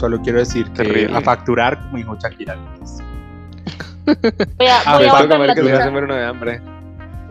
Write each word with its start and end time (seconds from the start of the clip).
Solo 0.00 0.18
quiero 0.22 0.38
decir 0.38 0.64
que 0.72 0.82
Terrible. 0.82 1.14
a 1.16 1.20
facturar, 1.20 1.78
como 1.82 1.98
dijo 1.98 2.16
Shakira. 2.18 2.56
Voy 4.56 4.66
a, 4.66 4.80
A 4.86 4.94
voy 4.96 5.02
ver, 5.04 5.10
a 5.10 5.18
volver 5.20 5.38
la 5.46 5.54
tusa. 5.54 5.90
de 6.16 6.24
hambre. 6.24 6.62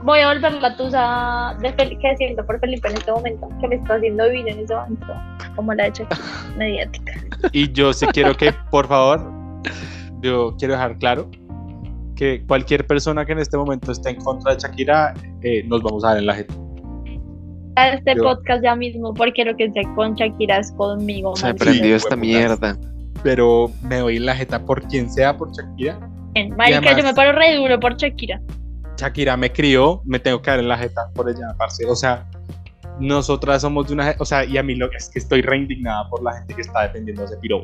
Voy 0.04 0.20
a 0.20 0.28
volver 0.34 0.54
la 0.62 0.78
tusa 0.78 1.56
de 1.62 1.76
Fel- 1.76 2.00
que 2.00 2.16
siento 2.18 2.46
por 2.46 2.60
Felipe 2.60 2.88
en 2.90 2.94
este 2.98 3.12
momento, 3.12 3.50
que 3.60 3.68
me 3.68 3.76
está 3.76 3.96
haciendo 3.96 4.24
vivir 4.30 4.48
en 4.50 4.60
ese 4.60 4.76
momento, 4.76 5.08
como 5.56 5.74
la 5.74 5.86
de 5.86 5.90
Shakira, 5.90 6.22
mediática. 6.58 7.14
Y 7.54 7.72
yo 7.74 7.92
sí 7.92 8.06
quiero 8.14 8.38
que, 8.38 8.54
por 8.70 8.88
favor, 8.88 9.20
yo 10.22 10.56
quiero 10.60 10.76
dejar 10.76 10.98
claro 11.00 11.28
que 12.16 12.44
cualquier 12.48 12.86
persona 12.86 13.26
que 13.26 13.32
en 13.32 13.40
este 13.40 13.58
momento 13.58 13.92
esté 13.92 14.12
en 14.12 14.18
contra 14.22 14.54
de 14.54 14.60
Shakira, 14.62 15.16
eh, 15.42 15.64
nos 15.68 15.82
vamos 15.82 16.04
a 16.06 16.10
dar 16.10 16.18
en 16.20 16.28
la 16.28 16.36
jeta. 16.36 16.54
A 17.80 17.94
este 17.94 18.16
Yo- 18.16 18.24
podcast 18.24 18.64
ya 18.64 18.76
mismo, 18.76 19.14
porque 19.14 19.46
lo 19.46 19.56
que 19.56 19.72
sea 19.72 19.84
con 19.96 20.16
Shakira 20.16 20.58
es 20.58 20.72
conmigo. 20.74 21.36
Se 21.36 21.54
prendió 21.54 21.96
esta 21.96 22.16
mierda. 22.16 22.78
Pero 23.24 23.72
me 23.84 23.98
doy 23.98 24.20
la 24.20 24.36
jeta 24.36 24.60
por 24.66 24.82
quien 24.88 25.10
sea 25.10 25.38
por 25.38 25.52
Shakira. 25.52 26.00
Bien, 26.34 26.56
Marica, 26.56 26.80
además- 26.80 26.98
yo 26.98 27.04
me 27.04 27.14
paro 27.14 27.32
re 27.34 27.56
duro 27.56 27.80
por 27.80 27.96
Shakira. 27.96 28.42
Shakira 28.98 29.38
me 29.38 29.52
crió, 29.52 30.02
me 30.06 30.20
tengo 30.20 30.42
que 30.42 30.52
dar 30.52 30.60
en 30.60 30.68
la 30.68 30.78
jeta 30.78 31.10
por 31.16 31.30
ella, 31.30 31.54
parce. 31.58 31.86
O 31.86 31.96
sea, 31.96 32.26
nosotras 33.00 33.62
somos 33.62 33.88
de 33.88 33.94
una. 33.94 34.16
O 34.20 34.26
sea, 34.26 34.44
y 34.46 34.58
a 34.58 34.64
mí 34.64 34.76
lo 34.76 34.90
que 34.90 34.98
es 34.98 35.10
que 35.10 35.20
estoy 35.20 35.42
re 35.42 35.58
indignada 35.58 36.08
por 36.10 36.22
la 36.24 36.34
gente 36.34 36.54
que 36.56 36.62
está 36.62 36.84
defendiendo 36.84 37.24
a 37.24 37.26
ese 37.26 37.38
piro. 37.38 37.64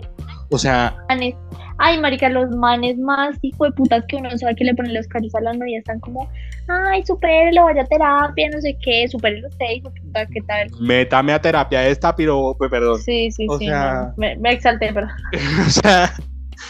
O 0.50 0.58
sea, 0.58 0.96
Manes. 1.10 1.36
Ay, 1.78 2.00
marica, 2.00 2.30
los 2.30 2.50
manes 2.52 2.98
más 2.98 3.38
hijo 3.42 3.66
de 3.66 3.72
putas 3.74 4.04
que 4.08 4.16
uno 4.16 4.30
sabe 4.38 4.56
que 4.56 4.64
le 4.64 4.74
ponen 4.76 4.94
los 4.94 5.06
cariños 5.08 5.36
a 5.36 5.42
la 5.42 5.54
novia 5.54 5.80
están 5.80 6.00
como, 6.00 6.30
ay, 6.70 7.04
supérelo, 7.06 7.66
vaya 7.66 7.82
a 7.82 7.86
terapia, 7.86 8.50
no 8.50 8.62
sé 8.62 8.78
qué, 8.82 9.08
supérelo 9.10 9.48
usted, 9.50 9.66
hijo 9.76 9.90
de 9.90 10.02
puta, 10.02 10.26
¿qué 10.28 10.42
tal? 10.48 10.68
métame 10.80 11.34
a 11.34 11.42
terapia 11.42 11.86
esta 11.88 12.16
piro, 12.16 12.56
pues, 12.58 12.72
perdón. 12.72 13.02
Sí, 13.02 13.30
sí, 13.32 13.46
O 13.50 13.58
sí. 13.60 13.66
sea- 13.66 14.06
no, 14.08 14.14
me, 14.16 14.38
me 14.38 14.52
exalté, 14.54 14.94
perdón. 14.94 15.12
O 15.68 15.70
sea, 15.70 16.14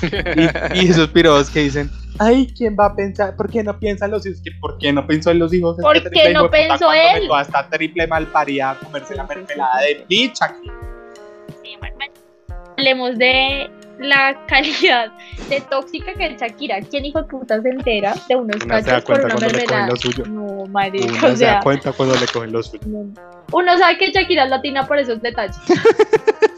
y, 0.02 0.80
y 0.86 0.90
esos 0.90 1.10
piros 1.10 1.50
que 1.50 1.62
dicen, 1.62 1.90
ay, 2.20 2.52
¿quién 2.56 2.76
va 2.80 2.88
a 2.88 2.96
pensar? 2.96 3.36
¿Por 3.36 3.50
qué 3.50 3.64
no 3.64 3.78
piensan 3.80 4.12
los 4.12 4.26
hijos? 4.26 4.42
¿Que 4.44 4.52
¿Por 4.60 4.78
qué 4.78 4.92
no 4.94 5.06
pensó 5.06 5.32
en 5.32 5.40
los 5.40 5.54
hijos? 5.54 5.78
¿Por 5.82 5.94
qué 5.94 6.10
triple 6.10 6.34
no 6.34 6.50
pensó 6.50 6.92
él? 6.92 7.14
metió 7.16 7.36
a 7.36 7.42
esta 7.42 7.70
triple 7.70 8.08
malparida 8.08 8.72
a 8.72 8.80
comerse 8.80 9.16
la 9.16 9.24
mermelada 9.24 9.82
de 9.82 10.06
mi 10.10 10.28
Shakira. 10.34 10.74
Sí, 11.62 11.78
Hablemos 12.78 13.18
de 13.18 13.70
la 14.00 14.38
calidad 14.48 15.10
de 15.50 15.62
tóxica 15.62 16.14
que 16.14 16.26
es 16.26 16.42
Shakira. 16.42 16.82
¿Quién 16.82 17.06
hijo 17.06 17.22
de 17.22 17.28
puta 17.30 17.62
se 17.62 17.70
entera 17.70 18.14
de 18.28 18.36
unos 18.36 18.60
da 18.68 18.82
cachos 18.82 19.04
por 19.04 19.20
una 19.22 19.36
cuando 19.36 19.48
le 19.48 19.52
cogen 19.52 19.58
mermelada? 19.58 19.88
lo 19.88 19.96
suyo. 19.96 20.26
No, 20.26 20.66
marica, 20.66 21.06
Uno 21.06 21.16
o 21.16 21.22
se 21.22 21.28
da 21.30 21.36
sea, 21.38 21.60
cuenta 21.62 21.94
cuando 21.94 22.16
le 22.16 22.28
cogen 22.28 22.52
los 22.52 22.68
suyos. 22.68 22.86
no. 22.88 23.06
uno 23.54 23.78
sabe 23.78 23.98
que 23.98 24.12
Shakira 24.12 24.44
es 24.44 24.50
latina 24.50 24.86
por 24.86 24.98
esos 25.00 25.22
detalles. 25.22 25.56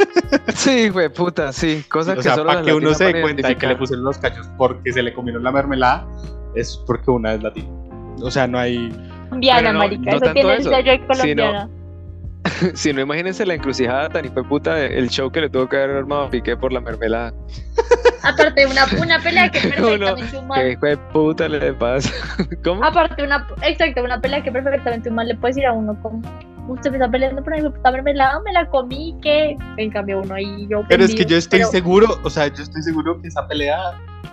Sí, 0.58 0.90
güey, 0.90 1.08
puta, 1.10 1.54
sí. 1.54 1.84
Cosas 1.88 2.14
O 2.14 2.18
que 2.18 2.24
sea, 2.24 2.36
solo 2.36 2.48
para 2.50 2.64
que 2.64 2.74
uno 2.74 2.94
se 2.96 3.06
dé 3.14 3.22
cuenta 3.22 3.48
de 3.48 3.56
que 3.56 3.68
le 3.68 3.76
pusieron 3.76 4.04
los 4.06 4.18
cachos 4.18 4.50
porque 4.58 4.92
se 4.92 5.04
le 5.04 5.14
comieron 5.14 5.44
la 5.44 5.52
mermelada, 5.52 6.08
es 6.56 6.82
porque 6.88 7.12
una 7.12 7.34
es 7.34 7.44
latina. 7.44 7.70
O 8.22 8.32
sea, 8.32 8.48
no 8.48 8.58
hay. 8.58 8.90
Colombiana, 9.30 9.72
no- 9.72 9.80
marica. 9.80 10.12
no 10.12 10.18
eso 10.18 10.34
tiene 10.34 10.54
el 10.56 10.64
sello 10.64 10.92
de 10.92 10.98
sino- 10.98 11.08
colombiana. 11.08 11.70
Si 12.74 12.94
no, 12.94 13.02
imagínense 13.02 13.46
la 13.46 13.54
encrucijada 13.56 14.10
tan 14.10 14.26
puta, 14.48 14.82
el 14.84 15.10
show 15.10 15.30
que 15.30 15.42
le 15.42 15.50
tuvo 15.50 15.68
que 15.68 15.76
haber 15.76 15.98
armado 15.98 16.24
a 16.24 16.30
Piqué 16.30 16.56
por 16.58 16.72
la 16.74 16.80
mermelada. 16.80 17.34
Aparte, 18.24 18.66
una, 18.66 18.86
una 19.02 19.20
pelea 19.20 19.52
que 19.52 19.60
perfectamente 19.70 20.32
¿Qué 20.32 20.38
humana. 20.38 20.68
hijo 20.70 20.86
de 20.86 20.98
puta 20.98 21.48
le 21.48 21.74
pasa? 21.74 22.10
¿Cómo? 22.64 22.84
Aparte, 22.84 23.22
una, 23.24 23.46
exacto, 23.64 24.02
una 24.04 24.20
pelea 24.20 24.42
que 24.42 24.52
perfectamente 24.52 25.10
humana 25.10 25.28
le 25.30 25.36
puede 25.36 25.54
decir 25.56 25.66
a 25.68 25.74
uno 25.74 26.02
como. 26.02 26.22
Usted 26.68 26.92
me 26.92 26.98
está 26.98 27.10
peleando 27.10 27.44
por 27.44 27.74
puta 27.74 27.92
mermelada, 27.92 28.42
me 28.42 28.52
la 28.52 28.70
comí, 28.70 29.16
que 29.22 29.56
en 29.78 29.90
cambio 29.92 30.22
uno 30.22 30.34
ahí 30.36 30.68
yo. 30.70 30.84
Pero 30.90 31.04
es 31.06 31.16
que 31.16 31.26
yo 31.26 31.38
estoy 31.38 31.60
pero- 31.60 31.72
seguro, 31.72 32.08
o 32.24 32.30
sea, 32.30 32.48
yo 32.48 32.64
estoy 32.64 32.82
seguro 32.82 33.22
que 33.22 33.28
esa 33.30 33.48
pelea 33.48 33.78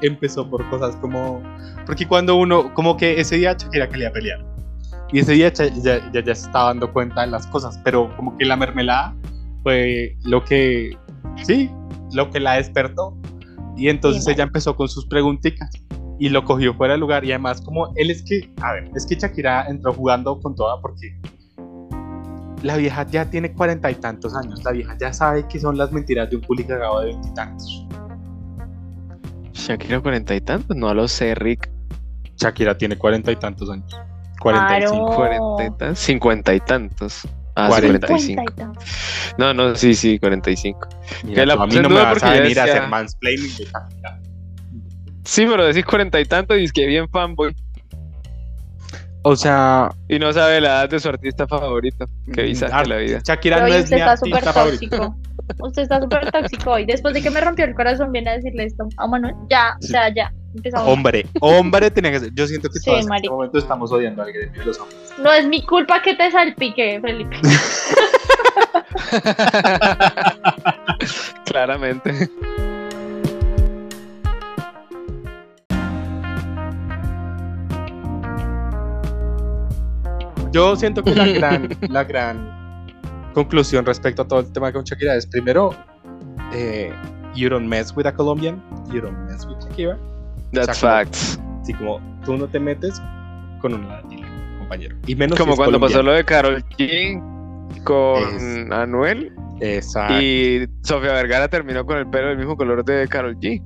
empezó 0.00 0.48
por 0.48 0.68
cosas 0.70 0.96
como. 0.96 1.42
Porque 1.86 2.06
cuando 2.06 2.36
uno, 2.36 2.72
como 2.74 2.96
que 2.96 3.20
ese 3.20 3.36
día 3.36 3.52
Shakira 3.58 3.88
quería 3.88 4.10
pelear. 4.12 4.44
Y 5.12 5.20
ese 5.20 5.32
día 5.32 5.52
ya, 5.52 5.66
ya, 5.66 6.10
ya 6.12 6.34
se 6.34 6.46
estaba 6.46 6.66
dando 6.68 6.92
cuenta 6.92 7.20
de 7.20 7.28
las 7.28 7.46
cosas, 7.46 7.78
pero 7.84 8.14
como 8.16 8.36
que 8.36 8.44
la 8.44 8.56
mermelada 8.56 9.14
fue 9.62 10.16
lo 10.24 10.44
que. 10.44 10.96
Sí, 11.44 11.70
lo 12.12 12.30
que 12.30 12.40
la 12.40 12.54
despertó. 12.54 13.16
Y 13.76 13.88
entonces 13.88 14.24
Sí, 14.24 14.30
ella 14.32 14.44
empezó 14.44 14.76
con 14.76 14.88
sus 14.88 15.06
preguntitas 15.06 15.70
y 16.18 16.28
lo 16.28 16.44
cogió 16.44 16.74
fuera 16.74 16.94
de 16.94 16.98
lugar. 17.00 17.24
Y 17.24 17.30
además, 17.32 17.60
como 17.60 17.92
él 17.96 18.10
es 18.10 18.22
que, 18.22 18.50
a 18.62 18.72
ver, 18.72 18.90
es 18.94 19.04
que 19.06 19.16
Shakira 19.16 19.66
entró 19.66 19.92
jugando 19.92 20.40
con 20.40 20.54
toda 20.54 20.80
porque 20.80 21.16
la 22.64 22.76
vieja 22.76 23.06
ya 23.06 23.30
tiene 23.30 23.52
cuarenta 23.52 23.90
y 23.90 23.94
tantos 23.96 24.34
años. 24.34 24.62
La 24.64 24.72
vieja 24.72 24.96
ya 24.98 25.12
sabe 25.12 25.46
que 25.48 25.60
son 25.60 25.76
las 25.78 25.92
mentiras 25.92 26.28
de 26.30 26.36
un 26.36 26.42
culicagado 26.42 27.00
de 27.00 27.06
veintitantos. 27.08 27.86
Shakira 29.52 30.00
cuarenta 30.00 30.34
y 30.34 30.40
tantos, 30.40 30.76
no 30.76 30.92
lo 30.94 31.06
sé, 31.08 31.34
Rick. 31.34 31.70
Shakira 32.36 32.76
tiene 32.76 32.96
cuarenta 32.96 33.30
y 33.30 33.36
tantos 33.36 33.70
años. 33.70 33.94
Cuarenta 34.40 34.78
y 34.78 34.82
cinco. 34.88 35.14
Cuarenta 35.14 35.64
y 35.64 35.70
tantos, 35.78 35.98
cincuenta 35.98 36.54
y 36.54 36.60
tantos. 36.60 37.28
Ah, 37.56 37.66
sí, 37.66 37.70
Cuarenta. 37.70 38.06
45. 38.08 38.42
Cuenta 38.42 38.52
y 38.52 38.56
tal. 38.56 38.84
No, 39.38 39.54
no, 39.54 39.74
sí, 39.76 39.94
sí, 39.94 40.18
45. 40.18 40.88
Mira, 41.22 41.34
Que 41.42 41.46
la 41.46 41.54
a 41.54 41.56
mí 41.58 41.66
puse 41.66 41.76
en 41.76 41.82
no 41.84 41.88
me 41.90 41.94
vas 41.96 42.12
porque 42.14 42.26
a 42.26 42.30
venir 42.40 42.58
a 42.58 42.64
decía- 42.64 42.78
hacer 42.78 42.88
mansplaining 42.90 43.56
de 43.56 43.64
Shakira. 43.64 44.20
Sí, 45.24 45.46
pero 45.48 45.64
decís 45.64 45.84
cuarenta 45.84 46.20
y 46.20 46.24
tantos 46.24 46.58
y 46.58 46.64
es 46.64 46.72
que 46.72 46.86
bien 46.86 47.08
fanboy. 47.08 47.54
O 49.26 49.36
sea, 49.36 49.90
Y 50.08 50.18
no 50.18 50.32
sabe 50.34 50.60
la 50.60 50.68
edad 50.80 50.88
de 50.90 51.00
su 51.00 51.08
artista 51.08 51.46
favorito. 51.46 52.04
Qué 52.32 52.42
bisaje 52.42 52.72
Ar- 52.74 52.86
la 52.86 52.96
vida. 52.98 53.20
Shakira 53.24 53.56
Pero 53.56 53.68
no 53.68 53.74
es 53.74 53.84
usted 53.84 53.96
mi 53.96 54.02
está 54.02 54.16
súper 54.18 54.34
artista 54.34 54.52
favorito. 54.52 54.80
tóxico. 54.98 55.16
Usted 55.66 55.82
está 55.82 56.00
súper 56.00 56.30
tóxico 56.30 56.70
hoy. 56.72 56.84
Después 56.84 57.14
de 57.14 57.22
que 57.22 57.30
me 57.30 57.40
rompió 57.40 57.64
el 57.64 57.74
corazón, 57.74 58.12
viene 58.12 58.30
a 58.30 58.34
decirle 58.34 58.64
esto 58.64 58.86
a 58.98 59.06
Manuel. 59.06 59.34
Ya, 59.48 59.76
o 59.78 59.82
sea, 59.82 60.12
ya. 60.14 60.30
Empezamos. 60.54 60.86
Hombre, 60.88 61.26
hombre 61.40 61.90
tenía 61.90 62.12
que 62.12 62.20
ser. 62.20 62.34
Yo 62.34 62.46
siento 62.46 62.68
que 62.68 62.78
Sí, 62.78 62.84
todos 62.84 63.06
en 63.06 63.14
este 63.14 63.30
momento 63.30 63.58
estamos 63.58 63.90
odiando 63.92 64.22
al 64.22 64.30
gremio 64.32 64.60
de 64.60 64.66
los 64.66 64.78
hombres. 64.78 64.98
No 65.22 65.32
es 65.32 65.46
mi 65.48 65.64
culpa 65.64 66.02
que 66.02 66.14
te 66.14 66.30
salpique, 66.30 67.00
Felipe. 67.00 67.36
Claramente. 71.44 72.28
Yo 80.54 80.76
siento 80.76 81.02
que 81.02 81.14
la 81.14 81.26
gran, 81.26 81.68
la 81.88 82.04
gran 82.04 82.86
conclusión 83.34 83.84
respecto 83.84 84.22
a 84.22 84.28
todo 84.28 84.40
el 84.40 84.52
tema 84.52 84.72
con 84.72 84.84
Shakira 84.84 85.16
es 85.16 85.26
primero, 85.26 85.74
eh, 86.54 86.92
you 87.34 87.48
don't 87.48 87.66
mess 87.66 87.92
with 87.96 88.06
a 88.06 88.12
Colombian, 88.14 88.62
you 88.92 89.00
don't 89.00 89.18
mess 89.28 89.44
with 89.46 89.56
Shakira. 89.68 89.98
That's 90.52 90.68
Shakira. 90.80 91.04
facts. 91.04 91.40
Así 91.62 91.74
como 91.74 92.00
tú 92.24 92.36
no 92.36 92.46
te 92.46 92.60
metes 92.60 93.02
con 93.60 93.74
una 93.74 94.00
latina, 94.02 94.28
compañero. 94.58 94.96
Y 95.06 95.16
menos 95.16 95.36
si 95.36 95.42
Como 95.42 95.54
es 95.54 95.58
cuando 95.58 95.80
pasó 95.80 95.94
colombiana. 95.94 96.10
lo 96.10 96.16
de 96.16 96.24
Carol 96.24 96.64
G 96.78 97.82
con 97.82 98.22
Es- 98.22 98.70
Anuel 98.70 99.32
Exacto. 99.60 100.20
y 100.20 100.68
Sofía 100.82 101.12
Vergara 101.14 101.48
terminó 101.48 101.84
con 101.84 101.98
el 101.98 102.06
pelo 102.08 102.28
del 102.28 102.38
mismo 102.38 102.56
color 102.56 102.84
de 102.84 103.08
Carol 103.08 103.36
G. 103.40 103.60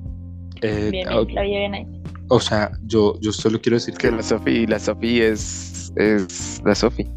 Eh, 0.61 0.89
Bien, 0.91 1.07
o, 1.09 1.19
ahí, 1.19 1.33
la 1.33 1.41
vi 1.43 1.49
bien 1.49 1.73
ahí. 1.75 1.98
O 2.29 2.39
sea, 2.39 2.71
yo, 2.85 3.19
yo 3.19 3.31
solo 3.31 3.59
quiero 3.59 3.75
decir 3.75 3.95
Que 3.95 4.11
la 4.11 4.23
Sofía, 4.23 4.65
la 4.67 4.79
Sofía 4.79 5.27
es, 5.27 5.91
es 5.95 6.61
la 6.63 6.75
Sofía. 6.75 7.07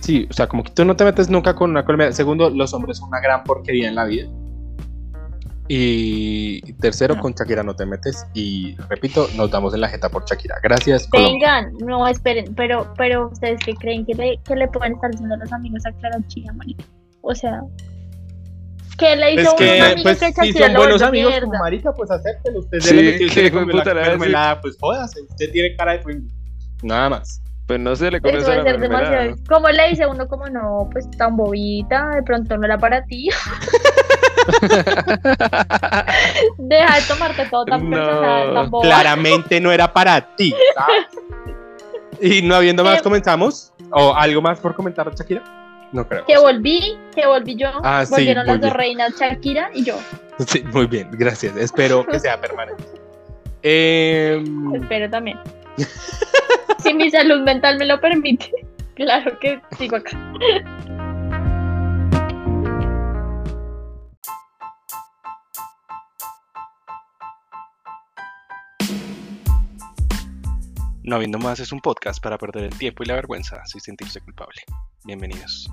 sí, 0.00 0.26
o 0.30 0.32
sea, 0.32 0.46
como 0.46 0.62
que 0.62 0.70
tú 0.70 0.84
no 0.84 0.94
te 0.94 1.04
metes 1.04 1.28
nunca 1.28 1.54
con 1.54 1.70
una 1.70 1.84
colombiana. 1.84 2.12
Segundo, 2.12 2.48
los 2.50 2.72
hombres 2.74 2.98
son 2.98 3.08
una 3.08 3.20
gran 3.20 3.42
porquería 3.44 3.88
en 3.88 3.94
la 3.96 4.04
vida. 4.04 4.28
Y 5.68 6.60
tercero, 6.74 7.16
No. 7.16 7.22
con 7.22 7.32
Shakira 7.32 7.62
no 7.64 7.74
te 7.74 7.84
metes. 7.86 8.24
Y 8.34 8.76
repito, 8.88 9.26
nos 9.36 9.50
damos 9.50 9.74
en 9.74 9.80
la 9.80 9.88
jeta 9.88 10.08
por 10.08 10.24
Shakira. 10.24 10.56
Gracias, 10.62 11.08
Colombia. 11.08 11.32
Vengan, 11.32 11.72
no 11.84 12.06
esperen, 12.06 12.54
pero, 12.54 12.92
pero 12.96 13.28
ustedes 13.32 13.58
que 13.64 13.74
creen 13.74 14.06
que 14.06 14.14
le, 14.14 14.38
que 14.44 14.54
le 14.54 14.68
pueden 14.68 14.92
estar 14.94 15.10
diciendo 15.10 15.34
a 15.34 15.38
los 15.38 15.52
amigos 15.52 15.84
a 15.86 15.92
Clara 15.92 16.18
Chía. 16.28 16.52
O 17.22 17.34
sea, 17.34 17.62
que 18.96 19.16
le 19.16 19.32
hizo 19.34 19.42
Es 19.42 19.48
a 19.48 19.50
unos 19.50 19.60
que, 19.94 20.02
pues, 20.02 20.18
que 20.20 20.32
si 20.42 20.52
son 20.52 20.74
buenos 20.74 21.02
amigos 21.02 21.30
mierda. 21.30 21.46
como 21.46 21.58
marica, 21.58 21.92
pues 21.92 22.10
acéptelo. 22.10 22.60
Usted 22.60 22.80
Sí, 22.80 23.24
usted 23.26 23.52
comió 23.52 23.76
puta 23.76 23.94
la 23.94 24.02
mermelada, 24.02 24.60
pues 24.60 24.76
jódase. 24.80 25.20
Usted 25.28 25.50
tiene 25.52 25.76
cara 25.76 25.92
de. 25.98 26.20
Nada 26.82 27.10
más. 27.10 27.42
Pues 27.66 27.80
no 27.80 27.96
se 27.96 28.10
le 28.10 28.20
comió 28.20 28.38
Eso 28.38 28.50
debe 28.50 28.62
ser 28.62 28.80
demasiado. 28.80 29.34
¿Cómo 29.48 29.68
le 29.68 29.88
dice 29.88 30.06
uno 30.06 30.28
como 30.28 30.48
no? 30.48 30.88
Pues 30.92 31.10
tan 31.18 31.36
bobita, 31.36 32.10
de 32.14 32.22
pronto 32.22 32.56
no 32.56 32.64
era 32.64 32.78
para 32.78 33.04
ti. 33.04 33.28
Deja 36.58 36.96
de 36.96 37.02
tomarte 37.08 37.46
todo 37.46 37.64
tan 37.64 37.90
No, 37.90 37.96
personal, 37.96 38.54
tan 38.54 38.70
boba. 38.70 38.84
Claramente 38.84 39.60
no 39.60 39.72
era 39.72 39.92
para 39.92 40.20
ti, 40.36 40.54
¿sabes? 40.74 41.06
Y 42.38 42.40
no 42.40 42.54
habiendo 42.54 42.82
más, 42.82 43.00
Eh, 43.00 43.02
comenzamos. 43.02 43.74
¿O 43.90 44.14
algo 44.14 44.40
más 44.40 44.58
por 44.58 44.74
comentar, 44.74 45.14
Shakira? 45.14 45.42
No 45.92 46.06
creo. 46.06 46.24
Que 46.26 46.38
volví, 46.38 46.98
que 47.14 47.26
volví 47.26 47.56
yo. 47.56 47.68
Ah, 47.82 48.04
sí, 48.04 48.12
Volvieron 48.12 48.46
las 48.46 48.60
dos 48.60 48.72
reinas, 48.72 49.14
Shakira 49.18 49.70
y 49.74 49.84
yo. 49.84 49.98
Sí, 50.46 50.62
muy 50.72 50.86
bien, 50.86 51.08
gracias. 51.12 51.56
Espero 51.56 52.06
que 52.06 52.18
sea 52.18 52.40
permanente. 52.40 52.84
Em, 53.62 54.74
Espero 54.74 55.08
también. 55.10 55.38
si 56.82 56.94
mi 56.94 57.10
salud 57.10 57.40
mental 57.40 57.78
me 57.78 57.86
lo 57.86 58.00
permite. 58.00 58.50
Claro 58.96 59.38
que 59.40 59.60
sigo 59.76 59.96
acá. 59.96 60.18
No 71.06 71.14
Habiendo 71.14 71.38
Más 71.38 71.60
es 71.60 71.70
un 71.70 71.78
podcast 71.78 72.20
para 72.20 72.36
perder 72.36 72.64
el 72.64 72.76
tiempo 72.76 73.04
y 73.04 73.06
la 73.06 73.14
vergüenza 73.14 73.62
sin 73.66 73.80
sentirse 73.80 74.20
culpable. 74.20 74.60
Bienvenidos. 75.04 75.70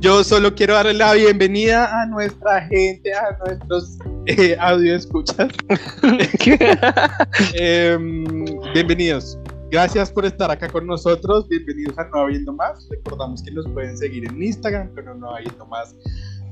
Yo 0.00 0.24
solo 0.24 0.54
quiero 0.54 0.72
darle 0.72 0.94
la 0.94 1.12
bienvenida 1.12 2.00
a 2.00 2.06
nuestra 2.06 2.62
gente, 2.68 3.12
a 3.12 3.36
nuestros 3.44 3.98
eh, 4.24 4.56
audio 4.58 4.96
escuchas. 4.96 5.52
Em, 7.52 8.44
bienvenidos. 8.72 9.38
Gracias 9.72 10.12
por 10.12 10.26
estar 10.26 10.50
acá 10.50 10.68
con 10.68 10.86
nosotros. 10.86 11.48
Bienvenidos 11.48 11.98
a 11.98 12.04
No 12.08 12.18
Habiendo 12.18 12.52
Más. 12.52 12.86
Recordamos 12.90 13.42
que 13.42 13.50
nos 13.52 13.66
pueden 13.68 13.96
seguir 13.96 14.28
en 14.28 14.42
Instagram, 14.42 14.90
pero 14.94 15.14
No 15.14 15.34
Habiendo 15.34 15.64
Más 15.64 15.96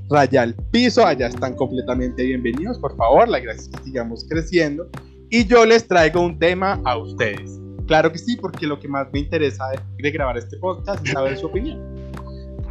raya 0.08 0.40
al 0.40 0.54
piso. 0.54 1.04
Allá 1.04 1.26
están 1.26 1.54
completamente 1.54 2.24
bienvenidos. 2.24 2.78
Por 2.78 2.96
favor, 2.96 3.28
la 3.28 3.38
gracia 3.40 3.60
es 3.60 3.68
que 3.68 3.84
sigamos 3.84 4.24
creciendo. 4.26 4.88
Y 5.28 5.44
yo 5.44 5.66
les 5.66 5.86
traigo 5.86 6.22
un 6.22 6.38
tema 6.38 6.80
a 6.86 6.96
ustedes. 6.96 7.60
Claro 7.86 8.10
que 8.10 8.16
sí, 8.16 8.38
porque 8.38 8.66
lo 8.66 8.80
que 8.80 8.88
más 8.88 9.06
me 9.12 9.18
interesa 9.18 9.66
de 9.98 10.10
grabar 10.10 10.38
este 10.38 10.56
podcast 10.56 11.06
es 11.06 11.12
saber 11.12 11.36
su 11.36 11.48
opinión. 11.48 11.78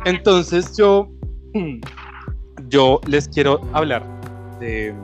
Entonces 0.06 0.76
yo, 0.76 1.12
yo 2.70 3.00
les 3.06 3.28
quiero 3.28 3.62
hablar 3.72 4.04
de... 4.60 4.96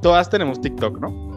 Todas 0.00 0.30
tenemos 0.30 0.62
TikTok, 0.62 0.98
¿no? 0.98 1.33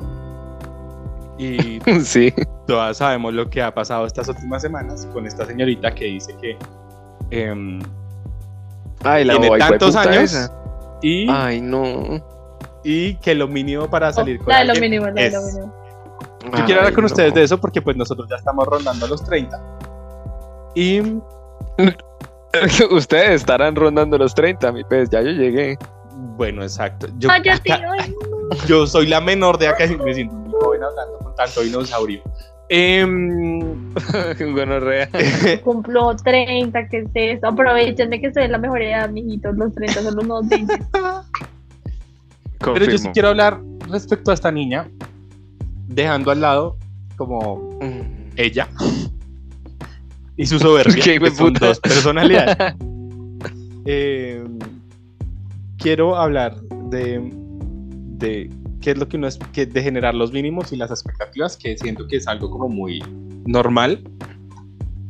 Y 1.38 1.80
Sí. 2.04 2.34
todas 2.66 2.98
sabemos 2.98 3.34
lo 3.34 3.50
que 3.50 3.62
ha 3.62 3.74
pasado 3.74 4.06
estas 4.06 4.28
últimas 4.28 4.62
semanas 4.62 5.08
con 5.14 5.26
esta 5.26 5.46
señorita 5.46 5.94
que 5.94 6.06
dice 6.06 6.36
que 6.42 6.58
em, 7.32 7.80
Ay, 9.04 9.24
la 9.26 9.38
tiene 9.40 9.58
tantos 9.60 9.96
años 9.96 10.24
esa. 10.34 10.52
y, 11.02 11.30
Ay, 11.30 11.62
no. 11.62 12.22
y 12.84 13.16
que 13.16 13.36
lo 13.36 13.48
mínimo 13.48 13.88
para 13.90 14.12
salir 14.12 14.40
con 14.40 14.48
La 14.48 14.60
de 14.60 14.66
lo 14.66 14.72
alguien 14.74 14.92
minimo, 14.92 15.06
la 15.08 15.14
de 15.14 15.28
es- 15.28 15.34
lo 15.34 15.42
mínimo. 15.42 15.74
Yo 16.46 16.52
quiero 16.66 16.80
hablar 16.80 16.86
Ay, 16.88 16.94
con 16.94 17.02
no. 17.04 17.08
ustedes 17.08 17.34
de 17.34 17.44
eso 17.44 17.58
porque 17.60 17.82
pues 17.82 17.98
nosotros 17.98 18.28
ya 18.30 18.38
estamos 18.38 18.66
rondando 18.66 19.06
los 19.08 19.24
30 19.24 19.60
y 20.76 21.02
Ustedes 22.92 23.42
estarán 23.42 23.76
rondando 23.76 24.18
los 24.18 24.34
30, 24.34 24.72
mi 24.72 24.84
pez. 24.84 25.10
Ya 25.10 25.22
yo 25.22 25.30
llegué. 25.32 25.78
bueno, 26.38 26.64
exacto. 26.64 27.08
Yo, 27.18 27.30
Ay, 27.30 27.42
ay, 27.70 28.12
no. 28.12 28.66
yo 28.66 28.88
soy 28.88 29.08
la 29.08 29.22
menor 29.22 29.58
de 29.58 29.68
acá 29.68 29.86
y 29.86 29.96
me 29.98 30.14
siento 30.14 30.36
hablando 30.84 31.18
con 31.20 31.36
tanto 31.36 31.62
dinosaurio. 31.62 32.22
Em, 32.70 33.94
bueno, 34.54 34.80
real. 34.80 35.10
Cumplo 35.64 36.16
30, 36.16 36.88
¿qué 36.90 37.00
es 37.00 37.10
eso? 37.14 37.48
Aprovechen 37.48 38.10
de 38.10 38.20
que 38.20 38.34
soy 38.34 38.48
la 38.48 38.58
mejor 38.58 38.82
edad, 38.82 39.10
mijitos. 39.10 39.56
Los 39.56 39.74
30 39.74 40.04
son 40.04 40.16
los 40.16 40.26
nuevos 40.26 40.50
20. 40.50 40.74
Pero 42.60 42.86
yo 42.86 42.98
sí 42.98 43.08
quiero 43.14 43.30
hablar 43.30 43.62
respecto 43.90 44.32
a 44.32 44.34
esta 44.34 44.52
niña, 44.52 44.90
dejando 45.88 46.32
al 46.32 46.42
lado 46.42 46.78
como 47.16 47.70
ella 48.36 48.68
y 50.38 50.46
su 50.46 50.60
soberbia, 50.60 51.04
que 51.20 51.32
son 51.32 51.54
dos 51.54 51.80
personalidades. 51.80 52.76
Eh, 53.86 54.44
quiero 55.78 56.16
hablar 56.16 56.56
de, 56.90 57.32
de 58.18 58.50
qué 58.88 58.92
es 58.92 58.98
lo 58.98 59.10
que 59.10 59.18
uno 59.18 59.28
es, 59.28 59.38
que 59.52 59.66
de 59.66 59.84
generar 59.84 60.16
los 60.16 60.32
mínimos 60.32 60.72
y 60.72 60.78
las 60.78 60.92
expectativas, 60.92 61.58
que 61.58 61.78
siento 61.78 62.08
que 62.08 62.16
es 62.16 62.26
algo 62.26 62.50
como 62.50 62.70
muy 62.70 63.04
normal 63.46 64.02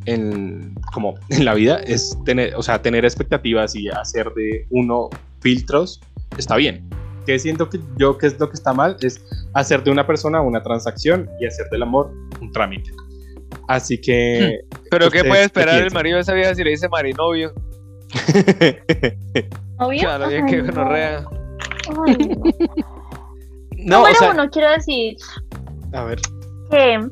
en, 0.06 0.74
como 0.92 1.14
en 1.28 1.44
la 1.44 1.54
vida, 1.54 1.76
es 1.86 2.18
tener, 2.24 2.56
o 2.56 2.62
sea, 2.64 2.82
tener 2.82 3.04
expectativas 3.04 3.76
y 3.76 3.88
hacer 3.88 4.32
de 4.34 4.66
uno 4.70 5.10
filtros, 5.38 6.00
está 6.36 6.56
bien. 6.56 6.90
Que 7.24 7.38
siento 7.38 7.68
que 7.70 7.78
yo 7.98 8.18
que 8.18 8.26
es 8.26 8.40
lo 8.40 8.48
que 8.48 8.54
está 8.54 8.72
mal 8.72 8.96
es 9.00 9.24
hacer 9.54 9.84
de 9.84 9.92
una 9.92 10.04
persona 10.04 10.40
una 10.40 10.60
transacción 10.60 11.30
y 11.40 11.46
hacer 11.46 11.68
del 11.70 11.84
amor 11.84 12.12
un 12.40 12.50
trámite. 12.50 12.90
Así 13.68 14.00
que 14.00 14.58
Pero 14.90 15.08
¿qué 15.08 15.18
¿Ustedes 15.18 15.30
puede 15.30 15.40
qué 15.42 15.46
esperar 15.46 15.74
el 15.76 15.80
piensan? 15.82 15.94
marido 15.94 16.16
de 16.16 16.22
esa 16.22 16.34
vieja 16.34 16.52
si 16.56 16.64
le 16.64 16.70
dice 16.70 16.88
marinovio? 16.88 17.52
¿Obvio? 19.78 20.00
Claro, 20.00 20.28
bien 20.30 20.46
que 20.46 20.62
no. 20.62 20.64
gonorrea. 20.64 21.24
No. 23.88 23.96
o 23.96 24.00
Número 24.00 24.18
sea, 24.18 24.30
uno, 24.32 24.50
quiero 24.50 24.70
decir 24.70 25.16
a 25.92 26.04
ver, 26.04 26.20
que 26.70 27.08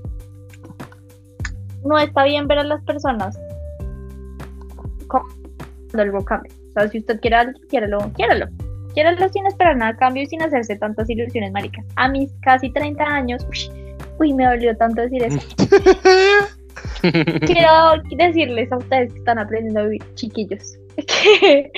no 1.84 1.98
está 1.98 2.24
bien 2.24 2.46
ver 2.46 2.58
a 2.58 2.64
las 2.64 2.82
personas 2.84 3.38
cuando 5.08 6.02
algo 6.02 6.24
cambia. 6.24 6.52
O 6.70 6.72
sea, 6.72 6.88
si 6.88 6.98
usted 6.98 7.20
quiere 7.20 7.36
algo, 7.36 7.58
quiérelo, 7.70 7.98
quiérelo. 8.14 8.46
Quiérelo 8.92 9.28
sin 9.30 9.46
esperar 9.46 9.76
nada 9.76 9.92
a 9.92 9.96
cambio 9.96 10.22
y 10.22 10.26
sin 10.26 10.42
hacerse 10.42 10.76
tantas 10.76 11.08
ilusiones, 11.08 11.52
marica. 11.52 11.82
A 11.96 12.08
mis 12.08 12.30
casi 12.42 12.70
30 12.70 13.04
años, 13.04 13.46
uy, 13.50 13.94
uy, 14.18 14.34
me 14.34 14.46
dolió 14.46 14.76
tanto 14.76 15.02
decir 15.02 15.22
eso. 15.22 15.38
Quiero 17.00 18.02
decirles 18.16 18.72
a 18.72 18.78
ustedes 18.78 19.12
que 19.12 19.18
están 19.18 19.38
aprendiendo 19.38 19.80
a 19.80 19.82
vivir, 19.84 20.02
chiquillos, 20.14 20.78
que, 20.96 21.70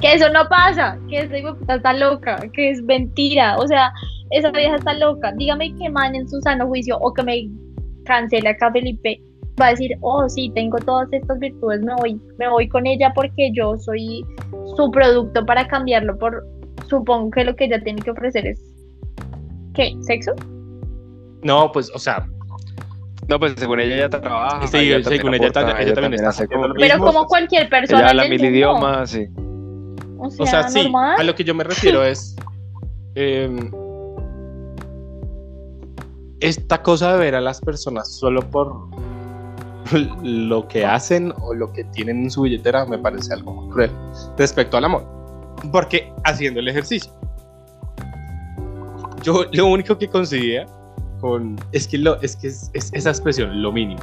que 0.00 0.12
eso 0.14 0.28
no 0.30 0.48
pasa, 0.48 0.98
que 1.08 1.26
de 1.26 1.42
puta 1.42 1.76
está 1.76 1.92
loca, 1.92 2.36
que 2.52 2.70
es 2.70 2.82
mentira. 2.82 3.56
O 3.58 3.66
sea, 3.66 3.92
esa 4.30 4.50
vieja 4.50 4.76
está 4.76 4.94
loca. 4.94 5.32
Dígame 5.36 5.74
que 5.76 5.88
man 5.88 6.14
en 6.14 6.28
su 6.28 6.40
sano 6.40 6.66
juicio 6.66 6.98
o 6.98 7.12
que 7.12 7.22
me 7.22 7.48
cancele 8.04 8.50
acá 8.50 8.70
Felipe 8.72 9.20
va 9.60 9.66
a 9.66 9.70
decir, 9.70 9.92
oh 10.00 10.28
sí, 10.28 10.50
tengo 10.54 10.78
todas 10.78 11.08
estas 11.12 11.38
virtudes, 11.38 11.80
me 11.82 11.94
voy, 11.94 12.20
me 12.38 12.48
voy 12.48 12.68
con 12.68 12.86
ella 12.86 13.12
porque 13.14 13.50
yo 13.54 13.78
soy 13.78 14.24
su 14.76 14.90
producto 14.90 15.46
para 15.46 15.66
cambiarlo 15.68 16.18
por, 16.18 16.44
supongo 16.88 17.30
que 17.30 17.44
lo 17.44 17.54
que 17.54 17.66
ella 17.66 17.80
tiene 17.82 18.02
que 18.02 18.10
ofrecer 18.10 18.46
es, 18.48 18.60
¿qué? 19.74 19.94
¿Sexo? 20.00 20.32
no, 21.44 21.70
pues, 21.72 21.90
o 21.94 21.98
sea, 21.98 22.26
No, 23.28 23.38
pues 23.38 23.54
según 23.56 23.80
ella 23.80 23.96
ya 23.96 24.08
trabaja. 24.10 24.66
Sí, 24.66 24.76
ella 24.92 25.02
según 25.08 25.34
ella, 25.34 25.48
aporta, 25.48 25.80
ella 25.80 25.94
también 25.94 26.14
está 26.14 26.28
hace 26.30 26.44
haciendo 26.44 26.62
como- 26.66 26.74
lo 26.74 26.80
Pero 26.80 26.98
como 26.98 27.24
cualquier 27.26 27.68
persona 27.70 28.00
Ella 28.00 28.10
habla 28.10 28.22
mil 28.24 28.32
mundo. 28.40 28.46
idiomas, 28.54 29.10
sí. 29.10 29.26
O 30.24 30.30
sea, 30.30 30.44
o 30.44 30.46
sea, 30.46 30.68
sí, 30.68 30.82
normal. 30.84 31.20
a 31.20 31.22
lo 31.22 31.34
que 31.34 31.44
yo 31.44 31.54
me 31.54 31.64
refiero 31.64 32.02
es 32.04 32.34
em, 33.14 33.70
esta 36.40 36.82
cosa 36.82 37.12
de 37.12 37.18
ver 37.18 37.34
a 37.34 37.40
las 37.40 37.60
personas 37.60 38.16
solo 38.16 38.40
por 38.50 38.88
lo 40.22 40.66
que 40.68 40.84
hacen 40.84 41.32
o 41.40 41.54
lo 41.54 41.72
que 41.72 41.84
tienen 41.84 42.24
en 42.24 42.30
su 42.30 42.42
billetera 42.42 42.84
me 42.86 42.98
parece 42.98 43.34
algo 43.34 43.52
muy 43.52 43.72
cruel 43.72 43.90
respecto 44.38 44.76
al 44.76 44.84
amor. 44.84 45.04
Porque 45.72 46.12
haciendo 46.24 46.60
el 46.60 46.68
ejercicio, 46.68 47.12
yo 49.22 49.44
lo 49.52 49.66
único 49.66 49.96
que 49.96 50.08
conseguía 50.08 50.66
con 51.20 51.56
es 51.72 51.88
que 51.88 51.96
lo 51.98 52.20
es 52.20 52.36
que 52.36 52.48
es, 52.48 52.70
es 52.74 52.90
esa 52.92 53.10
expresión 53.10 53.62
lo 53.62 53.72
mínimo. 53.72 54.02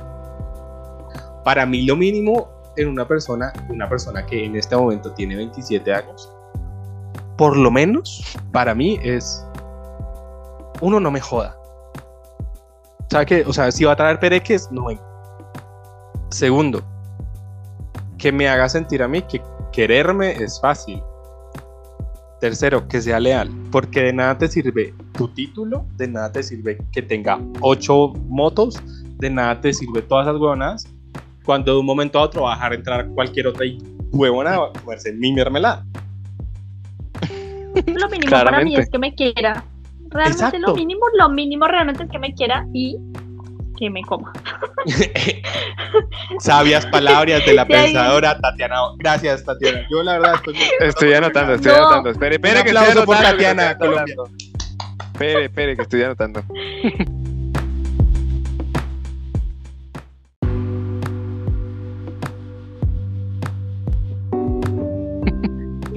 Para 1.43 1.65
mí 1.65 1.83
lo 1.85 1.95
mínimo 1.95 2.60
en 2.77 2.87
una 2.87 3.07
persona, 3.07 3.51
una 3.69 3.87
persona 3.87 4.25
que 4.25 4.45
en 4.45 4.55
este 4.55 4.75
momento 4.75 5.11
tiene 5.13 5.35
27 5.35 5.93
años, 5.93 6.31
por 7.37 7.57
lo 7.57 7.71
menos 7.71 8.23
para 8.51 8.75
mí 8.75 8.99
es 9.03 9.45
uno 10.81 10.99
no 10.99 11.11
me 11.11 11.21
joda. 11.21 11.55
¿Sabe 13.09 13.25
qué? 13.25 13.43
O 13.45 13.53
sea, 13.53 13.71
si 13.71 13.83
va 13.83 13.93
a 13.93 13.95
traer 13.95 14.19
pereques, 14.19 14.71
no. 14.71 14.87
Segundo, 16.29 16.81
que 18.17 18.31
me 18.31 18.47
haga 18.47 18.69
sentir 18.69 19.03
a 19.03 19.07
mí 19.07 19.21
que 19.23 19.41
quererme 19.71 20.31
es 20.31 20.59
fácil. 20.59 21.01
Tercero, 22.39 22.87
que 22.87 23.01
sea 23.01 23.19
leal, 23.19 23.51
porque 23.71 24.01
de 24.01 24.13
nada 24.13 24.37
te 24.37 24.47
sirve 24.47 24.95
tu 25.13 25.27
título, 25.27 25.85
de 25.97 26.07
nada 26.07 26.31
te 26.31 26.41
sirve 26.41 26.77
que 26.91 27.01
tenga 27.01 27.39
ocho 27.59 28.13
motos, 28.27 28.81
de 29.17 29.29
nada 29.29 29.61
te 29.61 29.73
sirve 29.73 30.01
todas 30.01 30.25
esas 30.25 30.39
huevonadas, 30.39 30.87
cuando 31.51 31.73
de 31.73 31.79
un 31.81 31.85
momento 31.85 32.17
a 32.17 32.21
otro 32.21 32.43
va 32.43 32.53
a 32.53 32.55
dejar 32.55 32.73
entrar 32.75 33.07
cualquier 33.09 33.47
otra 33.47 33.65
y 33.65 33.77
huevona 34.13 34.53
a 34.55 34.71
comerse 34.79 35.11
mi 35.11 35.33
mermelada. 35.33 35.83
Lo 37.87 38.07
mínimo 38.07 38.31
para 38.31 38.61
mí 38.63 38.73
es 38.77 38.89
que 38.89 38.97
me 38.97 39.13
quiera. 39.13 39.61
Realmente 40.11 40.45
Exacto. 40.45 40.59
lo 40.59 40.73
mínimo, 40.75 41.01
lo 41.19 41.27
mínimo 41.27 41.67
realmente 41.67 42.03
es 42.05 42.09
que 42.09 42.19
me 42.19 42.33
quiera 42.33 42.65
y 42.73 42.95
que 43.77 43.89
me 43.89 44.01
coma. 44.03 44.31
Sabias 46.39 46.85
palabras 46.85 47.45
de 47.45 47.53
la 47.53 47.65
De 47.69 47.75
ahí. 47.75 47.83
pensadora 47.93 48.39
Tatiana. 48.39 48.75
Gracias, 48.97 49.43
Tatiana. 49.43 49.81
Yo 49.91 50.03
la 50.03 50.13
verdad 50.19 50.35
estoy 50.35 50.55
Estoy 50.79 51.13
anotando, 51.15 51.53
estoy 51.55 51.73
No. 51.73 51.77
anotando. 51.79 52.09
Espere, 52.11 52.35
espere, 52.35 52.63
que 52.63 52.69
estoy 52.69 53.05
por 53.05 53.17
Tatiana, 53.17 53.77
Colombia. 53.77 54.03
anotando. 54.15 54.29
Espere, 55.11 55.45
espere, 55.45 55.75
que 55.75 55.81
estoy 55.81 56.03
anotando. 56.03 56.43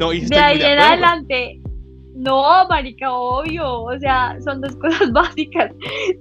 No, 0.06 0.12
y 0.12 0.20
De 0.26 0.36
ahí 0.36 0.62
en 0.62 0.78
adelante. 0.78 1.60
No, 2.14 2.66
marica, 2.68 3.12
obvio. 3.12 3.82
O 3.82 3.98
sea, 3.98 4.36
son 4.42 4.60
dos 4.60 4.76
cosas 4.80 5.12
básicas. 5.12 5.72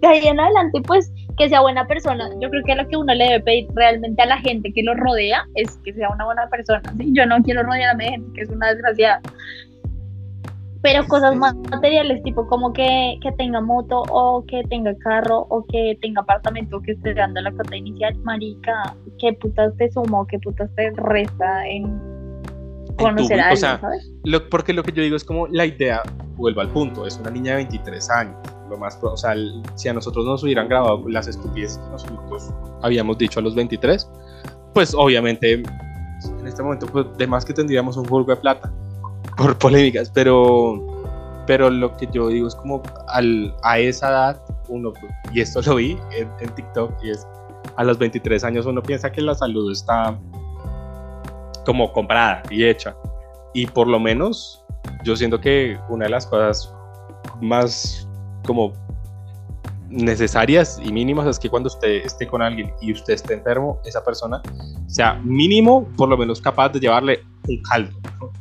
De 0.01 0.07
ahí 0.07 0.27
en 0.27 0.39
adelante, 0.39 0.81
pues, 0.81 1.11
que 1.37 1.49
sea 1.49 1.61
buena 1.61 1.85
persona. 1.85 2.29
Yo 2.41 2.49
creo 2.49 2.63
que 2.63 2.75
lo 2.75 2.87
que 2.87 2.97
uno 2.97 3.13
le 3.13 3.25
debe 3.25 3.39
pedir 3.41 3.67
realmente 3.75 4.21
a 4.21 4.25
la 4.25 4.37
gente 4.37 4.71
que 4.73 4.83
lo 4.83 4.93
rodea 4.95 5.45
es 5.55 5.77
que 5.83 5.93
sea 5.93 6.09
una 6.09 6.25
buena 6.25 6.47
persona. 6.49 6.81
¿sí? 6.97 7.09
Yo 7.13 7.25
no 7.25 7.41
quiero 7.43 7.63
rodearme 7.63 8.05
de 8.05 8.11
gente 8.11 8.31
que 8.33 8.41
es 8.41 8.49
una 8.49 8.69
desgraciada. 8.69 9.21
Pero 10.81 11.07
cosas 11.07 11.35
más 11.37 11.55
materiales, 11.71 12.21
tipo 12.23 12.45
como 12.47 12.73
que, 12.73 13.17
que 13.21 13.31
tenga 13.33 13.61
moto 13.61 14.03
o 14.09 14.43
que 14.45 14.63
tenga 14.69 14.93
carro 14.97 15.45
o 15.49 15.63
que 15.65 15.97
tenga 16.01 16.21
apartamento 16.21 16.81
que 16.81 16.91
esté 16.91 17.13
dando 17.13 17.39
la 17.39 17.53
cuota 17.53 17.77
inicial, 17.77 18.13
marica, 18.23 18.93
¿qué 19.17 19.31
putas 19.31 19.73
te 19.77 19.89
suma 19.89 20.21
o 20.21 20.27
qué 20.27 20.39
putas 20.39 20.69
te 20.75 20.91
resta 20.97 21.67
en 21.69 22.13
conocer 22.97 23.39
a 23.39 23.43
o 23.43 23.45
alguien, 23.47 23.57
sea, 23.57 23.79
¿sabes? 23.79 24.11
Lo- 24.23 24.49
porque 24.49 24.73
lo 24.73 24.83
que 24.83 24.91
yo 24.91 25.01
digo 25.03 25.15
es 25.15 25.23
como 25.23 25.47
la 25.47 25.65
idea, 25.65 26.01
vuelvo 26.35 26.61
al 26.61 26.69
punto, 26.71 27.05
es 27.05 27.17
una 27.17 27.29
niña 27.31 27.51
de 27.51 27.57
23 27.57 28.09
años. 28.09 28.35
Lo 28.69 28.77
más, 28.77 28.97
o 29.01 29.17
sea, 29.17 29.33
el- 29.33 29.61
si 29.75 29.89
a 29.89 29.93
nosotros 29.93 30.25
nos 30.25 30.43
hubieran 30.43 30.67
grabado 30.67 31.07
las 31.09 31.27
estupideces 31.27 31.77
que 31.77 31.89
nosotros 31.89 32.49
habíamos 32.81 33.17
dicho 33.17 33.39
a 33.39 33.43
los 33.43 33.55
23, 33.55 34.09
pues 34.73 34.93
obviamente 34.95 35.53
en 35.53 36.47
este 36.47 36.63
momento, 36.63 36.85
pues 36.87 37.05
de 37.17 37.27
más 37.27 37.43
que 37.45 37.53
tendríamos 37.53 37.97
un 37.97 38.05
juego 38.05 38.25
de 38.29 38.35
plata 38.37 38.71
por 39.37 39.57
polémicas, 39.57 40.09
pero, 40.13 40.81
pero 41.45 41.69
lo 41.69 41.95
que 41.97 42.07
yo 42.11 42.29
digo 42.29 42.47
es 42.47 42.55
como 42.55 42.81
al, 43.09 43.53
a 43.63 43.79
esa 43.79 44.09
edad, 44.09 44.41
uno, 44.69 44.93
y 45.33 45.41
esto 45.41 45.61
lo 45.61 45.75
vi 45.75 45.97
en, 46.17 46.29
en 46.39 46.49
TikTok, 46.55 46.93
y 47.03 47.09
es 47.11 47.27
a 47.75 47.83
los 47.83 47.97
23 47.97 48.43
años 48.43 48.65
uno 48.65 48.81
piensa 48.81 49.11
que 49.11 49.21
la 49.21 49.33
salud 49.35 49.71
está 49.71 50.17
como 51.65 51.91
comprada 51.91 52.43
y 52.49 52.65
hecha. 52.65 52.95
Y 53.53 53.67
por 53.67 53.87
lo 53.87 53.99
menos 53.99 54.63
yo 55.03 55.15
siento 55.15 55.39
que 55.39 55.77
una 55.89 56.05
de 56.05 56.11
las 56.11 56.25
cosas 56.25 56.73
más 57.41 58.07
como 58.45 58.73
necesarias 59.89 60.81
y 60.83 60.91
mínimas 60.91 61.27
es 61.27 61.39
que 61.39 61.49
cuando 61.49 61.67
usted 61.67 62.03
esté 62.05 62.27
con 62.27 62.41
alguien 62.41 62.71
y 62.81 62.91
usted 62.91 63.13
esté 63.13 63.35
enfermo, 63.35 63.79
esa 63.85 64.03
persona 64.03 64.41
sea 64.87 65.13
mínimo, 65.23 65.87
por 65.95 66.09
lo 66.09 66.17
menos 66.17 66.41
capaz 66.41 66.69
de 66.69 66.79
llevarle 66.79 67.23
un 67.47 67.61
caldo. 67.61 67.97
¿no? 68.19 68.31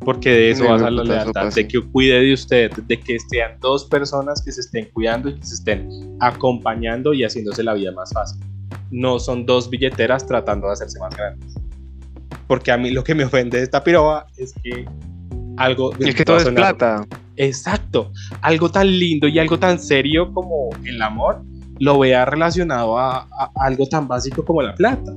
Porque 0.00 0.30
de 0.30 0.50
eso 0.50 0.62
Sí, 0.62 0.68
va 0.68 0.76
a 0.76 0.78
ser 0.78 0.92
la 0.92 1.04
lealtad, 1.04 1.52
de 1.52 1.68
que 1.68 1.80
cuide 1.80 2.20
de 2.20 2.32
usted, 2.32 2.70
de 2.72 3.00
que 3.00 3.18
sean 3.28 3.58
dos 3.60 3.84
personas 3.84 4.42
que 4.42 4.52
se 4.52 4.60
estén 4.60 4.88
cuidando 4.92 5.28
y 5.28 5.34
que 5.38 5.46
se 5.46 5.54
estén 5.54 6.16
acompañando 6.20 7.12
y 7.12 7.22
haciéndose 7.22 7.62
la 7.62 7.74
vida 7.74 7.92
más 7.92 8.12
fácil. 8.12 8.42
No 8.90 9.18
son 9.18 9.44
dos 9.46 9.68
billeteras 9.68 10.26
tratando 10.26 10.66
de 10.68 10.72
hacerse 10.74 10.98
más 11.00 11.14
grandes. 11.16 11.54
Porque 12.50 12.72
a 12.72 12.76
mí 12.76 12.90
lo 12.90 13.04
que 13.04 13.14
me 13.14 13.22
ofende 13.24 13.58
de 13.58 13.62
esta 13.62 13.84
piroba 13.84 14.26
es 14.36 14.52
que 14.60 14.84
algo... 15.56 15.92
Es 16.00 16.16
que 16.16 16.24
todo 16.24 16.38
es 16.38 16.48
plata. 16.48 17.06
Exacto. 17.36 18.10
Algo 18.40 18.68
tan 18.72 18.88
lindo 18.88 19.28
y 19.28 19.38
algo 19.38 19.56
tan 19.56 19.78
serio 19.78 20.32
como 20.34 20.70
el 20.84 21.00
amor 21.00 21.44
lo 21.78 22.00
vea 22.00 22.24
relacionado 22.24 22.98
a, 22.98 23.18
a 23.18 23.52
algo 23.54 23.86
tan 23.86 24.08
básico 24.08 24.44
como 24.44 24.62
la 24.62 24.74
plata. 24.74 25.12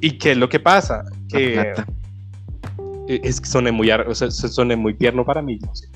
¿Y 0.00 0.18
qué 0.18 0.32
es 0.32 0.36
lo 0.38 0.48
que 0.48 0.58
pasa? 0.58 1.04
La 1.04 1.38
Que 1.38 1.50
plata. 1.52 1.86
eh, 3.06 3.20
es 3.22 3.40
que 3.40 3.46
soné 3.46 3.70
muy, 3.70 3.88
soné 4.12 4.74
muy 4.74 4.94
tierno 4.94 5.24
para 5.24 5.40
mí. 5.40 5.60
No 5.64 5.72
sé. 5.72 5.86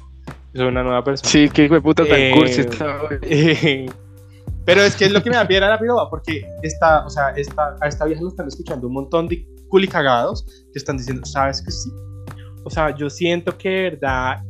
Soy 0.55 0.67
una 0.67 0.85
nueva 0.85 1.03
persona. 1.03 1.29
Sí, 1.29 1.51
qué 1.53 1.65
hijo 1.65 1.75
de 1.75 1.81
puta 1.81 2.05
tan 2.05 2.17
Eh, 2.17 2.33
cursi 2.33 2.61
está. 2.61 2.97
Eh, 3.23 3.91
Pero 4.65 4.83
es 4.83 4.95
que 4.95 5.07
es 5.07 5.11
lo 5.11 5.21
que 5.21 5.31
me 5.31 5.37
da 5.37 5.49
piedra 5.49 5.69
la 5.69 5.81
piroba, 5.81 6.09
porque 6.09 6.47
esta, 6.63 7.05
o 7.05 7.11
sea, 7.11 7.31
esta, 7.31 7.77
a 7.81 7.89
esta 7.89 8.05
vieja 8.05 8.23
lo 8.23 8.29
están 8.29 8.47
escuchando 8.47 8.87
un 8.87 8.95
montón 8.95 9.27
de 9.27 9.56
culicagados 9.69 10.45
que 10.73 10.79
están 10.79 10.97
diciendo, 10.97 11.25
¿sabes 11.27 11.63
que 11.63 11.71
sí? 11.71 11.91
O 12.65 12.71
sea, 12.71 12.95
yo 12.97 13.09
siento 13.11 13.57
que 13.57 13.69
de 13.69 13.91
verdad, 13.91 14.43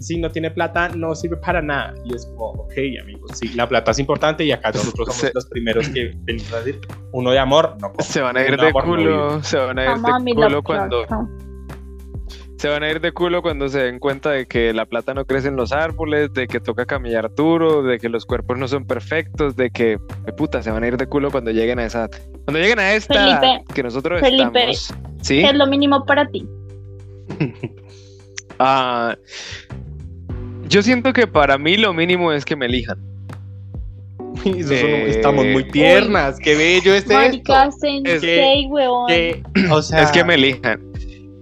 si 0.00 0.18
no 0.18 0.30
tiene 0.30 0.50
plata, 0.50 0.88
no 0.90 1.14
sirve 1.14 1.36
para 1.38 1.60
nada. 1.60 1.92
Y 2.04 2.14
es 2.14 2.24
como, 2.26 2.50
ok, 2.62 2.72
amigos, 3.02 3.32
sí, 3.34 3.48
la 3.54 3.68
plata 3.68 3.90
es 3.90 3.98
importante 3.98 4.44
y 4.44 4.52
acá 4.52 4.70
nosotros 4.70 5.08
somos 5.08 5.20
Se- 5.20 5.30
los 5.34 5.46
primeros 5.46 5.88
que 5.88 6.14
venimos 6.22 6.52
a 6.52 6.58
decir, 6.58 6.80
uno 7.12 7.30
de 7.30 7.38
amor, 7.38 7.76
no. 7.80 7.92
Se 7.98 8.20
van 8.20 8.36
a 8.36 8.42
ir 8.42 8.56
de 8.56 8.72
no 8.72 8.80
culo, 8.80 9.28
vive. 9.30 9.44
se 9.44 9.58
van 9.58 9.78
a 9.78 9.82
ir 9.84 9.98
de 9.98 10.34
culo 10.34 10.62
cuando 10.62 11.06
plata. 11.06 11.26
Se 12.58 12.68
van 12.68 12.82
a 12.82 12.90
ir 12.90 13.00
de 13.00 13.12
culo 13.12 13.40
cuando 13.40 13.68
se 13.68 13.78
den 13.84 13.98
cuenta 14.00 14.30
de 14.30 14.46
que 14.46 14.72
la 14.72 14.84
plata 14.84 15.14
no 15.14 15.24
crece 15.24 15.46
en 15.48 15.54
los 15.56 15.70
árboles, 15.72 16.32
de 16.34 16.48
que 16.48 16.58
toca 16.60 16.86
camellar 16.86 17.32
duro, 17.34 17.82
de 17.84 17.98
que 17.98 18.08
los 18.08 18.26
cuerpos 18.26 18.58
no 18.58 18.66
son 18.66 18.84
perfectos, 18.84 19.54
de 19.56 19.70
que 19.70 19.98
de 20.26 20.32
puta 20.32 20.60
se 20.62 20.70
van 20.72 20.82
a 20.82 20.88
ir 20.88 20.96
de 20.96 21.06
culo 21.06 21.30
cuando 21.30 21.52
lleguen 21.52 21.78
a 21.78 21.84
esa 21.86 22.08
cuando 22.44 22.58
lleguen 22.60 22.78
a 22.80 22.92
esta 22.94 23.14
Felipe, 23.14 23.64
que 23.74 23.82
nosotros 23.82 24.20
Felipe, 24.20 24.70
estamos. 24.70 24.94
¿Sí? 25.22 25.40
¿Qué 25.40 25.46
es 25.50 25.54
lo 25.54 25.66
mínimo 25.66 26.04
para 26.04 26.26
ti? 26.28 26.46
Ah, 28.60 29.14
yo 30.68 30.82
siento 30.82 31.12
que 31.12 31.28
para 31.28 31.58
mí 31.58 31.76
lo 31.76 31.92
mínimo 31.94 32.32
es 32.32 32.44
que 32.44 32.56
me 32.56 32.66
elijan. 32.66 32.98
Eso 34.44 34.68
son- 34.68 34.74
Eh, 34.74 35.10
estamos 35.10 35.46
muy 35.46 35.62
tiernas, 35.70 36.38
qué 36.40 36.56
bello 36.56 36.92
es 36.92 37.02
esto. 37.04 37.14
Marica, 37.14 37.70
sensei, 37.70 38.66
huevón. 38.66 39.06
Que, 39.06 39.42
o 39.70 39.80
sea, 39.80 40.02
Es 40.02 40.10
que 40.10 40.24
me 40.24 40.34
elijan. 40.34 40.87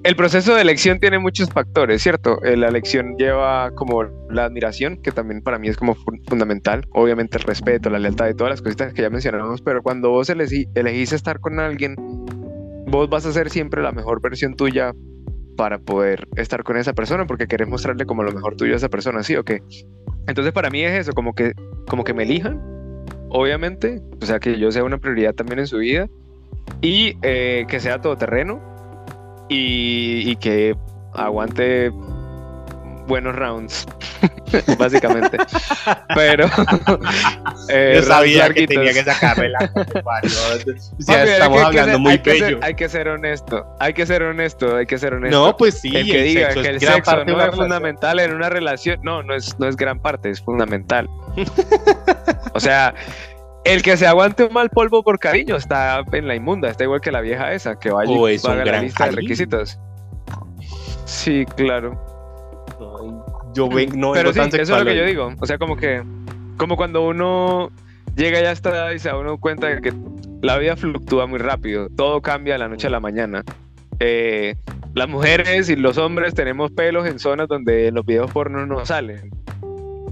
El 0.06 0.14
proceso 0.14 0.54
de 0.54 0.62
elección 0.62 1.00
tiene 1.00 1.18
muchos 1.18 1.50
factores, 1.50 2.00
¿cierto? 2.00 2.40
Eh, 2.44 2.56
La 2.56 2.68
elección 2.68 3.16
lleva 3.18 3.72
como 3.72 4.04
la 4.30 4.44
admiración, 4.44 4.98
que 5.02 5.10
también 5.10 5.42
para 5.42 5.58
mí 5.58 5.66
es 5.66 5.76
como 5.76 5.96
fu- 5.96 6.12
fundamental. 6.28 6.86
Obviamente 6.92 7.38
el 7.38 7.42
respeto, 7.42 7.90
la 7.90 7.98
lealtad 7.98 8.28
y 8.28 8.34
todas 8.34 8.52
las 8.52 8.62
cositas 8.62 8.92
que 8.94 9.02
ya 9.02 9.10
mencionamos, 9.10 9.62
pero 9.62 9.82
cuando 9.82 10.10
vos 10.10 10.30
elegí- 10.30 10.68
elegís 10.76 11.12
estar 11.12 11.40
con 11.40 11.58
alguien, 11.58 11.96
vos 12.86 13.10
vas 13.10 13.26
a 13.26 13.32
ser 13.32 13.50
siempre 13.50 13.82
la 13.82 13.90
mejor 13.90 14.22
versión 14.22 14.54
tuya 14.54 14.92
para 15.56 15.80
poder 15.80 16.28
estar 16.36 16.62
con 16.62 16.76
esa 16.76 16.92
persona, 16.92 17.26
porque 17.26 17.48
querés 17.48 17.66
mostrarle 17.66 18.06
como 18.06 18.22
lo 18.22 18.30
mejor 18.30 18.54
tuyo 18.54 18.74
a 18.74 18.76
esa 18.76 18.88
persona, 18.88 19.24
¿sí 19.24 19.34
o 19.34 19.42
qué? 19.44 19.60
Entonces 20.28 20.52
para 20.52 20.70
mí 20.70 20.84
es 20.84 20.92
eso, 21.00 21.14
como 21.14 21.34
que, 21.34 21.50
como 21.88 22.04
que 22.04 22.14
me 22.14 22.22
elijan, 22.22 22.62
obviamente, 23.30 24.00
o 24.22 24.24
sea, 24.24 24.38
que 24.38 24.56
yo 24.56 24.70
sea 24.70 24.84
una 24.84 24.98
prioridad 24.98 25.34
también 25.34 25.58
en 25.58 25.66
su 25.66 25.78
vida 25.78 26.06
y 26.80 27.16
eh, 27.22 27.64
que 27.68 27.80
sea 27.80 28.00
todoterreno 28.00 28.75
y, 29.48 30.30
y 30.30 30.36
que 30.36 30.76
aguante 31.14 31.90
buenos 33.06 33.36
rounds, 33.36 33.86
básicamente. 34.78 35.38
Pero 36.14 36.46
eh, 37.68 37.94
yo 37.96 38.02
sabía 38.02 38.50
que 38.50 38.66
tenía 38.66 38.92
que 38.92 39.04
sacarme 39.04 39.48
la. 39.48 39.58
O 39.76 41.02
sea, 41.02 41.20
Papi, 41.24 41.30
estamos 41.30 41.60
que- 41.60 41.64
hay 41.66 41.70
que 41.70 41.80
hablando 41.80 41.92
ser- 41.92 41.98
muy 42.00 42.12
hay 42.12 42.18
que 42.18 42.30
ser- 42.32 42.42
bello. 42.42 42.58
hay 42.62 42.74
que 42.74 42.88
ser 42.88 43.08
honesto, 43.08 43.66
hay 43.78 43.92
que 43.94 44.06
ser 44.06 44.22
honesto, 44.24 44.76
hay 44.76 44.86
que 44.86 44.98
ser 44.98 45.14
honesto. 45.14 45.46
No, 45.46 45.56
pues 45.56 45.80
sí, 45.80 45.96
el 45.96 46.06
que 46.06 46.22
diga 46.22 46.46
sexo 46.48 46.62
que 46.62 46.68
el 46.68 46.80
sexo 46.80 47.24
no 47.24 47.40
es 47.44 47.54
fundamental 47.54 48.18
en 48.18 48.34
una 48.34 48.48
relación, 48.48 48.98
no, 49.04 49.22
no 49.22 49.34
es, 49.34 49.56
no 49.60 49.68
es 49.68 49.76
gran 49.76 50.00
parte, 50.00 50.30
es 50.30 50.40
fundamental. 50.42 51.08
o 52.54 52.58
sea, 52.60 52.92
el 53.66 53.82
que 53.82 53.96
se 53.96 54.06
aguante 54.06 54.44
un 54.44 54.52
mal 54.52 54.70
polvo 54.70 55.02
por 55.02 55.18
cariño 55.18 55.56
está 55.56 56.02
en 56.12 56.28
la 56.28 56.34
inmunda, 56.34 56.68
está 56.68 56.84
igual 56.84 57.00
que 57.00 57.10
la 57.10 57.20
vieja 57.20 57.52
esa, 57.52 57.78
que 57.78 57.90
vaya 57.90 58.10
y 58.10 58.16
un 58.16 58.50
haga 58.50 58.64
la 58.64 58.82
lista 58.82 59.06
de 59.06 59.12
requisitos. 59.12 59.78
Sí, 61.04 61.44
claro. 61.56 62.00
Yo 63.54 63.68
ven, 63.68 63.98
no 63.98 64.12
Pero 64.12 64.32
sí, 64.32 64.40
eso 64.40 64.60
es 64.60 64.68
lo 64.68 64.84
que 64.84 64.96
yo 64.96 65.04
digo. 65.04 65.32
O 65.40 65.46
sea, 65.46 65.58
como 65.58 65.76
que, 65.76 66.02
como 66.56 66.76
cuando 66.76 67.06
uno 67.06 67.70
llega 68.16 68.40
ya 68.40 68.50
hasta 68.50 68.70
edad 68.70 68.90
y 68.92 68.98
se 68.98 69.08
da 69.08 69.18
uno 69.18 69.38
cuenta 69.38 69.68
de 69.68 69.80
que 69.80 69.92
la 70.42 70.58
vida 70.58 70.76
fluctúa 70.76 71.26
muy 71.26 71.38
rápido, 71.38 71.88
todo 71.96 72.20
cambia 72.20 72.54
de 72.54 72.58
la 72.58 72.68
noche 72.68 72.86
a 72.86 72.90
la 72.90 73.00
mañana. 73.00 73.44
Eh, 73.98 74.56
las 74.94 75.08
mujeres 75.08 75.68
y 75.68 75.76
los 75.76 75.98
hombres 75.98 76.34
tenemos 76.34 76.70
pelos 76.70 77.06
en 77.06 77.18
zonas 77.18 77.48
donde 77.48 77.88
en 77.88 77.94
los 77.94 78.04
videos 78.04 78.30
porno 78.30 78.66
no 78.66 78.84
salen. 78.84 79.30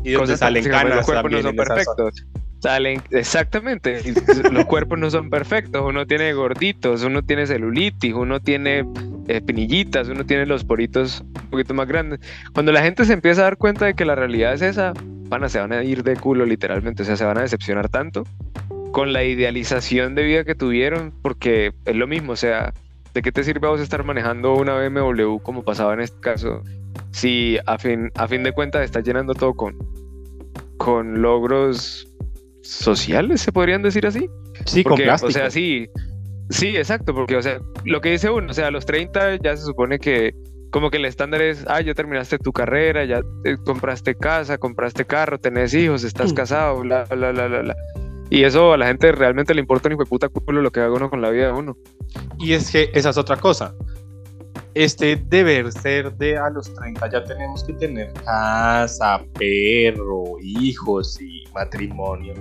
Y 0.03 0.13
donde 0.13 0.19
Cosas 0.19 0.39
salen 0.41 0.65
canas 0.65 0.97
los 0.97 1.07
cuerpos 1.07 1.31
no 1.31 1.39
también 1.39 1.67
son 1.67 1.77
en 1.77 1.81
esa 1.81 1.95
zona. 1.95 2.44
Salen, 2.65 3.03
exactamente. 3.11 4.01
los 4.51 4.65
cuerpos 4.65 4.99
no 4.99 5.11
son 5.11 5.29
perfectos. 5.29 5.83
Uno 5.85 6.07
tiene 6.07 6.33
gorditos, 6.33 7.03
uno 7.03 7.23
tiene 7.23 7.47
celulitis, 7.47 8.15
uno 8.15 8.41
tiene 8.41 8.87
espinillitas, 9.29 10.09
uno 10.09 10.25
tiene 10.25 10.47
los 10.47 10.65
poritos 10.65 11.21
un 11.21 11.51
poquito 11.51 11.75
más 11.75 11.87
grandes. 11.87 12.21
Cuando 12.55 12.73
la 12.73 12.81
gente 12.81 13.05
se 13.05 13.13
empieza 13.13 13.43
a 13.43 13.45
dar 13.45 13.59
cuenta 13.59 13.85
de 13.85 13.93
que 13.93 14.07
la 14.07 14.15
realidad 14.15 14.55
es 14.55 14.63
esa, 14.63 14.95
van 15.29 15.45
a, 15.45 15.51
se 15.51 15.61
van 15.61 15.73
a 15.73 15.85
ir 15.85 16.05
de 16.05 16.17
culo 16.17 16.47
literalmente. 16.47 17.03
O 17.03 17.05
sea, 17.05 17.19
se 17.19 17.27
van 17.27 17.37
a 17.37 17.43
decepcionar 17.43 17.91
tanto 17.91 18.25
con 18.93 19.13
la 19.13 19.25
idealización 19.25 20.15
de 20.15 20.23
vida 20.23 20.45
que 20.45 20.55
tuvieron, 20.55 21.13
porque 21.21 21.75
es 21.85 21.97
lo 21.97 22.07
mismo. 22.07 22.33
O 22.33 22.37
sea, 22.37 22.73
¿de 23.13 23.21
qué 23.21 23.31
te 23.31 23.45
sirve 23.45 23.67
a 23.67 23.73
vos 23.73 23.81
estar 23.83 24.05
manejando 24.05 24.55
una 24.55 24.75
BMW 24.77 25.37
como 25.43 25.65
pasaba 25.65 25.93
en 25.93 26.01
este 26.01 26.19
caso? 26.19 26.63
Si 27.11 27.59
a 27.67 27.77
fin, 27.77 28.11
a 28.15 28.27
fin 28.27 28.43
de 28.43 28.53
cuentas 28.53 28.87
estás 28.87 29.05
llenando 29.05 29.35
todo 29.35 29.53
con, 29.53 29.77
con 30.79 31.21
logros 31.21 32.09
sociales, 32.65 33.41
se 33.43 33.53
podrían 33.53 33.83
decir 33.83 34.07
así. 34.07 34.29
Sí, 34.67 34.83
con 34.83 34.91
Porque, 34.91 35.05
plástico. 35.05 35.29
O 35.29 35.33
sea, 35.33 35.51
sí, 35.51 35.87
sí, 36.51 36.77
exacto, 36.77 37.15
porque, 37.15 37.37
o 37.37 37.43
sea, 37.43 37.59
lo 37.85 38.01
que 38.01 38.11
dice 38.11 38.31
uno, 38.31 38.51
o 38.51 38.55
sea, 38.55 38.69
a 38.69 38.71
los 38.71 38.87
30 38.87 39.37
ya 39.37 39.57
se 39.57 39.65
supone 39.65 39.99
que 39.99 40.35
como 40.71 40.91
que 40.91 40.97
el 40.97 41.05
estándar 41.05 41.41
es, 41.41 41.65
ah, 41.69 41.81
ya 41.81 41.95
terminaste 41.95 42.37
tu 42.39 42.53
carrera, 42.53 43.05
ya 43.05 43.21
eh, 43.45 43.57
compraste 43.65 44.17
casa, 44.17 44.59
compraste 44.59 45.05
carro, 45.05 45.39
tenés 45.39 45.73
hijos, 45.73 46.03
estás 46.03 46.33
Mm. 46.33 46.35
casado, 46.35 46.81
bla, 46.81 47.05
bla, 47.05 47.31
bla, 47.31 47.47
bla, 47.47 47.61
bla. 47.61 47.77
Y 48.29 48.43
eso 48.43 48.73
a 48.73 48.77
la 48.77 48.87
gente 48.89 49.13
realmente 49.13 49.55
le 49.55 49.61
importa 49.61 49.89
ni 49.89 49.95
puta 49.97 50.29
culo 50.29 50.63
lo 50.63 50.73
que 50.73 50.81
haga 50.81 50.93
uno 50.93 51.11
con 51.11 51.21
la 51.23 51.31
vida 51.31 51.47
de 51.47 51.53
uno. 51.53 51.77
Y 52.39 52.55
es 52.55 52.73
que 52.73 52.91
esa 52.93 53.11
es 53.11 53.17
otra 53.19 53.37
cosa. 53.37 53.73
Este 54.75 55.15
deber 55.15 55.71
ser 55.71 56.13
de 56.17 56.37
a 56.37 56.51
los 56.51 56.75
30 56.75 57.09
ya 57.09 57.23
tenemos 57.23 57.63
que 57.63 57.75
tener 57.75 58.13
casa, 58.25 59.23
perro, 59.39 60.25
hijos 60.43 61.21
y 61.21 61.45
matrimonio. 61.55 62.35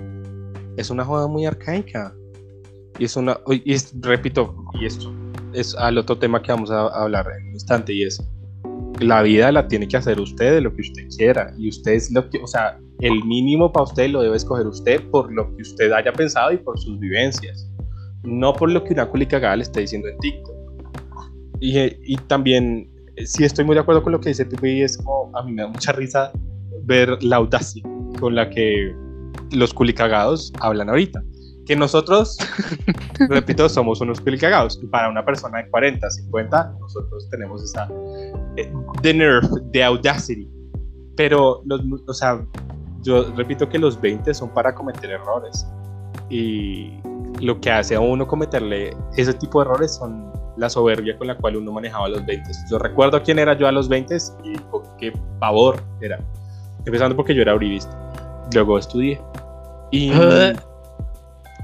Es 0.77 0.89
una 0.89 1.06
joda 1.06 1.27
muy 1.27 1.46
arcaica. 1.46 2.13
Y 3.00 3.06
es 3.06 3.15
una, 3.15 3.39
y 3.50 3.74
es, 3.74 3.94
repito, 4.01 4.56
y 4.80 4.86
esto 4.86 5.12
es 5.53 5.75
al 5.75 5.98
otro 5.98 6.18
tema 6.18 6.42
que 6.42 6.51
vamos 6.51 6.72
a, 6.72 6.88
hablar 6.88 7.27
en 7.39 7.48
un 7.48 7.53
instante, 7.53 7.94
y 7.94 8.03
es, 8.03 8.22
la 9.00 9.22
vida 9.22 9.51
la 9.51 9.68
tiene 9.68 9.88
que 9.88 9.98
hacer 9.98 10.20
usted 10.20 10.56
de 10.56 10.62
lo 10.62 10.75
que 10.75 10.82
usted 10.82 11.08
quiera, 11.18 11.53
y 11.58 11.70
usted 11.70 11.94
es 11.94 12.12
lo 12.12 12.30
que, 12.30 12.39
o 12.39 12.48
sea, 12.48 12.80
el 13.00 13.24
mínimo 13.24 13.72
para 13.72 13.84
usted 13.84 14.10
lo 14.10 14.22
debe 14.22 14.38
escoger 14.38 14.68
usted 14.68 15.01
por 15.10 15.32
lo 15.32 15.56
que 15.56 15.63
usted 15.63 15.92
haya 15.92 16.13
pensado 16.13 16.51
y 16.51 16.58
por 16.58 16.80
sus 16.80 17.00
vivencias, 17.00 17.70
no 18.24 18.53
por 18.53 18.70
lo 18.70 18.84
que 18.84 18.94
una 18.94 19.08
culicagada 19.08 19.56
le 19.56 19.63
esté 19.63 19.82
diciendo 19.82 20.08
en 20.08 20.18
TikTok. 20.20 20.56
Y, 21.60 21.80
y 21.80 22.15
también, 22.27 22.92
eh, 23.15 23.25
sí 23.25 23.44
estoy 23.44 23.65
muy 23.65 23.75
de 23.75 23.82
acuerdo 23.82 24.03
con 24.03 24.12
lo 24.12 24.20
que 24.20 24.30
dice 24.30 24.46
Pipi, 24.46 24.82
es 24.84 24.98
como, 24.98 25.36
a 25.36 25.44
mí 25.44 25.51
me 25.51 25.63
da 25.63 25.68
mucha 25.68 25.92
risa 25.94 26.32
ver 26.84 27.22
la 27.24 27.38
audacia 27.38 27.84
con 28.20 28.36
la 28.36 28.50
que 28.50 28.94
los 29.53 29.74
culicagados 29.74 30.51
hablan 30.60 30.89
ahorita. 30.89 31.24
Que 31.65 31.75
nosotros, 31.75 32.38
repito, 33.29 33.69
somos 33.69 34.01
unos 34.01 34.19
culicagados. 34.19 34.79
Y 34.83 34.88
para 34.88 35.10
una 35.10 35.24
persona 35.24 35.60
de 35.60 35.69
40, 35.69 36.10
50, 36.10 36.75
nosotros 36.79 37.29
tenemos 37.29 37.63
esa 37.63 37.88
eh, 38.57 38.72
the 39.01 39.13
nerve, 39.13 39.48
the 39.72 39.83
audacity. 39.83 40.50
Pero, 41.15 41.62
los, 41.65 41.81
o 42.07 42.13
sea, 42.13 42.45
yo 43.01 43.31
repito 43.36 43.69
que 43.69 43.79
los 43.79 44.00
20 44.00 44.33
son 44.33 44.50
para 44.53 44.75
cometer 44.75 45.12
errores. 45.12 45.65
Y 46.29 47.00
lo 47.41 47.60
que 47.60 47.72
hace 47.72 47.95
a 47.95 48.00
uno 48.00 48.27
cometerle 48.27 48.95
ese 49.15 49.33
tipo 49.33 49.60
de 49.60 49.69
errores 49.69 49.95
son 49.95 50.31
la 50.57 50.69
soberbia 50.69 51.17
con 51.17 51.27
la 51.27 51.36
cual 51.36 51.57
uno 51.57 51.72
manejaba 51.72 52.07
los 52.10 52.25
20. 52.25 52.50
Yo 52.69 52.79
recuerdo 52.79 53.22
quién 53.24 53.39
era 53.39 53.57
yo 53.57 53.67
a 53.67 53.72
los 53.72 53.89
20 53.89 54.17
y 54.43 54.53
qué 55.00 55.13
pavor 55.39 55.81
era. 56.01 56.19
Empezando 56.86 57.15
porque 57.15 57.33
yo 57.33 57.41
era 57.41 57.55
uribista. 57.55 57.98
Luego 58.53 58.77
estudié. 58.77 59.19
Y. 59.93 60.12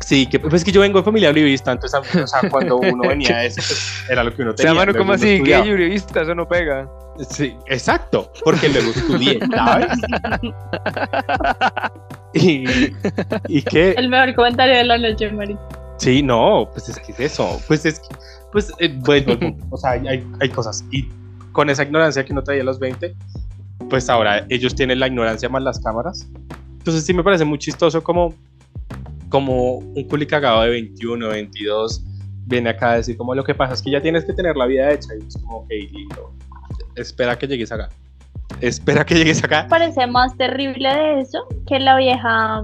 Sí, 0.02 0.26
que 0.28 0.40
pues 0.40 0.64
que 0.64 0.72
yo 0.72 0.80
vengo 0.80 1.00
de 1.00 1.04
familia 1.04 1.30
uribista, 1.30 1.74
entonces 1.74 2.00
o 2.16 2.26
sea, 2.28 2.50
cuando 2.50 2.78
uno 2.78 3.10
venía 3.10 3.40
de 3.40 3.48
eso, 3.48 3.58
pues, 3.58 4.04
era 4.10 4.24
lo 4.24 4.34
que 4.34 4.42
uno 4.44 4.52
O 4.52 4.58
sea, 4.58 4.68
tenía. 4.68 4.80
mano, 4.80 4.94
¿cómo 4.94 5.04
uno 5.06 5.14
así? 5.14 5.30
estudiaba. 5.32 5.64
Gay 5.66 5.74
uribista, 5.74 6.22
eso 6.22 6.36
no 6.36 6.48
pega. 6.48 6.88
Sí, 7.30 7.58
exacto, 7.68 8.32
porque 8.46 8.70
luego 8.70 8.92
estudié, 8.92 9.40
¿sabes? 9.54 9.90
y, 12.34 12.64
y 13.50 13.62
que 13.64 13.92
El 13.92 14.08
mejor 14.10 14.34
comentario 14.36 14.78
de 14.78 14.84
la 14.86 14.98
noche, 14.98 15.30
Mari. 15.32 15.58
Sí, 15.98 16.24
no, 16.24 16.70
pues 16.72 16.88
es 16.90 16.98
que 17.00 17.12
es 17.12 17.20
eso. 17.20 17.60
Pues 17.68 17.86
es 17.86 18.00
que, 18.00 18.08
pues, 18.54 18.72
eh, 18.80 18.94
bueno, 19.00 19.38
o 19.70 19.76
sea, 19.78 19.92
hay, 19.92 20.24
hay- 20.40 20.50
cosas. 20.50 20.86
Y 20.92 21.10
con 21.52 21.70
esa 21.70 21.84
ignorancia 21.84 22.24
que 22.24 22.34
no 22.34 22.42
traía 22.42 22.62
a 22.62 22.66
los 22.66 22.80
20, 22.80 23.14
pues 23.90 24.10
ahora 24.10 24.46
ellos 24.48 24.74
tienen 24.76 25.02
la 25.02 25.08
ignorancia 25.08 25.50
más 25.50 25.62
las 25.62 25.78
cámaras. 25.82 26.26
Entonces 26.90 27.06
sí 27.06 27.14
me 27.14 27.24
parece 27.24 27.46
muy 27.46 27.60
chistoso 27.60 28.04
como, 28.04 28.34
como 29.30 29.76
un 29.76 30.04
culicagado 30.06 30.64
de 30.64 30.72
21, 30.72 31.30
22 31.30 32.04
viene 32.48 32.72
acá 32.72 32.94
a 32.94 32.96
decir 32.96 33.16
como 33.16 33.36
lo 33.36 33.44
que 33.44 33.54
pasa 33.54 33.76
es 33.76 33.84
que 33.84 33.92
ya 33.92 34.02
tienes 34.02 34.26
que 34.26 34.34
tener 34.34 34.58
la 34.58 34.66
vida 34.66 34.92
hecha. 34.92 35.10
Y 35.14 35.28
es 35.28 35.38
como, 35.38 35.58
ok. 35.58 35.70
Espera 36.96 37.38
que 37.38 37.48
llegues 37.48 37.72
acá. 37.72 37.90
Espera 38.60 39.06
que 39.06 39.14
llegues 39.14 39.44
acá. 39.44 39.68
parece 39.70 40.08
más 40.08 40.36
terrible 40.36 40.90
de 40.90 41.20
eso 41.22 41.46
que 41.68 41.80
la 41.80 41.96
vieja. 41.96 42.64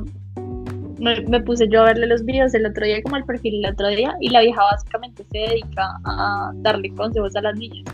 Me, 0.97 1.21
me 1.21 1.39
puse 1.41 1.67
yo 1.69 1.83
a 1.83 1.85
verle 1.85 2.07
los 2.07 2.25
videos 2.25 2.55
el 2.55 2.65
otro 2.65 2.83
día, 2.83 3.03
como 3.03 3.17
el 3.17 3.25
perfil 3.25 3.63
el 3.63 3.73
otro 3.73 3.89
día, 3.89 4.15
y 4.21 4.29
la 4.29 4.41
vieja 4.41 4.63
básicamente 4.63 5.23
se 5.31 5.37
dedica 5.37 5.99
a 6.03 6.51
darle 6.55 6.91
consejos 6.95 7.35
a 7.35 7.41
las 7.41 7.55
niñas. 7.55 7.85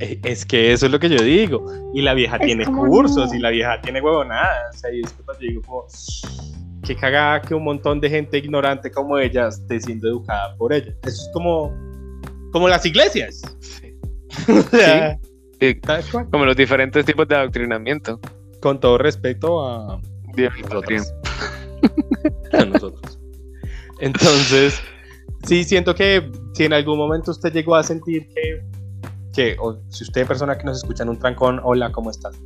Eh, 0.00 0.18
Es 0.22 0.44
que 0.44 0.72
eso 0.72 0.86
es 0.86 0.92
lo 0.92 0.98
que 0.98 1.08
yo 1.08 1.22
digo. 1.22 1.64
Y 1.94 2.02
la 2.02 2.14
vieja 2.14 2.36
Es 2.36 2.46
tiene 2.46 2.64
cursos 2.66 3.30
no. 3.30 3.34
y 3.34 3.38
la 3.40 3.50
vieja 3.50 3.80
tiene 3.80 4.00
huevonadas. 4.00 4.74
O 4.74 4.78
sea, 4.78 4.92
y 4.92 5.00
es 5.00 5.12
que 5.12 5.22
yo 5.26 5.48
digo 5.48 5.62
como, 5.62 5.86
qué 6.84 6.96
cagada 6.96 7.40
que 7.42 7.54
un 7.54 7.64
montón 7.64 8.00
de 8.00 8.10
gente 8.10 8.38
ignorante 8.38 8.90
como 8.90 9.18
ella 9.18 9.48
esté 9.48 9.80
siendo 9.80 10.08
educada 10.08 10.54
por 10.56 10.72
ella. 10.72 10.94
Eso 11.02 11.22
es 11.22 11.30
como, 11.32 11.74
como 12.52 12.68
las 12.68 12.84
iglesias. 12.86 13.42
O 14.48 14.62
sea, 14.62 15.18
Sí, 15.60 15.78
como 16.32 16.44
los 16.44 16.56
diferentes 16.56 17.04
tipos 17.04 17.28
de 17.28 17.36
adoctrinamiento. 17.36 18.18
Con 18.60 18.80
todo 18.80 18.98
respeto 18.98 19.62
a 19.64 20.00
Bien, 20.34 20.50
nosotros. 20.62 21.14
a 22.52 22.64
nosotros. 22.64 23.18
Entonces, 24.00 24.80
sí 25.44 25.62
siento 25.62 25.94
que 25.94 26.28
si 26.54 26.64
en 26.64 26.72
algún 26.72 26.98
momento 26.98 27.30
usted 27.30 27.52
llegó 27.52 27.76
a 27.76 27.82
sentir 27.84 28.26
que, 28.34 28.60
que 29.32 29.56
o 29.58 29.78
si 29.88 30.04
usted 30.04 30.26
persona 30.26 30.56
que 30.56 30.64
nos 30.64 30.78
escucha 30.78 31.02
en 31.02 31.10
un 31.10 31.18
trancón, 31.18 31.60
hola, 31.62 31.90
¿cómo 31.92 32.10
estás? 32.10 32.40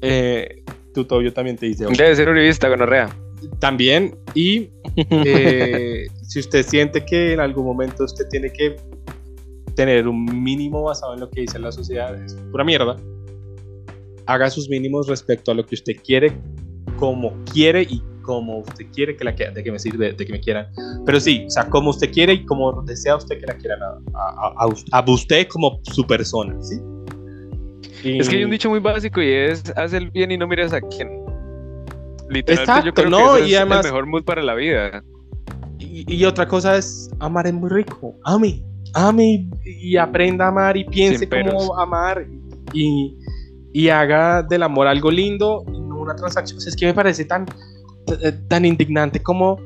Eh, 0.00 0.62
tu 0.92 1.04
toyo 1.04 1.32
también 1.32 1.56
te 1.56 1.66
dice 1.66 1.86
hola. 1.86 1.96
Debe 1.96 2.16
ser 2.16 2.28
uribista, 2.28 2.68
gonorrea. 2.68 3.08
También, 3.58 4.18
y 4.34 4.70
eh, 4.96 6.06
si 6.22 6.40
usted 6.40 6.64
siente 6.64 7.04
que 7.04 7.34
en 7.34 7.40
algún 7.40 7.66
momento 7.66 8.04
usted 8.04 8.26
tiene 8.28 8.50
que 8.50 8.76
tener 9.74 10.08
un 10.08 10.24
mínimo 10.42 10.82
basado 10.82 11.14
en 11.14 11.20
lo 11.20 11.30
que 11.30 11.42
dice 11.42 11.58
la 11.58 11.70
sociedad, 11.70 12.14
es 12.20 12.34
pura 12.50 12.64
mierda. 12.64 12.96
Haga 14.24 14.50
sus 14.50 14.68
mínimos 14.68 15.06
respecto 15.06 15.52
a 15.52 15.54
lo 15.54 15.64
que 15.64 15.74
usted 15.74 15.94
quiere, 16.02 16.32
como 16.98 17.32
quiere 17.44 17.82
y 17.82 18.02
como 18.26 18.58
usted 18.58 18.84
quiere 18.92 19.16
que 19.16 19.24
la 19.24 19.34
quieran, 19.34 19.54
de 19.54 19.62
que 19.64 19.72
me 19.72 19.78
sirve, 19.78 20.12
de 20.12 20.26
que 20.26 20.32
me 20.32 20.40
quieran. 20.40 20.66
Pero 21.06 21.20
sí, 21.20 21.44
o 21.46 21.50
sea, 21.50 21.70
como 21.70 21.90
usted 21.90 22.10
quiere 22.12 22.34
y 22.34 22.44
como 22.44 22.82
desea 22.82 23.16
usted 23.16 23.38
que 23.40 23.46
la 23.46 23.54
quieran 23.56 23.80
a, 23.82 23.86
a- 23.86 24.48
a- 24.48 24.54
a 24.58 24.66
us- 24.66 24.84
a 24.92 25.04
usted 25.10 25.46
como 25.48 25.78
su 25.84 26.04
persona, 26.06 26.54
¿sí? 26.62 26.76
Y- 28.04 28.18
Es 28.18 28.28
que 28.28 28.36
hay 28.36 28.44
un 28.44 28.50
dicho 28.50 28.68
muy 28.68 28.80
básico 28.80 29.22
y 29.22 29.30
es 29.32 29.62
haz 29.76 29.92
el 29.94 30.10
bien 30.10 30.30
y 30.32 30.36
no 30.38 30.46
mires 30.46 30.72
a 30.72 30.80
quién. 30.80 31.08
Literalmente 32.28 32.52
Exacto, 32.52 32.86
yo 32.86 32.92
creo 32.94 33.08
no, 33.10 33.34
que 33.36 33.46
y 33.48 33.52
es 33.54 33.56
además- 33.60 33.86
el 33.86 33.92
mejor 33.92 34.06
mood 34.06 34.24
para 34.24 34.42
la 34.42 34.54
vida. 34.54 35.02
Y, 35.78 36.04
y 36.12 36.24
otra 36.24 36.46
cosa 36.48 36.76
es, 36.76 37.08
amar 37.20 37.46
es 37.46 37.54
muy 37.54 37.70
rico. 37.70 38.14
Ame, 38.24 38.62
ame 38.94 39.48
y, 39.64 39.96
aprenda 39.96 40.46
a 40.46 40.48
amar 40.48 40.76
y 40.76 40.84
piense 40.84 41.28
cómo 41.28 41.78
amar 41.78 42.26
y, 42.72 43.16
y 43.72 43.88
haga 43.88 44.42
del 44.42 44.62
amor 44.64 44.86
algo 44.88 45.10
lindo 45.10 45.64
y 45.68 45.78
no 45.80 46.00
una 46.00 46.16
transacción. 46.16 46.58
O 46.58 46.60
sea, 46.60 46.70
es 46.70 46.76
que 46.76 46.86
me 46.86 46.94
parece 46.94 47.24
tan, 47.26 47.46
tan 48.48 48.64
indignante 48.64 49.22
como 49.22 49.58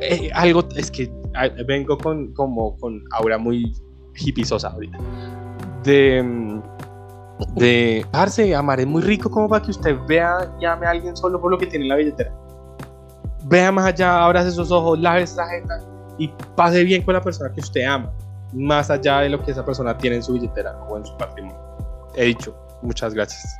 eh, 0.00 0.30
algo, 0.34 0.68
es 0.76 0.90
que 0.90 1.10
ah, 1.34 1.48
vengo 1.66 1.96
con, 1.98 2.32
como, 2.34 2.76
con 2.78 3.02
aura 3.12 3.38
muy 3.38 3.74
hippiesosa 4.16 4.68
ahorita. 4.68 4.98
De, 5.84 6.22
mm, 6.22 6.62
de, 7.56 8.06
parce, 8.10 8.54
amar 8.54 8.80
es 8.80 8.86
muy 8.86 9.02
rico 9.02 9.30
como 9.30 9.48
para 9.48 9.64
que 9.64 9.70
usted 9.70 9.96
vea 10.08 10.52
y 10.60 10.64
ame 10.64 10.86
a 10.86 10.90
alguien 10.90 11.16
solo 11.16 11.40
por 11.40 11.50
lo 11.50 11.58
que 11.58 11.66
tiene 11.66 11.84
en 11.84 11.88
la 11.88 11.96
billetera 11.96 12.32
vea 13.48 13.72
más 13.72 13.86
allá, 13.86 14.24
abrace 14.24 14.48
esos 14.48 14.70
ojos, 14.70 14.98
lave 14.98 15.22
esa 15.22 15.44
agenda 15.44 15.80
y 16.18 16.28
pase 16.56 16.84
bien 16.84 17.02
con 17.02 17.14
la 17.14 17.20
persona 17.20 17.52
que 17.52 17.60
usted 17.60 17.84
ama, 17.84 18.12
más 18.52 18.90
allá 18.90 19.20
de 19.20 19.30
lo 19.30 19.42
que 19.42 19.52
esa 19.52 19.64
persona 19.64 19.96
tiene 19.96 20.16
en 20.16 20.22
su 20.22 20.34
billetera 20.34 20.76
o 20.88 20.96
en 20.96 21.04
su 21.04 21.16
patrimonio. 21.16 21.58
He 22.14 22.26
dicho, 22.26 22.54
muchas 22.82 23.14
gracias. 23.14 23.56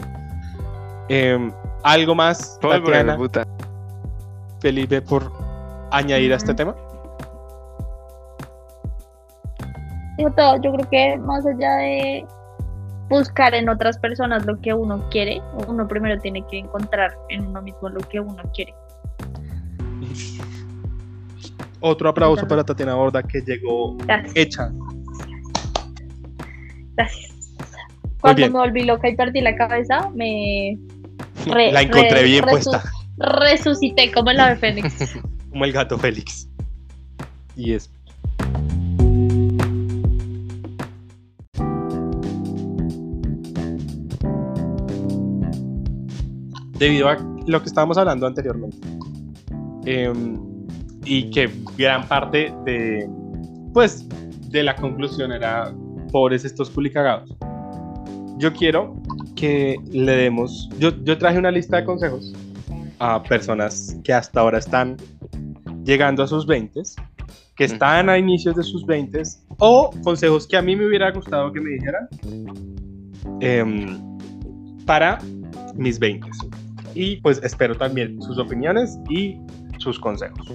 Em, 1.09 1.52
¿Algo 1.83 2.14
más, 2.14 2.59
Tatiana, 2.61 3.16
puta. 3.16 3.46
Felipe, 4.61 5.01
por 5.03 5.33
añadir 5.92 6.33
a 6.33 6.37
este 6.37 6.55
tema? 6.55 6.75
Digo 10.16 10.31
todo, 10.33 10.57
yo 10.61 10.73
creo 10.73 10.90
que 10.90 11.16
más 11.18 11.47
allá 11.47 11.77
de 11.77 12.27
buscar 13.09 13.55
en 13.55 13.68
otras 13.68 13.99
personas 13.99 14.44
lo 14.47 14.61
que 14.61 14.75
uno 14.75 15.09
quiere, 15.11 15.40
uno 15.68 15.87
primero 15.87 16.21
tiene 16.21 16.44
que 16.51 16.59
encontrar 16.59 17.14
en 17.29 17.47
uno 17.47 17.62
mismo 17.62 17.88
lo 17.88 18.01
que 18.01 18.18
uno 18.21 18.42
quiere. 18.53 18.75
Otro 21.81 22.09
aplauso 22.09 22.33
Entonces- 22.42 22.49
para 22.49 22.64
Tatiana 22.64 22.94
Borda 22.97 23.23
que 23.23 23.40
llegó 23.40 23.97
Gracias. 23.99 24.33
hecha. 24.35 24.73
Gracias. 26.97 27.29
Cuando 28.21 28.42
me 28.42 28.49
volví 28.59 28.83
loca 28.83 29.09
y 29.09 29.14
perdí 29.14 29.40
la 29.40 29.55
cabeza, 29.55 30.11
me 30.12 30.77
re- 31.47 31.71
La 31.71 31.83
encontré 31.83 32.11
re- 32.11 32.25
bien 32.25 32.44
puesta, 32.44 32.83
resucité 33.18 34.11
como 34.12 34.31
el 34.31 34.40
ave 34.40 34.57
fénix. 34.61 35.18
como 35.50 35.64
el 35.64 35.72
gato 35.72 35.98
Félix. 35.98 36.48
Y 37.57 37.72
es 37.72 37.90
debido 46.78 47.09
a 47.09 47.16
lo 47.46 47.61
que 47.61 47.68
estábamos 47.68 47.98
hablando 47.98 48.26
anteriormente. 48.26 48.76
Em, 49.85 50.38
y 51.04 51.31
que 51.31 51.50
gran 51.76 52.07
parte 52.07 52.52
de, 52.64 53.09
pues, 53.72 54.07
de 54.50 54.62
la 54.62 54.76
conclusión 54.76 55.33
era 55.33 55.74
pobres 56.12 56.44
estos 56.44 56.70
culicagados. 56.70 57.35
Yo 58.38 58.52
quiero 58.52 58.94
que 59.35 59.76
le 59.90 60.16
demos, 60.16 60.68
yo, 60.78 60.90
yo 61.04 61.18
traje 61.18 61.38
una 61.38 61.50
lista 61.50 61.78
de 61.78 61.85
consejos 61.85 62.33
a 62.98 63.22
personas 63.22 63.96
que 64.04 64.12
hasta 64.12 64.40
ahora 64.40 64.58
están 64.58 64.96
llegando 65.84 66.22
a 66.22 66.26
sus 66.26 66.46
20, 66.46 66.82
que 67.56 67.64
están 67.64 68.08
a 68.08 68.18
inicios 68.18 68.54
de 68.56 68.62
sus 68.62 68.84
20, 68.87 69.22
o 69.58 69.90
consejos 70.02 70.46
que 70.46 70.56
a 70.56 70.62
mí 70.62 70.76
me 70.76 70.87
hubiera 70.87 71.11
gustado 71.11 71.52
que 71.52 71.61
me 71.61 71.70
dijeran 71.70 72.08
em, 73.40 74.18
para 74.84 75.18
mis 75.74 75.98
20. 75.98 76.28
Y 76.94 77.16
pues 77.16 77.40
espero 77.42 77.76
también 77.76 78.20
sus 78.22 78.38
opiniones 78.38 78.98
y 79.08 79.38
sus 79.78 79.98
consejos. 79.98 80.46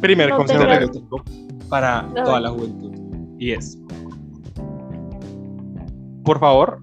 Primer 0.00 0.30
No 0.30 0.38
consejo 0.38 0.66
que 0.66 0.80
yo 0.80 0.90
tengo 0.90 1.22
para 1.68 2.08
toda 2.14 2.40
la 2.40 2.50
juventud 2.50 2.92
y 3.38 3.52
es, 3.52 3.78
por 6.24 6.38
favor, 6.38 6.80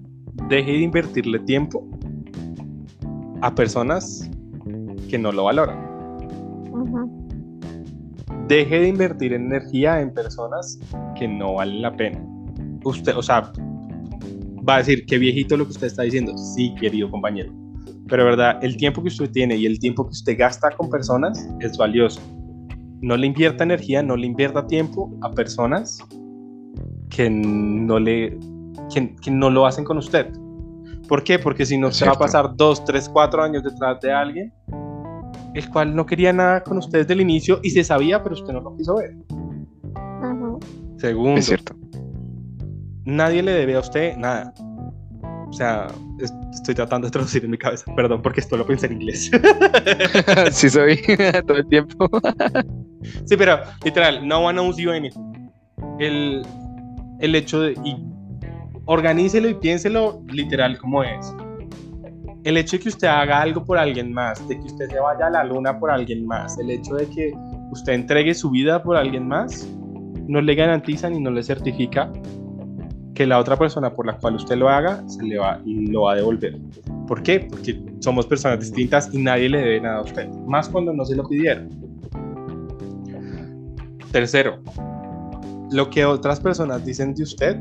deje 0.48 0.72
de 0.72 0.78
invertirle 0.78 1.38
tiempo 1.40 1.86
a 3.42 3.54
personas 3.54 4.30
que 5.08 5.18
no 5.18 5.32
lo 5.32 5.44
valoran. 5.44 5.78
Deje 8.48 8.80
de 8.80 8.88
invertir 8.88 9.32
energía 9.32 10.00
en 10.00 10.12
personas 10.12 10.78
que 11.16 11.28
no 11.28 11.54
valen 11.54 11.82
la 11.82 11.94
pena. 11.94 12.24
Usted, 12.84 13.16
o 13.16 13.22
sea, 13.22 13.52
va 14.68 14.76
a 14.76 14.78
decir 14.78 15.06
que 15.06 15.18
viejito 15.18 15.56
lo 15.56 15.64
que 15.64 15.70
usted 15.70 15.86
está 15.86 16.02
diciendo. 16.02 16.36
Sí, 16.36 16.74
querido 16.80 17.10
compañero. 17.10 17.52
Pero 18.08 18.24
verdad, 18.24 18.58
el 18.62 18.76
tiempo 18.76 19.02
que 19.02 19.08
usted 19.08 19.30
tiene 19.30 19.56
y 19.56 19.66
el 19.66 19.78
tiempo 19.78 20.04
que 20.04 20.10
usted 20.10 20.36
gasta 20.36 20.70
con 20.76 20.90
personas 20.90 21.48
es 21.60 21.78
valioso. 21.78 22.20
No 23.00 23.16
le 23.16 23.28
invierta 23.28 23.64
energía, 23.64 24.02
no 24.02 24.16
le 24.16 24.26
invierta 24.26 24.66
tiempo 24.66 25.10
a 25.22 25.30
personas 25.30 25.98
que 27.08 27.30
no 27.30 27.98
le 27.98 28.38
que, 28.92 29.14
que 29.16 29.30
no 29.30 29.48
lo 29.48 29.66
hacen 29.66 29.84
con 29.84 29.98
usted. 29.98 30.32
¿Por 31.10 31.22
qué? 31.24 31.38
Porque 31.38 31.66
si 31.66 31.76
no 31.76 31.90
se 31.92 32.06
va 32.06 32.12
a 32.12 32.18
pasar 32.18 32.56
dos, 32.56 32.82
tres, 32.84 33.06
cuatro 33.08 33.42
años 33.42 33.62
detrás 33.64 34.00
de 34.00 34.12
alguien 34.12 34.52
el 35.52 35.68
cual 35.68 35.96
no 35.96 36.06
quería 36.06 36.32
nada 36.32 36.62
con 36.62 36.78
usted 36.78 37.00
desde 37.00 37.12
el 37.14 37.20
inicio 37.22 37.58
y 37.64 37.70
se 37.70 37.82
sabía, 37.82 38.22
pero 38.22 38.36
usted 38.36 38.52
no 38.52 38.60
lo 38.60 38.76
quiso 38.76 38.94
ver. 38.94 39.16
Ujú. 40.22 40.60
Segundo, 40.98 41.40
Es 41.40 41.46
cierto. 41.46 41.74
nadie 43.04 43.42
le 43.42 43.50
debe 43.50 43.74
a 43.74 43.80
usted 43.80 44.16
nada. 44.16 44.54
O 45.48 45.52
sea, 45.52 45.88
es- 46.20 46.32
estoy 46.52 46.76
tratando 46.76 47.08
de 47.08 47.10
traducir 47.10 47.44
en 47.44 47.50
mi 47.50 47.58
cabeza, 47.58 47.84
perdón, 47.96 48.22
porque 48.22 48.38
esto 48.38 48.56
lo 48.56 48.64
pensé 48.64 48.86
en 48.86 48.92
inglés. 48.92 49.28
sí 50.52 50.70
soy 50.70 51.00
todo 51.48 51.56
el 51.56 51.66
tiempo. 51.66 52.08
sí, 53.24 53.36
pero 53.36 53.58
literal, 53.84 54.26
no 54.28 54.44
one 54.44 54.60
owes 54.60 54.76
you 54.76 54.92
anything. 54.92 55.50
El, 55.98 56.42
el 57.18 57.34
hecho 57.34 57.60
de. 57.60 57.72
Y 57.84 57.96
organícelo 58.90 59.48
y 59.48 59.54
piénselo 59.54 60.20
literal 60.32 60.76
como 60.76 61.04
es. 61.04 61.32
El 62.42 62.56
hecho 62.56 62.76
de 62.76 62.82
que 62.82 62.88
usted 62.88 63.06
haga 63.06 63.40
algo 63.40 63.64
por 63.64 63.78
alguien 63.78 64.12
más, 64.12 64.46
de 64.48 64.58
que 64.58 64.66
usted 64.66 64.90
se 64.90 64.98
vaya 64.98 65.28
a 65.28 65.30
la 65.30 65.44
luna 65.44 65.78
por 65.78 65.92
alguien 65.92 66.26
más, 66.26 66.58
el 66.58 66.70
hecho 66.72 66.96
de 66.96 67.06
que 67.08 67.32
usted 67.70 67.92
entregue 67.92 68.34
su 68.34 68.50
vida 68.50 68.82
por 68.82 68.96
alguien 68.96 69.28
más, 69.28 69.64
no 70.26 70.40
le 70.40 70.56
garantiza 70.56 71.08
ni 71.08 71.20
no 71.20 71.30
le 71.30 71.44
certifica 71.44 72.10
que 73.14 73.26
la 73.26 73.38
otra 73.38 73.56
persona 73.56 73.94
por 73.94 74.06
la 74.06 74.14
cual 74.14 74.34
usted 74.34 74.56
lo 74.56 74.68
haga 74.68 75.08
se 75.08 75.22
le 75.22 75.38
va, 75.38 75.60
lo 75.64 76.02
va 76.02 76.14
a 76.14 76.16
devolver. 76.16 76.58
¿Por 77.06 77.22
qué? 77.22 77.46
Porque 77.48 77.80
somos 78.00 78.26
personas 78.26 78.58
distintas 78.58 79.14
y 79.14 79.18
nadie 79.18 79.50
le 79.50 79.58
debe 79.58 79.80
nada 79.82 79.98
a 79.98 80.02
usted, 80.02 80.28
más 80.48 80.68
cuando 80.68 80.92
no 80.92 81.04
se 81.04 81.14
lo 81.14 81.28
pidieron. 81.28 81.68
Tercero, 84.10 84.58
lo 85.70 85.88
que 85.90 86.04
otras 86.04 86.40
personas 86.40 86.84
dicen 86.84 87.14
de 87.14 87.22
usted 87.22 87.56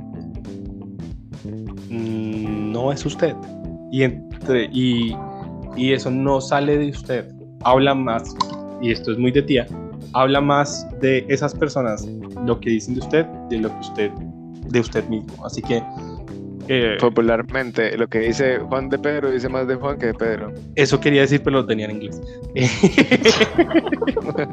no 2.80 2.92
es 2.92 3.06
usted. 3.06 3.36
Y, 3.92 4.04
entre, 4.04 4.66
y, 4.72 5.16
y 5.76 5.94
eso 5.94 6.10
no 6.10 6.40
sale 6.40 6.78
de 6.78 6.90
usted. 6.90 7.32
Habla 7.64 7.94
más, 7.94 8.36
y 8.82 8.92
esto 8.92 9.12
es 9.12 9.18
muy 9.18 9.32
de 9.32 9.42
tía, 9.42 9.68
habla 10.14 10.40
más 10.40 10.88
de 11.02 11.26
esas 11.28 11.54
personas, 11.54 12.08
lo 12.46 12.60
que 12.60 12.70
dicen 12.70 12.96
de 12.96 13.02
usted, 13.02 13.26
de 13.50 13.58
lo 13.58 13.70
que 13.70 13.80
usted, 13.80 14.12
de 14.70 14.80
usted 14.80 15.08
mismo. 15.10 15.46
Así 15.46 15.62
que 15.62 15.84
eh, 16.70 16.98
Popularmente, 17.00 17.98
lo 17.98 18.08
que 18.08 18.20
dice 18.20 18.60
Juan 18.60 18.90
de 18.90 19.00
Pedro 19.00 19.32
dice 19.32 19.50
más 19.50 19.68
de 19.68 19.76
Juan 19.76 19.98
que 19.98 20.08
de 20.08 20.14
Pedro. 20.14 20.54
eso 20.76 21.00
quería 21.00 21.22
decir, 21.22 21.42
pero 21.44 21.58
lo 21.58 21.66
tenía 21.66 21.86
en 21.86 21.92
inglés. 21.96 22.22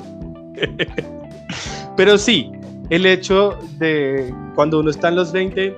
pero 1.96 2.18
sí, 2.18 2.50
el 2.90 3.06
hecho 3.06 3.58
de 3.78 4.34
cuando 4.54 4.80
uno 4.80 4.90
está 4.90 5.08
en 5.08 5.16
los 5.16 5.32
20, 5.32 5.76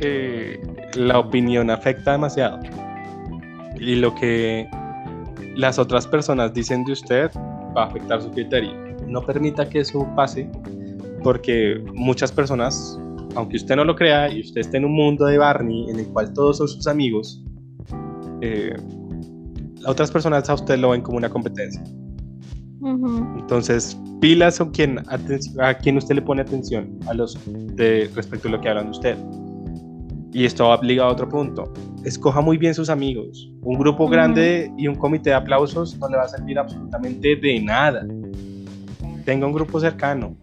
eh, 0.00 0.60
la 0.94 1.18
opinión 1.18 1.70
afecta 1.70 2.12
demasiado. 2.12 2.60
Y 3.78 3.96
lo 3.96 4.14
que 4.14 4.68
las 5.56 5.78
otras 5.78 6.06
personas 6.06 6.54
dicen 6.54 6.84
de 6.84 6.92
usted 6.92 7.30
va 7.76 7.84
a 7.84 7.86
afectar 7.86 8.22
su 8.22 8.30
criterio. 8.30 8.72
No 9.06 9.22
permita 9.22 9.68
que 9.68 9.80
eso 9.80 10.06
pase, 10.14 10.50
porque 11.22 11.82
muchas 11.94 12.30
personas, 12.32 12.98
aunque 13.34 13.56
usted 13.56 13.76
no 13.76 13.84
lo 13.84 13.96
crea 13.96 14.32
y 14.32 14.40
usted 14.40 14.60
esté 14.60 14.76
en 14.76 14.84
un 14.84 14.92
mundo 14.94 15.26
de 15.26 15.38
Barney 15.38 15.90
en 15.90 15.98
el 16.00 16.06
cual 16.08 16.32
todos 16.32 16.58
son 16.58 16.68
sus 16.68 16.86
amigos, 16.86 17.42
eh, 18.40 18.74
otras 19.86 20.10
personas 20.10 20.48
a 20.48 20.54
usted 20.54 20.78
lo 20.78 20.90
ven 20.90 21.02
como 21.02 21.18
una 21.18 21.28
competencia. 21.28 21.82
Entonces, 23.36 23.98
pilas 24.20 24.58
con 24.58 24.70
quien, 24.70 25.00
a 25.60 25.74
quien 25.74 25.96
usted 25.96 26.14
le 26.14 26.22
pone 26.22 26.42
atención 26.42 26.98
a 27.08 27.14
los 27.14 27.36
de, 27.74 28.08
respecto 28.14 28.48
a 28.48 28.52
lo 28.52 28.60
que 28.60 28.68
hablan 28.68 28.86
de 28.86 28.90
usted. 28.90 29.18
Y 30.32 30.44
esto 30.44 30.68
va 30.68 30.78
ligado 30.82 31.08
a 31.08 31.12
otro 31.12 31.28
punto. 31.28 31.72
Escoja 32.04 32.40
muy 32.40 32.58
bien 32.58 32.74
sus 32.74 32.90
amigos. 32.90 33.50
Un 33.62 33.78
grupo 33.78 34.06
grande 34.08 34.70
y 34.76 34.86
un 34.86 34.94
comité 34.94 35.30
de 35.30 35.36
aplausos 35.36 35.98
no 35.98 36.08
le 36.08 36.16
va 36.16 36.24
a 36.24 36.28
servir 36.28 36.58
absolutamente 36.58 37.34
de 37.36 37.60
nada. 37.60 38.06
Tenga 39.24 39.46
un 39.46 39.52
grupo 39.52 39.80
cercano, 39.80 40.34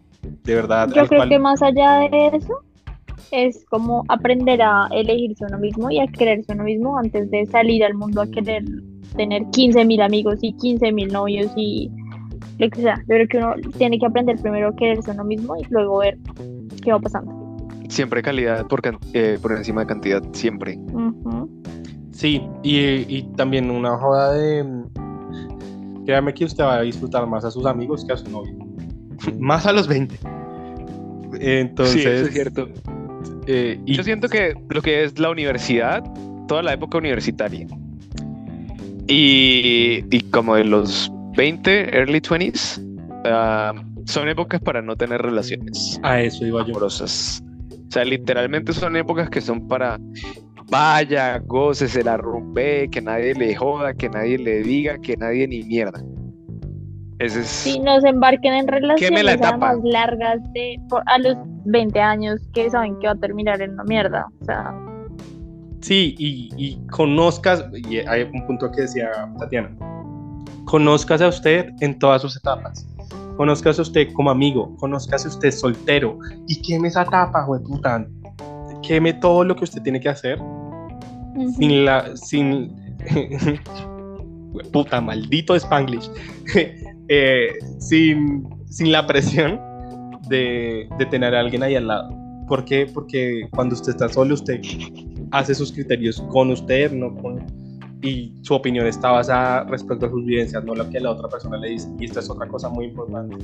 de 0.43 0.55
verdad. 0.55 0.87
Yo 0.93 1.05
creo 1.07 1.19
cual- 1.19 1.29
que 1.29 1.39
más 1.39 1.61
allá 1.61 2.07
de 2.11 2.27
eso 2.37 2.59
es 3.31 3.65
como 3.69 4.03
aprender 4.09 4.61
a 4.61 4.87
elegirse 4.91 5.45
uno 5.45 5.57
mismo 5.59 5.89
y 5.91 5.99
a 5.99 6.07
quererse 6.07 6.53
uno 6.53 6.63
mismo 6.63 6.97
antes 6.97 7.29
de 7.31 7.45
salir 7.47 7.83
al 7.83 7.93
mundo 7.95 8.21
a 8.21 8.27
querer 8.27 8.63
tener 9.15 9.43
15 9.51 9.85
mil 9.85 10.01
amigos 10.01 10.39
y 10.41 10.53
15 10.53 10.91
mil 10.91 11.11
novios 11.11 11.51
y 11.55 11.89
lo 12.59 12.69
que 12.69 12.81
sea. 12.81 12.97
Yo 12.99 13.05
creo 13.15 13.27
que 13.27 13.37
uno 13.37 13.53
tiene 13.77 13.97
que 13.99 14.05
aprender 14.05 14.37
primero 14.41 14.69
a 14.69 14.75
quererse 14.75 15.11
uno 15.11 15.23
mismo 15.23 15.55
y 15.57 15.63
luego 15.69 15.99
ver 15.99 16.17
qué 16.83 16.91
va 16.91 16.99
pasando. 16.99 17.34
Siempre 17.89 18.21
calidad 18.21 18.65
por, 18.67 18.81
can- 18.81 18.97
eh, 19.13 19.37
por 19.41 19.51
encima 19.53 19.81
de 19.81 19.87
cantidad, 19.87 20.21
siempre. 20.33 20.77
Sí, 22.11 22.41
y, 22.63 22.77
y 22.79 23.23
también 23.35 23.69
una 23.69 23.97
joda 23.97 24.33
de... 24.33 24.65
Créame 26.05 26.33
que 26.33 26.45
usted 26.45 26.63
va 26.63 26.75
a 26.77 26.81
disfrutar 26.81 27.25
más 27.27 27.43
a 27.45 27.51
sus 27.51 27.65
amigos 27.65 28.05
que 28.05 28.13
a 28.13 28.17
su 28.17 28.29
novio. 28.29 28.53
más 29.39 29.65
a 29.65 29.73
los 29.73 29.87
20. 29.87 30.15
Entonces... 31.39 31.93
sí, 32.01 32.07
eso 32.07 32.25
es 32.27 32.33
cierto. 32.33 32.69
eh, 33.47 33.79
y 33.85 33.93
Yo 33.95 34.03
siento 34.03 34.29
que 34.29 34.53
lo 34.69 34.81
que 34.81 35.03
es 35.03 35.19
la 35.19 35.29
universidad, 35.29 36.03
toda 36.47 36.63
la 36.63 36.73
época 36.73 36.97
universitaria, 36.97 37.67
y, 39.07 40.03
y 40.09 40.21
como 40.31 40.55
de 40.55 40.63
los 40.63 41.11
20, 41.35 41.95
early 41.97 42.19
20s, 42.21 42.81
ah, 43.25 43.73
son 44.05 44.29
épocas 44.29 44.61
para 44.61 44.81
no 44.81 44.95
tener 44.95 45.21
relaciones 45.21 45.99
a 46.03 46.21
eso 46.21 46.45
iba 46.45 46.65
yo. 46.65 46.73
O 47.87 47.91
sea, 47.91 48.03
literalmente 48.05 48.73
son 48.73 48.95
épocas 48.95 49.29
que 49.29 49.41
son 49.41 49.67
para 49.67 49.99
vaya, 50.69 51.39
goce, 51.39 51.87
se 51.87 52.03
la 52.03 52.17
rumbe, 52.17 52.89
que 52.91 53.01
nadie 53.01 53.33
le 53.35 53.55
joda, 53.55 53.93
que 53.93 54.09
nadie 54.09 54.37
le 54.37 54.63
diga, 54.63 54.97
que 54.97 55.15
nadie 55.17 55.47
ni 55.47 55.63
mierda. 55.63 56.01
Ese 57.19 57.41
es. 57.41 57.47
Sí, 57.47 57.79
no 57.79 57.99
se 58.01 58.09
embarquen 58.09 58.53
en 58.53 58.67
relaciones 58.67 59.23
la 59.23 59.33
además 59.33 59.77
largas 59.83 60.41
de 60.53 60.77
por, 60.89 61.03
a 61.05 61.17
los 61.19 61.35
20 61.65 61.99
años 61.99 62.41
que 62.53 62.69
saben 62.69 62.97
que 62.99 63.07
va 63.07 63.13
a 63.13 63.17
terminar 63.17 63.61
en 63.61 63.71
una 63.71 63.83
mierda. 63.85 64.25
O 64.41 64.45
sea, 64.45 64.73
Sí, 65.85 66.15
y, 66.17 66.49
y 66.57 66.87
conozcas, 66.87 67.63
y 67.87 67.97
hay 67.97 68.23
un 68.23 68.47
punto 68.47 68.71
que 68.71 68.81
decía 68.81 69.07
Tatiana, 69.37 69.69
conozcase 70.65 71.23
a 71.23 71.27
usted 71.27 71.69
en 71.79 71.99
todas 71.99 72.23
sus 72.23 72.35
etapas. 72.35 72.87
Conozcase 73.37 73.81
a 73.81 73.83
usted 73.83 74.13
como 74.13 74.29
amigo, 74.29 74.75
conozcase 74.77 75.27
a 75.27 75.31
usted 75.31 75.51
soltero 75.51 76.17
y 76.47 76.61
queme 76.61 76.87
esa 76.87 77.05
güey, 77.45 77.61
puta. 77.61 78.07
Queme 78.81 79.13
todo 79.13 79.43
lo 79.43 79.55
que 79.55 79.63
usted 79.63 79.81
tiene 79.81 79.99
que 79.99 80.09
hacer 80.09 80.39
ujú. 80.39 81.51
sin 81.57 81.85
la, 81.85 82.15
sin, 82.15 82.75
puta, 84.71 85.01
maldito 85.01 85.55
Spanglish, 85.55 86.09
Eh, 87.07 87.49
sin, 87.77 88.49
sin 88.67 88.91
la 88.91 89.05
presión 89.05 89.61
de, 90.27 90.89
de 90.97 91.05
tener 91.05 91.35
a 91.35 91.39
alguien 91.39 91.61
ahí 91.61 91.75
al 91.75 91.87
lado. 91.87 92.09
¿Por 92.47 92.65
qué? 92.65 92.87
Porque 92.91 93.47
cuando 93.51 93.75
usted 93.75 93.91
está 93.91 94.09
solo, 94.09 94.33
usted 94.33 94.59
hace 95.31 95.53
sus 95.53 95.71
criterios 95.71 96.21
con 96.31 96.49
usted, 96.49 96.91
no 96.91 97.15
con, 97.15 97.45
y 98.05 98.31
su 98.43 98.53
opinión 98.53 98.85
está 98.85 99.11
basada 99.11 99.63
respecto 99.63 100.05
a 100.05 100.09
sus 100.09 100.23
vivencias, 100.23 100.63
no 100.63 100.75
lo 100.75 100.87
que 100.89 100.99
la 100.99 101.09
otra 101.09 101.27
persona 101.27 101.57
le 101.57 101.69
dice. 101.69 101.89
Y 101.99 102.05
esta 102.05 102.19
es 102.19 102.29
otra 102.29 102.47
cosa 102.47 102.69
muy 102.69 102.85
importante. 102.85 103.35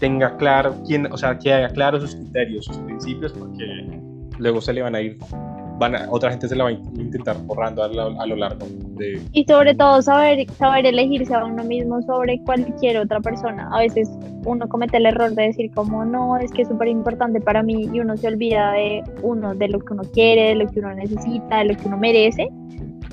Tenga 0.00 0.36
claro, 0.36 0.74
quién, 0.86 1.10
o 1.12 1.16
sea, 1.16 1.38
que 1.38 1.52
haga 1.52 1.68
claro 1.68 2.00
sus 2.00 2.16
criterios, 2.16 2.64
sus 2.64 2.76
principios, 2.78 3.32
porque 3.32 3.64
luego 4.38 4.60
se 4.60 4.72
le 4.72 4.82
van 4.82 4.96
a 4.96 5.00
ir, 5.00 5.18
van 5.78 5.94
a, 5.94 6.10
otra 6.10 6.30
gente 6.30 6.48
se 6.48 6.56
la 6.56 6.64
va 6.64 6.70
a 6.70 6.72
intentar 6.72 7.36
borrando 7.44 7.84
a 7.84 7.88
lo, 7.88 8.20
a 8.20 8.26
lo 8.26 8.34
largo 8.34 8.66
de... 8.96 9.22
Y 9.32 9.44
sobre 9.44 9.72
todo 9.76 10.02
saber, 10.02 10.50
saber 10.54 10.84
elegirse 10.84 11.32
a 11.32 11.44
uno 11.44 11.62
mismo 11.62 12.02
sobre 12.02 12.40
cualquier 12.42 12.96
otra 12.98 13.20
persona. 13.20 13.68
A 13.72 13.78
veces 13.78 14.10
uno 14.44 14.68
comete 14.68 14.96
el 14.96 15.06
error 15.06 15.30
de 15.30 15.44
decir 15.44 15.70
como 15.70 16.04
no, 16.04 16.36
es 16.38 16.50
que 16.50 16.62
es 16.62 16.68
súper 16.68 16.88
importante 16.88 17.40
para 17.40 17.62
mí 17.62 17.88
y 17.92 18.00
uno 18.00 18.16
se 18.16 18.26
olvida 18.26 18.72
de 18.72 19.04
uno, 19.22 19.54
de 19.54 19.68
lo 19.68 19.78
que 19.78 19.92
uno 19.92 20.02
quiere, 20.12 20.48
de 20.48 20.54
lo 20.56 20.66
que 20.66 20.80
uno 20.80 20.92
necesita, 20.92 21.58
de 21.58 21.66
lo 21.66 21.76
que 21.76 21.86
uno 21.86 21.98
merece, 21.98 22.48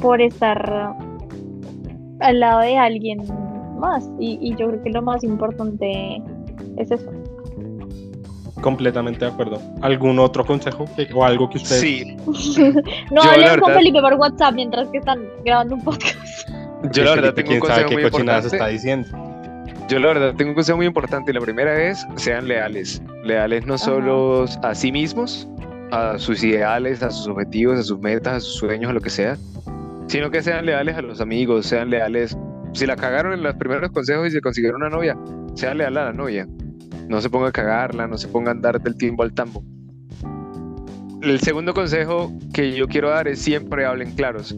por 0.01 0.21
estar 0.21 0.95
al 2.19 2.39
lado 2.39 2.61
de 2.61 2.77
alguien 2.77 3.19
más. 3.79 4.09
Y, 4.19 4.37
y 4.41 4.55
yo 4.55 4.67
creo 4.69 4.83
que 4.83 4.89
lo 4.91 5.01
más 5.01 5.23
importante 5.23 6.21
es 6.77 6.91
eso. 6.91 7.09
Completamente 8.61 9.23
de 9.23 9.31
acuerdo. 9.31 9.61
¿Algún 9.81 10.19
otro 10.19 10.45
consejo 10.45 10.83
que- 10.95 11.07
o 11.13 11.23
algo 11.23 11.49
que 11.49 11.57
ustedes... 11.59 11.81
Sí, 11.81 12.17
no 13.11 13.23
Yo, 13.23 13.29
hablen 13.31 13.49
con 13.51 13.67
verdad- 13.67 13.75
Felipe 13.77 14.01
por 14.01 14.13
WhatsApp 14.15 14.53
mientras 14.53 14.89
que 14.89 14.97
están 14.97 15.21
grabando 15.45 15.75
un 15.75 15.81
podcast. 15.83 16.17
yo 16.91 17.03
la 17.03 17.11
Felipe, 17.11 17.15
verdad 17.15 17.33
tengo 17.35 17.51
un 17.53 17.59
quién 17.59 17.61
sabe 17.61 17.83
consejo 17.83 17.89
qué 17.89 17.95
muy 17.95 18.03
cochinadas 18.11 18.45
está 18.45 18.69
importante. 18.71 18.73
diciendo. 18.73 19.87
Yo 19.87 19.99
la 19.99 20.07
verdad 20.07 20.33
tengo 20.35 20.49
un 20.51 20.55
consejo 20.55 20.77
muy 20.77 20.85
importante 20.87 21.31
y 21.31 21.33
la 21.33 21.39
primera 21.41 21.81
es 21.89 22.05
sean 22.15 22.47
leales. 22.49 23.01
Leales 23.23 23.65
no 23.65 23.75
Ajá. 23.75 23.85
solo 23.85 24.45
a 24.61 24.75
sí 24.75 24.91
mismos, 24.91 25.47
a 25.91 26.19
sus 26.19 26.43
ideales, 26.43 27.01
a 27.01 27.09
sus 27.11 27.27
objetivos, 27.29 27.79
a 27.79 27.83
sus 27.83 27.97
metas, 27.99 28.33
a 28.33 28.39
sus 28.41 28.55
sueños, 28.57 28.91
a 28.91 28.93
lo 28.93 28.99
que 29.01 29.09
sea, 29.09 29.37
sino 30.09 30.31
que 30.31 30.41
sean 30.41 30.65
leales 30.65 30.97
a 30.97 31.01
los 31.03 31.21
amigos, 31.21 31.67
sean 31.67 31.91
leales. 31.91 32.35
Si 32.73 32.85
la 32.85 32.95
cagaron 32.95 33.31
en 33.31 33.43
los 33.43 33.55
primeros 33.55 33.91
consejos 33.91 34.27
y 34.27 34.31
se 34.31 34.41
consiguieron 34.41 34.81
una 34.81 34.89
novia, 34.89 35.15
sean 35.53 35.77
leales 35.77 35.99
a 35.99 36.05
la 36.05 36.13
novia. 36.13 36.47
No 37.07 37.21
se 37.21 37.29
ponga 37.29 37.49
a 37.49 37.51
cagarla, 37.51 38.07
no 38.07 38.17
se 38.17 38.27
ponga 38.27 38.49
a 38.49 38.53
andar 38.53 38.81
del 38.81 38.95
tiempo 38.95 39.21
al 39.21 39.33
tambo. 39.33 39.63
El 41.21 41.39
segundo 41.41 41.73
consejo 41.75 42.33
que 42.53 42.73
yo 42.73 42.87
quiero 42.87 43.09
dar 43.09 43.27
es 43.27 43.39
siempre 43.39 43.85
hablen 43.85 44.11
claros. 44.15 44.55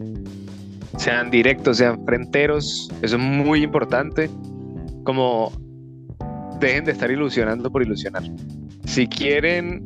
Sean 0.96 1.30
directos, 1.30 1.76
sean 1.76 2.02
fronteros. 2.06 2.90
Eso 3.02 3.16
es 3.16 3.22
muy 3.22 3.62
importante. 3.62 4.30
Como 5.04 5.52
dejen 6.60 6.86
de 6.86 6.92
estar 6.92 7.10
ilusionando 7.10 7.70
por 7.70 7.82
ilusionar. 7.82 8.22
Si 8.86 9.06
quieren 9.06 9.84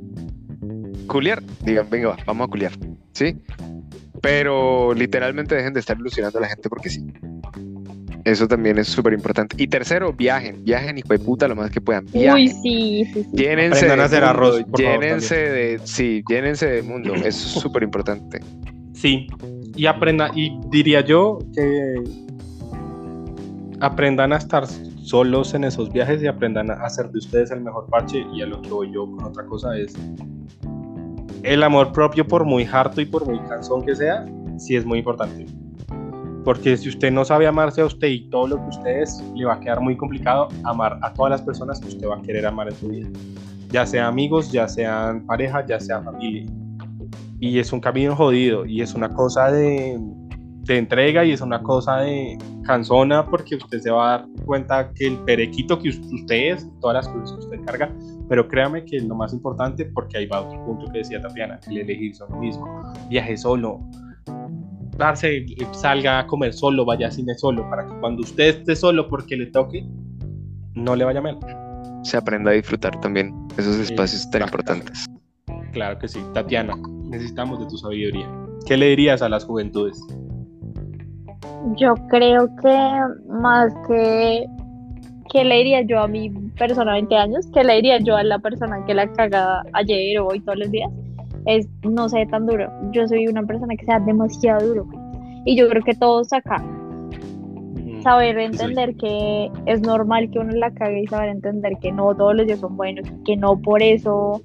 culiar, 1.09 1.43
digan, 1.65 1.89
venga, 1.91 2.11
va, 2.11 2.17
vamos 2.25 2.47
a 2.47 2.51
culiar. 2.51 2.73
¿Sí? 3.13 3.37
Pero 4.21 4.95
literalmente 4.95 5.55
dejen 5.55 5.73
de 5.73 5.81
estar 5.81 5.97
ilusionando 5.99 6.39
a 6.39 6.43
la 6.43 6.49
gente 6.49 6.69
porque 6.69 6.91
sí. 6.91 7.05
Eso 8.25 8.49
también 8.49 8.77
es 8.79 8.89
súper 8.89 9.13
importante. 9.13 9.55
Y 9.57 9.69
tercero, 9.69 10.13
viajen. 10.13 10.65
Viajen, 10.65 10.99
hijo 10.99 11.09
de 11.11 11.19
puta, 11.21 11.47
lo 11.47 11.55
más 11.55 11.71
que 11.71 11.81
puedan. 11.81 12.07
Viajen. 12.07 12.35
Uy, 12.35 12.49
sí, 12.49 13.05
sí, 13.13 13.23
sí. 13.23 13.29
Llénense 13.33 13.87
Aprendan 13.87 13.99
de 13.99 14.03
a 14.03 14.07
hacer 14.07 14.21
mundo, 14.23 14.31
arroz, 14.31 14.65
por 14.65 14.83
favor, 14.83 15.01
llénense 15.01 15.37
de, 15.37 15.81
sí, 15.85 16.25
llénense 16.29 16.67
de 16.67 16.83
mundo, 16.83 17.15
eso 17.15 17.29
es 17.29 17.37
súper 17.37 17.85
importante. 17.85 18.41
Sí, 18.95 19.29
y 19.77 19.87
aprenda, 19.87 20.31
y 20.35 20.59
diría 20.71 21.03
yo 21.03 21.39
que 21.55 22.03
aprendan 23.81 24.33
a 24.33 24.39
estar 24.39 24.67
solos 24.67 25.55
en 25.55 25.65
esos 25.65 25.93
viajes 25.93 26.23
y 26.23 26.27
aprendan 26.27 26.71
a 26.71 26.75
hacer 26.85 27.11
de 27.11 27.19
ustedes 27.19 27.51
el 27.51 27.61
mejor 27.61 27.87
parche. 27.89 28.25
Y 28.33 28.43
a 28.43 28.47
lo 28.47 28.61
que 28.61 28.71
voy 28.71 28.93
yo 28.93 29.07
con 29.07 29.25
otra 29.25 29.45
cosa 29.47 29.79
es 29.79 29.95
el 31.47 31.63
amor 31.63 31.93
propio, 31.93 32.27
por 32.27 32.45
muy 32.45 32.65
harto 32.71 33.01
y 33.01 33.07
por 33.07 33.25
muy 33.25 33.39
cansón 33.49 33.85
que 33.85 33.95
sea, 33.95 34.27
sí 34.59 34.77
es 34.77 34.85
muy 34.85 34.99
importante. 34.99 35.47
Porque 36.45 36.77
si 36.77 36.89
usted 36.89 37.11
no 37.11 37.25
sabe 37.25 37.47
amarse 37.47 37.81
a 37.81 37.87
usted 37.87 38.09
y 38.09 38.29
todo 38.31 38.49
lo 38.49 38.57
que 38.57 38.69
usted 38.69 39.03
es, 39.03 39.23
le 39.35 39.45
va 39.45 39.55
a 39.55 39.61
quedar 39.61 39.81
muy 39.81 39.97
complicado 39.97 40.49
amar 40.65 40.99
a 41.03 41.13
todas 41.13 41.31
las 41.31 41.43
personas 41.43 41.81
que 41.81 41.89
usted 41.89 42.07
va 42.07 42.17
a 42.17 42.23
querer 42.23 42.47
amar 42.47 42.69
en 42.69 42.77
su 42.77 42.89
vida. 42.89 43.09
Ya 43.71 43.87
sea 43.87 44.07
amigos, 44.07 44.53
ya 44.53 44.69
sean 44.69 45.27
pareja, 45.27 45.65
ya 45.67 45.81
sea 45.81 46.03
familia 46.03 46.47
y 47.39 47.59
es 47.59 47.73
un 47.73 47.81
camino 47.81 48.17
jodido 48.17 48.65
y 48.65 48.81
es 48.81 48.95
una 48.95 49.13
cosa 49.13 49.51
de, 49.51 49.99
de 50.75 50.79
entrega 50.79 51.25
y 51.25 51.33
es 51.33 51.41
una 51.41 51.63
cosa 51.63 51.99
de 51.99 52.37
cansona 52.65 53.25
porque 53.27 53.55
usted 53.57 53.79
se 53.81 53.91
va 53.91 54.15
a 54.15 54.19
dar 54.19 54.29
cuenta 54.45 54.93
que 54.93 55.07
el 55.07 55.19
perequito 55.19 55.79
que 55.79 55.91
us- 55.91 56.01
usted 56.13 56.53
es, 56.55 56.69
todas 56.81 56.95
las 57.07 57.09
cosas 57.09 57.33
que 57.39 57.45
usted 57.47 57.65
carga, 57.65 57.93
pero 58.29 58.49
créame 58.49 58.85
que 58.85 58.97
es 58.97 59.05
lo 59.05 59.15
más 59.15 59.33
importante 59.33 59.85
porque 59.87 60.19
ahí 60.19 60.27
va 60.27 60.41
otro 60.43 60.65
punto 60.65 60.91
que 60.93 60.99
decía 60.99 61.21
Tatiana, 61.21 61.61
el 61.69 61.79
elegirse 61.79 62.23
a 62.23 62.27
uno 62.27 62.39
mismo, 62.41 62.67
viaje 63.09 63.37
solo, 63.37 63.81
darse, 64.97 65.47
salga 65.73 66.21
a 66.21 66.27
comer 66.27 66.53
solo, 66.53 66.85
vaya 66.85 67.09
a 67.09 67.11
cine 67.11 67.35
solo, 67.37 67.69
para 67.71 67.87
que 67.87 67.95
cuando 68.01 68.23
usted 68.23 68.59
esté 68.61 68.75
solo 68.77 69.09
porque 69.09 69.37
le 69.37 69.47
toque, 69.47 69.85
no 70.75 70.97
le 70.97 71.05
vaya 71.05 71.21
mal. 71.21 71.39
Se 72.03 72.17
aprenda 72.17 72.51
a 72.51 72.55
disfrutar 72.55 72.99
también 73.01 73.35
esos 73.57 73.77
espacios 73.79 74.29
tan 74.31 74.43
Exacto. 74.43 74.63
importantes. 74.63 75.07
Claro 75.73 75.99
que 75.99 76.09
sí. 76.09 76.21
Tatiana, 76.33 76.75
necesitamos 77.05 77.59
de 77.61 77.67
tu 77.67 77.77
sabiduría. 77.77 78.29
¿Qué 78.67 78.77
le 78.77 78.87
dirías 78.89 79.23
a 79.23 79.29
las 79.29 79.45
juventudes? 79.45 80.01
Yo 81.75 81.95
creo 82.09 82.49
que 82.63 82.79
más 83.29 83.75
que 83.89 84.47
que 85.33 85.45
le 85.45 85.57
diría 85.57 85.83
yo 85.83 86.01
a 86.01 86.09
mi 86.09 86.31
persona 86.57 86.93
de 86.93 87.01
20 87.01 87.17
años, 87.17 87.47
que 87.53 87.65
le 87.65 87.75
diría 87.75 87.99
yo 87.99 88.17
a 88.17 88.23
la 88.23 88.39
persona 88.39 88.85
que 88.87 88.95
la 88.95 89.11
caga 89.13 89.65
ayer 89.73 90.19
o 90.21 90.29
hoy 90.29 90.41
todos 90.41 90.59
los 90.59 90.71
días, 90.71 90.91
es 91.47 91.69
no 91.83 92.09
sé 92.09 92.27
tan 92.27 92.47
duro. 92.47 92.71
Yo 92.93 93.07
soy 93.09 93.27
una 93.27 93.43
persona 93.43 93.75
que 93.77 93.85
sea 93.85 93.99
demasiado 94.01 94.67
duro. 94.67 94.87
Y 95.45 95.57
yo 95.57 95.69
creo 95.69 95.83
que 95.83 95.95
todos 95.95 96.33
acá, 96.33 96.65
saber 98.03 98.39
entender 98.39 98.97
que 98.97 99.51
es 99.67 99.81
normal 99.81 100.31
que 100.31 100.39
uno 100.39 100.53
la 100.53 100.71
cague 100.73 101.03
y 101.03 101.07
saber 101.07 101.31
entender 101.31 101.73
que 101.81 101.93
no 101.93 102.15
todos 102.15 102.35
los 102.35 102.47
días 102.47 102.61
son 102.61 102.77
buenos, 102.77 103.07
que 103.25 103.37
no 103.37 103.61
por 103.61 103.83
eso 103.83 104.41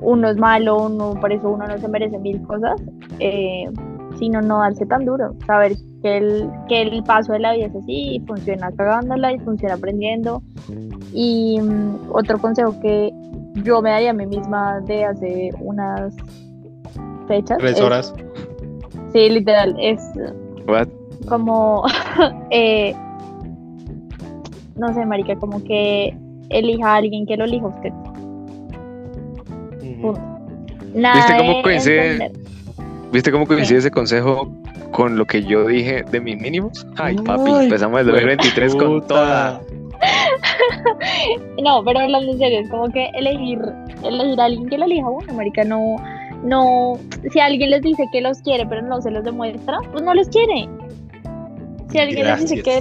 uno 0.00 0.28
es 0.28 0.36
malo, 0.36 0.86
uno, 0.86 1.14
por 1.20 1.32
eso 1.32 1.50
uno 1.50 1.66
no 1.66 1.78
se 1.78 1.88
merece 1.88 2.18
mil 2.18 2.40
cosas, 2.42 2.80
eh, 3.18 3.68
sino 4.18 4.40
no 4.42 4.58
darse 4.58 4.84
tan 4.86 5.04
duro, 5.04 5.34
saber 5.46 5.72
que 6.02 6.16
el, 6.18 6.50
que 6.68 6.82
el 6.82 7.02
paso 7.04 7.32
de 7.32 7.38
la 7.40 7.52
vida 7.54 7.66
es 7.66 7.74
así, 7.76 8.16
y 8.16 8.20
funciona 8.26 8.70
cagándola 8.72 9.32
y 9.32 9.38
funciona 9.40 9.74
aprendiendo. 9.74 10.42
Y 11.12 11.60
mm, 11.60 12.10
otro 12.12 12.38
consejo 12.38 12.78
que 12.80 13.10
yo 13.64 13.80
me 13.82 13.90
daría 13.90 14.10
a 14.10 14.14
mí 14.14 14.26
misma 14.26 14.80
de 14.80 15.04
hace 15.04 15.50
unas 15.60 16.14
fechas. 17.26 17.58
Tres 17.58 17.76
es- 17.76 17.80
horas. 17.80 18.14
sí, 19.12 19.28
literal, 19.30 19.74
es 19.80 20.00
What? 20.66 20.88
como 21.28 21.84
eh, 22.50 22.94
no 24.76 24.92
sé 24.94 25.04
marica 25.06 25.34
como 25.36 25.62
que 25.64 26.16
elija 26.50 26.92
a 26.92 26.96
alguien 26.96 27.26
que 27.26 27.36
lo 27.36 27.44
elija 27.44 27.66
a 27.66 27.68
usted. 27.68 27.92
Nada 30.94 31.16
¿Viste 31.16 31.36
cómo 31.36 31.56
de 31.56 31.62
coincide? 31.62 32.12
entender. 32.12 32.47
¿Viste 33.12 33.32
cómo 33.32 33.46
coincide 33.46 33.78
ese 33.78 33.90
consejo 33.90 34.52
con 34.92 35.16
lo 35.16 35.24
que 35.24 35.42
yo 35.42 35.66
dije 35.66 36.04
de 36.10 36.20
mis 36.20 36.40
mínimos? 36.40 36.86
Ay, 36.96 37.16
papi, 37.16 37.50
empezamos 37.50 38.00
el 38.00 38.06
2023 38.06 38.74
con 38.74 39.06
toda. 39.06 39.60
no 41.62 41.82
pero 41.84 42.00
hablando 42.00 42.32
en 42.32 42.38
serio 42.38 42.60
es 42.60 42.70
como 42.70 42.88
que 42.90 43.10
elegir 43.14 43.58
elegir 44.04 44.40
a 44.40 44.44
alguien 44.44 44.68
que 44.68 44.78
lo 44.78 44.84
elija 44.84 45.08
bueno 45.08 45.34
marica 45.34 45.64
no 45.64 45.96
no 46.44 46.98
si 47.32 47.40
alguien 47.40 47.70
les 47.70 47.82
dice 47.82 48.04
que 48.12 48.20
los 48.20 48.40
quiere 48.42 48.64
pero 48.66 48.82
no 48.82 49.00
se 49.00 49.10
los 49.10 49.24
demuestra 49.24 49.78
pues 49.90 50.02
no 50.02 50.14
los 50.14 50.28
quiere. 50.28 50.68
Si 51.90 51.98
alguien 51.98 52.26
les 52.26 52.40
dice 52.40 52.62
que 52.62 52.80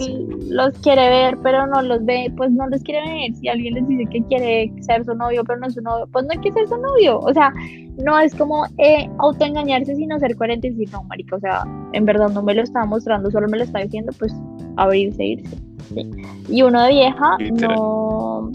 los 0.49 0.73
quiere 0.79 1.09
ver 1.09 1.37
pero 1.41 1.65
no 1.65 1.81
los 1.81 2.03
ve 2.05 2.31
pues 2.35 2.51
no 2.51 2.67
los 2.67 2.83
quiere 2.83 3.01
ver. 3.01 3.35
Si 3.35 3.47
alguien 3.47 3.75
les 3.75 3.87
dice 3.87 4.05
que 4.11 4.21
quiere 4.25 4.71
ser 4.81 5.05
su 5.05 5.15
novio 5.15 5.43
pero 5.45 5.59
no 5.59 5.67
es 5.67 5.73
su 5.73 5.81
novio 5.81 6.07
pues 6.11 6.25
no 6.25 6.31
hay 6.33 6.39
que 6.39 6.51
ser 6.51 6.67
su 6.67 6.77
novio. 6.77 7.19
O 7.19 7.33
sea 7.33 7.51
no 7.97 8.19
es 8.19 8.35
como 8.35 8.65
eh, 8.77 9.09
autoengañarse 9.19 9.95
sino 9.95 10.19
ser 10.19 10.35
coherente 10.35 10.67
y 10.67 10.71
decir 10.71 10.89
no 10.91 11.03
marica 11.03 11.35
o 11.35 11.39
sea 11.39 11.63
en 11.93 12.05
verdad 12.05 12.29
no 12.29 12.43
me 12.43 12.53
lo 12.53 12.61
está 12.63 12.85
mostrando 12.85 13.31
solo 13.31 13.47
me 13.47 13.57
lo 13.57 13.63
está 13.63 13.79
diciendo 13.79 14.11
pues 14.19 14.33
abrirse 14.75 15.23
e 15.23 15.27
irse 15.27 15.57
¿sí? 15.93 16.09
y 16.49 16.61
uno 16.61 16.83
de 16.83 16.89
vieja 16.89 17.35
Literal. 17.39 17.75
no 17.75 18.51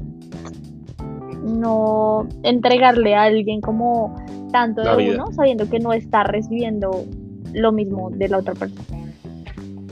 no 1.44 2.26
entregarle 2.44 3.14
a 3.14 3.22
alguien 3.24 3.60
como 3.60 4.14
tanto 4.52 4.82
La 4.82 4.94
de 4.96 5.04
vida. 5.04 5.14
uno 5.16 5.32
sabiendo 5.32 5.68
que 5.68 5.80
no 5.80 5.92
está 5.92 6.22
recibiendo 6.24 7.04
lo 7.52 7.72
mismo 7.72 8.10
de 8.10 8.28
la 8.28 8.38
otra 8.38 8.54
persona 8.54 8.88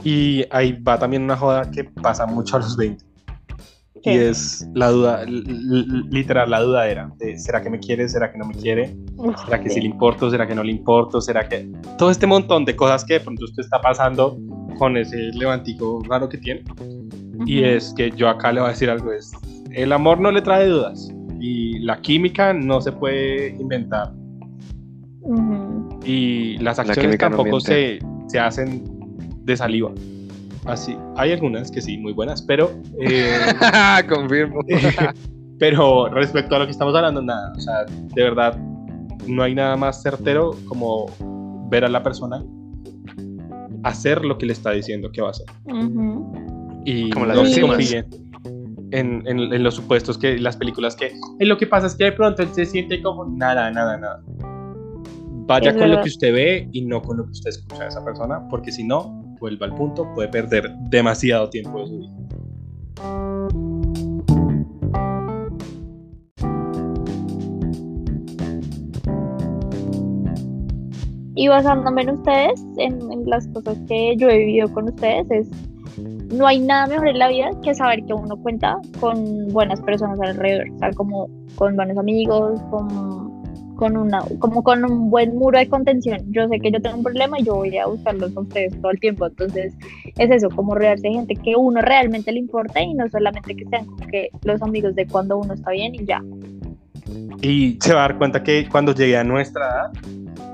Y 0.03 0.45
ahí 0.49 0.71
va 0.81 0.97
también 0.97 1.23
una 1.23 1.35
joda 1.37 1.69
que 1.69 1.83
pasa 1.83 2.25
mucho 2.25 2.55
a 2.55 2.59
los 2.59 2.75
20. 2.77 3.03
Y 4.01 4.03
¿Qué? 4.03 4.29
es 4.29 4.67
la 4.73 4.89
duda, 4.89 5.23
literal, 5.25 6.49
la 6.49 6.61
dudadera. 6.61 7.11
De, 7.19 7.37
¿Será 7.37 7.61
que 7.61 7.69
me 7.69 7.79
quiere? 7.79 8.09
¿Será 8.09 8.31
que 8.31 8.37
no 8.39 8.45
me 8.45 8.55
quiere? 8.55 8.95
¿Será 9.45 9.61
que 9.61 9.69
sí 9.69 9.79
le 9.79 9.85
importo? 9.85 10.31
¿Será 10.31 10.47
que 10.47 10.55
no 10.55 10.63
le 10.63 10.71
importo? 10.71 11.21
¿Será 11.21 11.47
que...? 11.47 11.71
Todo 11.99 12.09
este 12.09 12.25
montón 12.25 12.65
de 12.65 12.75
cosas 12.75 13.05
que 13.05 13.13
de 13.13 13.19
pronto 13.19 13.45
usted 13.45 13.61
está 13.61 13.79
pasando 13.79 14.39
con 14.79 14.97
ese 14.97 15.17
levantico 15.33 16.01
raro 16.09 16.27
que 16.27 16.37
tiene. 16.39 16.63
Y 17.45 17.63
es 17.63 17.93
que 17.95 18.09
yo 18.11 18.27
acá 18.27 18.51
le 18.51 18.59
voy 18.61 18.69
a 18.69 18.71
decir 18.71 18.89
algo, 18.89 19.11
es 19.11 19.31
el 19.73 19.93
amor 19.93 20.19
no 20.19 20.31
le 20.31 20.41
trae 20.41 20.67
dudas 20.67 21.11
y 21.39 21.79
la 21.79 22.01
química 22.01 22.53
no 22.53 22.81
se 22.81 22.91
puede 22.91 23.49
inventar 23.49 24.13
Ujú. 25.21 25.99
y 26.05 26.57
las 26.57 26.79
acciones 26.79 27.11
no 27.11 27.17
tampoco 27.17 27.59
se, 27.59 27.99
miente. 28.01 28.05
se 28.27 28.39
hacen 28.39 28.83
de 29.43 29.57
saliva. 29.57 29.91
Así, 30.65 30.95
hay 31.17 31.31
algunas 31.31 31.71
que 31.71 31.81
sí, 31.81 31.97
muy 31.97 32.13
buenas, 32.13 32.41
pero 32.41 32.71
eh, 32.99 33.31
Confirmo. 34.09 34.59
pero 35.59 36.07
respecto 36.09 36.55
a 36.55 36.59
lo 36.59 36.65
que 36.65 36.71
estamos 36.71 36.93
hablando, 36.95 37.21
nada, 37.21 37.51
o 37.55 37.59
sea, 37.59 37.85
de 37.85 38.23
verdad 38.23 38.57
no 39.27 39.43
hay 39.43 39.53
nada 39.55 39.75
más 39.75 40.01
certero 40.01 40.51
como 40.67 41.07
ver 41.69 41.85
a 41.85 41.89
la 41.89 42.01
persona 42.03 42.43
hacer 43.83 44.23
lo 44.25 44.37
que 44.37 44.45
le 44.45 44.53
está 44.53 44.71
diciendo 44.71 45.09
que 45.11 45.21
va 45.21 45.27
a 45.27 45.31
hacer. 45.31 45.45
Ujú. 45.65 46.31
y 46.85 47.09
Como 47.11 47.25
las 47.25 47.37
no 47.37 47.45
se 47.45 48.05
en, 48.93 49.23
en- 49.25 49.53
en 49.53 49.63
los 49.63 49.75
supuestos 49.75 50.17
que 50.17 50.37
las 50.37 50.57
películas 50.57 50.95
que 50.97 51.07
"Eh, 51.39 51.45
lo 51.45 51.57
que 51.57 51.65
pasa 51.65 51.87
es 51.87 51.95
que 51.95 52.03
de 52.05 52.11
pronto 52.11 52.41
él 52.43 52.49
se 52.53 52.65
siente 52.65 53.01
como 53.01 53.25
nada, 53.25 53.71
nada, 53.71 53.97
nada. 53.97 54.21
Vaya 55.47 55.69
Es 55.69 55.75
con 55.75 55.83
lo 55.83 55.89
verdad. 55.89 56.03
que 56.03 56.09
usted 56.09 56.33
ve 56.33 56.69
y 56.71 56.81
no 56.85 57.01
con 57.01 57.17
lo 57.17 57.25
que 57.25 57.31
usted 57.31 57.49
escucha 57.51 57.83
de 57.83 57.87
esa 57.89 58.03
persona, 58.03 58.47
porque 58.49 58.71
si 58.71 58.83
no, 58.83 59.20
vuelva 59.41 59.65
al 59.65 59.75
punto, 59.75 60.07
puede 60.13 60.29
perder 60.29 60.71
demasiado 60.89 61.49
tiempo 61.49 61.79
de 61.79 61.87
su 61.87 61.97
vida. 61.97 62.11
Y 71.33 71.47
basándome 71.47 72.03
en 72.03 72.09
ustedes, 72.11 72.63
en, 72.77 73.25
las 73.25 73.47
cosas 73.47 73.77
que 73.87 74.15
yo 74.15 74.29
he 74.29 74.37
vivido 74.37 74.71
con 74.71 74.89
ustedes, 74.89 75.31
es 75.31 75.49
no 76.31 76.45
hay 76.45 76.59
nada 76.59 76.87
mejor 76.87 77.07
en 77.07 77.19
la 77.19 77.27
vida 77.27 77.49
que 77.63 77.73
saber 77.73 78.05
que 78.05 78.13
uno 78.13 78.37
cuenta 78.37 78.77
con 78.99 79.47
buenas 79.49 79.81
personas 79.81 80.19
alrededor, 80.21 80.69
o 80.75 80.77
sea, 80.77 80.91
como 80.91 81.29
con 81.55 81.75
buenos 81.75 81.97
amigos, 81.97 82.61
con, 82.69 83.20
con 83.81 83.97
una, 83.97 84.23
como 84.37 84.63
con 84.63 84.85
un 84.85 85.09
buen 85.09 85.35
muro 85.35 85.57
de 85.57 85.67
contención. 85.67 86.19
Yo 86.27 86.47
sé 86.47 86.59
que 86.59 86.69
yo 86.71 86.79
tengo 86.79 86.97
un 86.97 87.03
problema 87.03 87.39
y 87.39 87.45
yo 87.45 87.55
voy 87.55 87.75
a 87.79 87.87
buscarlos 87.87 88.31
con 88.31 88.43
ustedes 88.43 88.79
todo 88.79 88.91
el 88.91 88.99
tiempo, 88.99 89.25
entonces 89.25 89.73
es 90.19 90.29
eso, 90.29 90.49
como 90.51 90.75
rodearse 90.75 91.07
de 91.07 91.15
gente 91.15 91.35
que 91.35 91.55
uno 91.55 91.81
realmente 91.81 92.31
le 92.31 92.37
importa 92.37 92.79
y 92.79 92.93
no 92.93 93.09
solamente 93.09 93.55
que 93.55 93.65
sean 93.65 93.87
como 93.87 94.05
que 94.05 94.29
los 94.43 94.61
amigos 94.61 94.93
de 94.93 95.07
cuando 95.07 95.39
uno 95.39 95.55
está 95.55 95.71
bien 95.71 95.95
y 95.95 96.05
ya. 96.05 96.21
Y 97.41 97.79
se 97.81 97.95
va 97.95 98.05
a 98.05 98.07
dar 98.09 98.19
cuenta 98.19 98.43
que 98.43 98.69
cuando 98.69 98.93
llegue 98.93 99.17
a 99.17 99.23
nuestra 99.23 99.65
edad, 99.65 99.91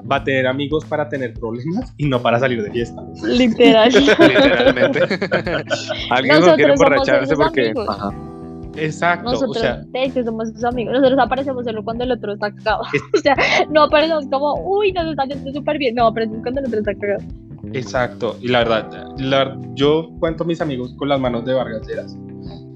va 0.09 0.15
a 0.15 0.23
tener 0.23 0.47
amigos 0.47 0.85
para 0.85 1.09
tener 1.09 1.33
problemas 1.33 1.93
y 1.97 2.07
no 2.07 2.21
para 2.21 2.39
salir 2.39 2.63
de 2.63 2.71
fiesta. 2.71 3.03
Literal. 3.25 3.91
Literalmente. 3.93 5.01
Alguien 6.11 6.39
no 6.39 6.55
quiere 6.55 6.71
emborracharse 6.71 7.35
porque. 7.35 7.71
amigos. 7.71 7.89
Ajá. 7.89 8.36
Exacto, 8.77 9.31
Nosotros, 9.31 9.57
o 9.57 9.59
sea, 9.59 9.81
de 9.85 10.03
hecho, 10.03 10.23
somos 10.23 10.49
sus 10.49 10.63
amigos. 10.63 10.93
Nosotros 10.93 11.19
aparecemos 11.19 11.65
solo 11.65 11.83
cuando 11.83 12.03
el 12.03 12.11
otro 12.11 12.33
está 12.33 12.53
cagado. 12.53 12.81
o 13.13 13.17
sea, 13.17 13.35
no 13.69 13.83
aparecemos 13.83 14.25
como, 14.31 14.53
uy, 14.63 14.91
nos 14.91 15.07
está 15.07 15.25
yendo 15.25 15.51
súper 15.51 15.77
bien. 15.77 15.95
No, 15.95 16.07
aparecemos 16.07 16.41
cuando 16.43 16.61
el 16.61 16.67
otro 16.67 16.79
está 16.79 16.93
cagado. 16.95 17.23
exacto. 17.73 18.37
Y 18.41 18.47
la 18.49 18.59
verdad, 18.59 18.89
la- 19.17 19.57
yo 19.75 20.09
cuento 20.19 20.43
a 20.43 20.47
mis 20.47 20.61
amigos 20.61 20.93
con 20.97 21.09
las 21.09 21.19
manos 21.19 21.45
de 21.45 21.53
Vargas 21.53 21.87
Lleras. 21.87 22.17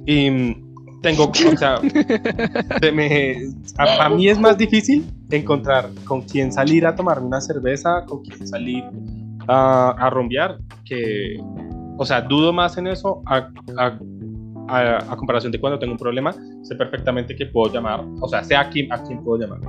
Y 0.06 0.56
tengo, 1.02 1.26
o 1.30 1.58
sea, 1.58 1.80
se 2.82 2.92
me- 2.92 3.36
a- 3.78 3.98
para 3.98 4.10
mí 4.10 4.28
es 4.28 4.40
más 4.40 4.58
difícil 4.58 5.06
encontrar 5.30 5.90
con 6.06 6.22
quién 6.22 6.52
salir 6.52 6.86
a 6.86 6.96
tomarme 6.96 7.28
una 7.28 7.42
cerveza, 7.42 8.04
con 8.06 8.22
quién 8.24 8.48
salir 8.48 8.84
a, 9.48 9.92
a 9.98 10.10
rumbear, 10.10 10.58
que, 10.86 11.38
o 11.98 12.06
sea, 12.06 12.22
dudo 12.22 12.52
más 12.54 12.78
en 12.78 12.88
eso 12.88 13.22
a, 13.26 13.48
a- 13.78 14.00
a- 14.72 14.98
a 14.98 15.16
comparación 15.18 15.52
de 15.52 15.60
cuando 15.60 15.78
tengo 15.80 15.94
un 15.94 16.00
problema, 16.00 16.34
sé 16.64 16.76
perfectamente 16.76 17.36
que 17.36 17.46
puedo 17.48 17.74
llamar, 17.74 18.04
o 18.22 18.28
sea, 18.28 18.44
sé 18.44 18.56
a 18.56 18.70
quién, 18.70 18.92
a 18.92 19.02
quién 19.04 19.24
puedo 19.24 19.42
llamar. 19.44 19.60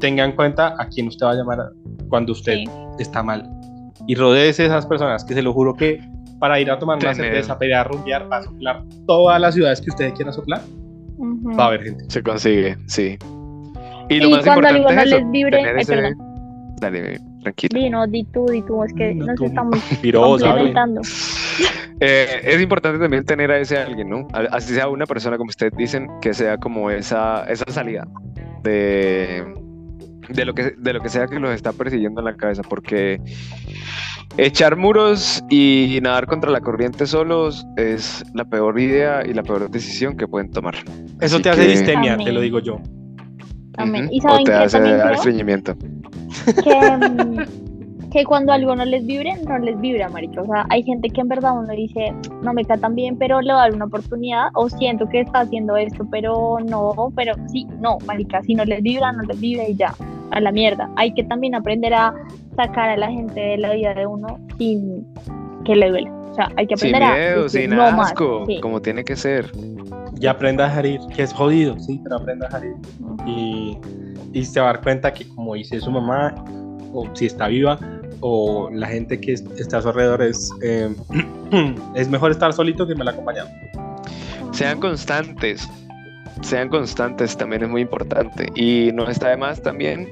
Tenga 0.00 0.24
en 0.24 0.32
cuenta 0.32 0.74
a 0.78 0.88
quién 0.88 1.08
usted 1.08 1.24
va 1.26 1.30
a 1.32 1.34
llamar 1.34 1.58
cuando 2.08 2.32
usted 2.32 2.54
Sí. 2.58 2.64
está 2.98 3.22
mal. 3.22 3.48
Y 4.06 4.14
rodeese 4.16 4.62
de 4.62 4.68
esas 4.68 4.86
personas 4.86 5.24
que 5.24 5.34
se 5.34 5.42
lo 5.42 5.52
juro 5.52 5.74
que 5.74 5.98
para 6.40 6.60
ir 6.60 6.70
a 6.70 6.78
tomar 6.78 6.98
una 6.98 7.14
cerveza, 7.14 7.54
para 7.58 7.66
ir 7.68 7.74
a 7.74 7.84
rumbear, 7.84 8.28
para 8.28 8.42
soplar 8.42 8.82
todas 9.06 9.40
las 9.40 9.54
ciudades 9.54 9.80
que 9.80 9.90
usted 9.90 10.12
quiera 10.14 10.30
soplar, 10.32 10.60
Ujú. 11.16 11.56
va 11.56 11.64
a 11.64 11.66
haber 11.68 11.84
gente. 11.84 12.04
Se 12.08 12.22
consigue, 12.22 12.76
sí. 12.86 13.16
Y 14.10 14.20
lo 14.20 14.28
Y 14.28 14.30
más 14.32 14.44
cuando 14.44 14.68
importante 14.76 15.00
es 15.00 15.06
eso, 15.06 15.16
les 15.20 15.30
vibre- 15.30 15.56
tener 15.56 15.76
ay, 15.76 15.82
ese-. 15.82 16.14
Dale, 16.80 17.20
tranquila. 17.42 17.80
Di, 17.80 17.88
no, 17.90 18.06
di 18.06 18.24
tú, 18.24 18.46
di 18.46 18.60
tú, 18.62 18.82
es 18.84 18.92
que 18.92 19.14
No, 19.14 19.26
nos 19.26 19.36
tú. 19.36 19.44
estamos 19.46 19.78
Pirosa. 20.02 20.54
Eh, 22.00 22.40
es 22.44 22.60
importante 22.60 22.98
también 22.98 23.24
tener 23.24 23.50
a 23.50 23.58
ese 23.58 23.78
alguien, 23.78 24.08
¿no? 24.10 24.26
A- 24.32 24.56
Así 24.56 24.74
sea 24.74 24.88
una 24.88 25.06
persona, 25.06 25.36
como 25.36 25.48
ustedes 25.50 25.72
dicen, 25.76 26.08
que 26.20 26.34
sea 26.34 26.58
como 26.58 26.90
esa, 26.90 27.44
esa 27.44 27.64
salida 27.70 28.06
de, 28.62 29.44
de, 30.28 30.44
lo 30.44 30.54
que, 30.54 30.72
de 30.76 30.92
lo 30.92 31.00
que 31.00 31.08
sea 31.08 31.26
que 31.26 31.38
los 31.38 31.54
está 31.54 31.72
persiguiendo 31.72 32.20
en 32.20 32.24
la 32.26 32.36
cabeza, 32.36 32.62
porque 32.68 33.20
echar 34.36 34.76
muros 34.76 35.44
y 35.48 35.98
nadar 36.02 36.26
contra 36.26 36.50
la 36.50 36.60
corriente 36.60 37.06
solos 37.06 37.64
es 37.76 38.24
la 38.34 38.44
peor 38.44 38.78
idea 38.80 39.22
y 39.24 39.32
la 39.32 39.42
peor 39.42 39.70
decisión 39.70 40.16
que 40.16 40.26
pueden 40.26 40.50
tomar. 40.50 40.74
Eso 41.20 41.36
Así 41.36 41.42
te 41.42 41.50
hace 41.50 41.62
que- 41.66 41.72
distemia, 41.72 42.16
te 42.16 42.32
lo 42.32 42.40
digo 42.40 42.58
yo. 42.58 42.80
Amén. 43.76 44.04
Ujú. 44.06 44.14
Y 44.14 44.18
o 44.18 44.22
saben 44.22 44.44
te 44.44 44.50
que 44.52 44.56
hace 44.56 44.78
creo 44.80 45.12
estreñimiento. 45.12 45.76
que, 45.76 46.96
mm, 46.96 47.38
que 48.14 48.24
cuando 48.24 48.52
algo 48.52 48.76
no 48.76 48.84
les 48.84 49.04
vibre, 49.04 49.32
no 49.44 49.58
les 49.58 49.78
vibra, 49.80 50.08
marica. 50.08 50.40
O 50.40 50.46
sea, 50.46 50.66
hay 50.70 50.84
gente 50.84 51.10
que 51.10 51.20
en 51.20 51.26
verdad 51.26 51.58
uno 51.58 51.72
dice, 51.72 52.14
no 52.42 52.54
me 52.54 52.64
cae 52.64 52.78
tan 52.78 52.94
bien, 52.94 53.18
pero 53.18 53.40
le 53.40 53.52
voy 53.52 53.60
a 53.60 53.64
dar 53.64 53.74
una 53.74 53.86
oportunidad, 53.86 54.50
o 54.54 54.68
siento 54.70 55.08
que 55.08 55.20
está 55.22 55.40
haciendo 55.40 55.76
esto, 55.76 56.06
pero 56.12 56.58
no, 56.64 57.12
pero 57.16 57.34
sí, 57.48 57.66
no, 57.80 57.98
marica, 58.06 58.40
si 58.44 58.54
no 58.54 58.64
les 58.64 58.82
vibra, 58.82 59.10
no 59.10 59.22
les 59.24 59.40
vibra 59.40 59.68
y 59.68 59.74
ya, 59.74 59.92
a 60.30 60.40
la 60.40 60.52
mierda. 60.52 60.88
Hay 60.94 61.12
que 61.12 61.24
también 61.24 61.56
aprender 61.56 61.92
a 61.92 62.14
sacar 62.54 62.90
a 62.90 62.96
la 62.96 63.10
gente 63.10 63.40
de 63.40 63.58
la 63.58 63.72
vida 63.72 63.94
de 63.94 64.06
uno 64.06 64.38
sin 64.58 65.04
que 65.64 65.74
le 65.74 65.90
duele. 65.90 66.10
O 66.30 66.34
sea, 66.34 66.52
hay 66.56 66.68
que 66.68 66.76
Sin 66.76 66.94
aprender 66.94 67.18
miedo, 67.18 67.40
a 67.40 67.42
decir, 67.42 67.60
sin 67.62 67.70
no 67.70 67.76
más. 67.78 68.12
asco, 68.12 68.44
Sí. 68.46 68.60
como 68.60 68.80
tiene 68.80 69.02
que 69.02 69.16
ser. 69.16 69.50
Y 70.20 70.26
aprenda 70.28 70.66
a 70.66 70.68
dejar 70.68 70.86
ir, 70.86 71.00
que 71.16 71.22
es 71.24 71.32
jodido, 71.32 71.76
sí, 71.80 72.00
pero 72.04 72.18
aprenda 72.18 72.46
a 72.46 72.60
dejar 72.60 72.64
ir. 72.64 72.76
Y, 73.26 73.76
y 74.32 74.44
se 74.44 74.60
va 74.60 74.70
a 74.70 74.72
dar 74.74 74.82
cuenta 74.84 75.12
que, 75.12 75.26
como 75.34 75.54
dice 75.54 75.80
su 75.80 75.90
mamá, 75.90 76.32
o 76.92 77.08
si 77.14 77.26
está 77.26 77.48
viva, 77.48 77.76
o 78.26 78.70
la 78.72 78.86
gente 78.88 79.20
que 79.20 79.34
es- 79.34 79.44
está 79.58 79.78
a 79.78 79.82
su 79.82 79.88
alrededor, 79.90 80.22
es, 80.22 80.50
eh, 80.62 80.88
es 81.94 82.08
mejor 82.08 82.30
estar 82.30 82.54
solito 82.54 82.86
que 82.86 82.94
mal 82.94 83.08
acompañado. 83.08 83.50
Sean 84.52 84.80
constantes, 84.80 85.68
sean 86.40 86.70
constantes 86.70 87.36
también 87.36 87.64
es 87.64 87.68
muy 87.68 87.82
importante. 87.82 88.50
Y 88.54 88.92
no 88.94 89.10
está 89.10 89.28
de 89.28 89.36
más 89.36 89.60
también 89.60 90.08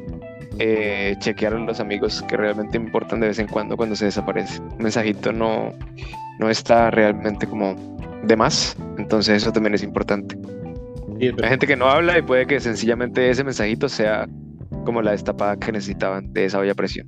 eh, 0.58 1.16
chequear 1.20 1.54
a 1.54 1.58
los 1.58 1.80
amigos 1.80 2.22
que 2.28 2.36
realmente 2.36 2.76
importan 2.76 3.20
de 3.20 3.28
vez 3.28 3.38
en 3.38 3.46
cuando 3.48 3.78
cuando 3.78 3.96
se 3.96 4.04
desaparece. 4.04 4.60
Un 4.60 4.82
mensajito 4.82 5.32
no, 5.32 5.72
no 6.38 6.50
está 6.50 6.90
realmente 6.90 7.46
como 7.46 7.74
de 8.24 8.36
más, 8.36 8.76
entonces 8.98 9.42
eso 9.42 9.52
también 9.52 9.72
es 9.74 9.82
importante. 9.82 10.36
Sí, 11.18 11.28
es 11.28 11.34
Hay 11.42 11.48
gente 11.48 11.66
que 11.66 11.76
no 11.76 11.86
habla 11.86 12.18
y 12.18 12.22
puede 12.22 12.46
que 12.46 12.60
sencillamente 12.60 13.30
ese 13.30 13.42
mensajito 13.42 13.88
sea 13.88 14.28
como 14.84 15.00
la 15.00 15.12
destapada 15.12 15.56
que 15.56 15.72
necesitaban 15.72 16.30
de 16.34 16.44
esa 16.44 16.58
olla 16.58 16.74
presión. 16.74 17.06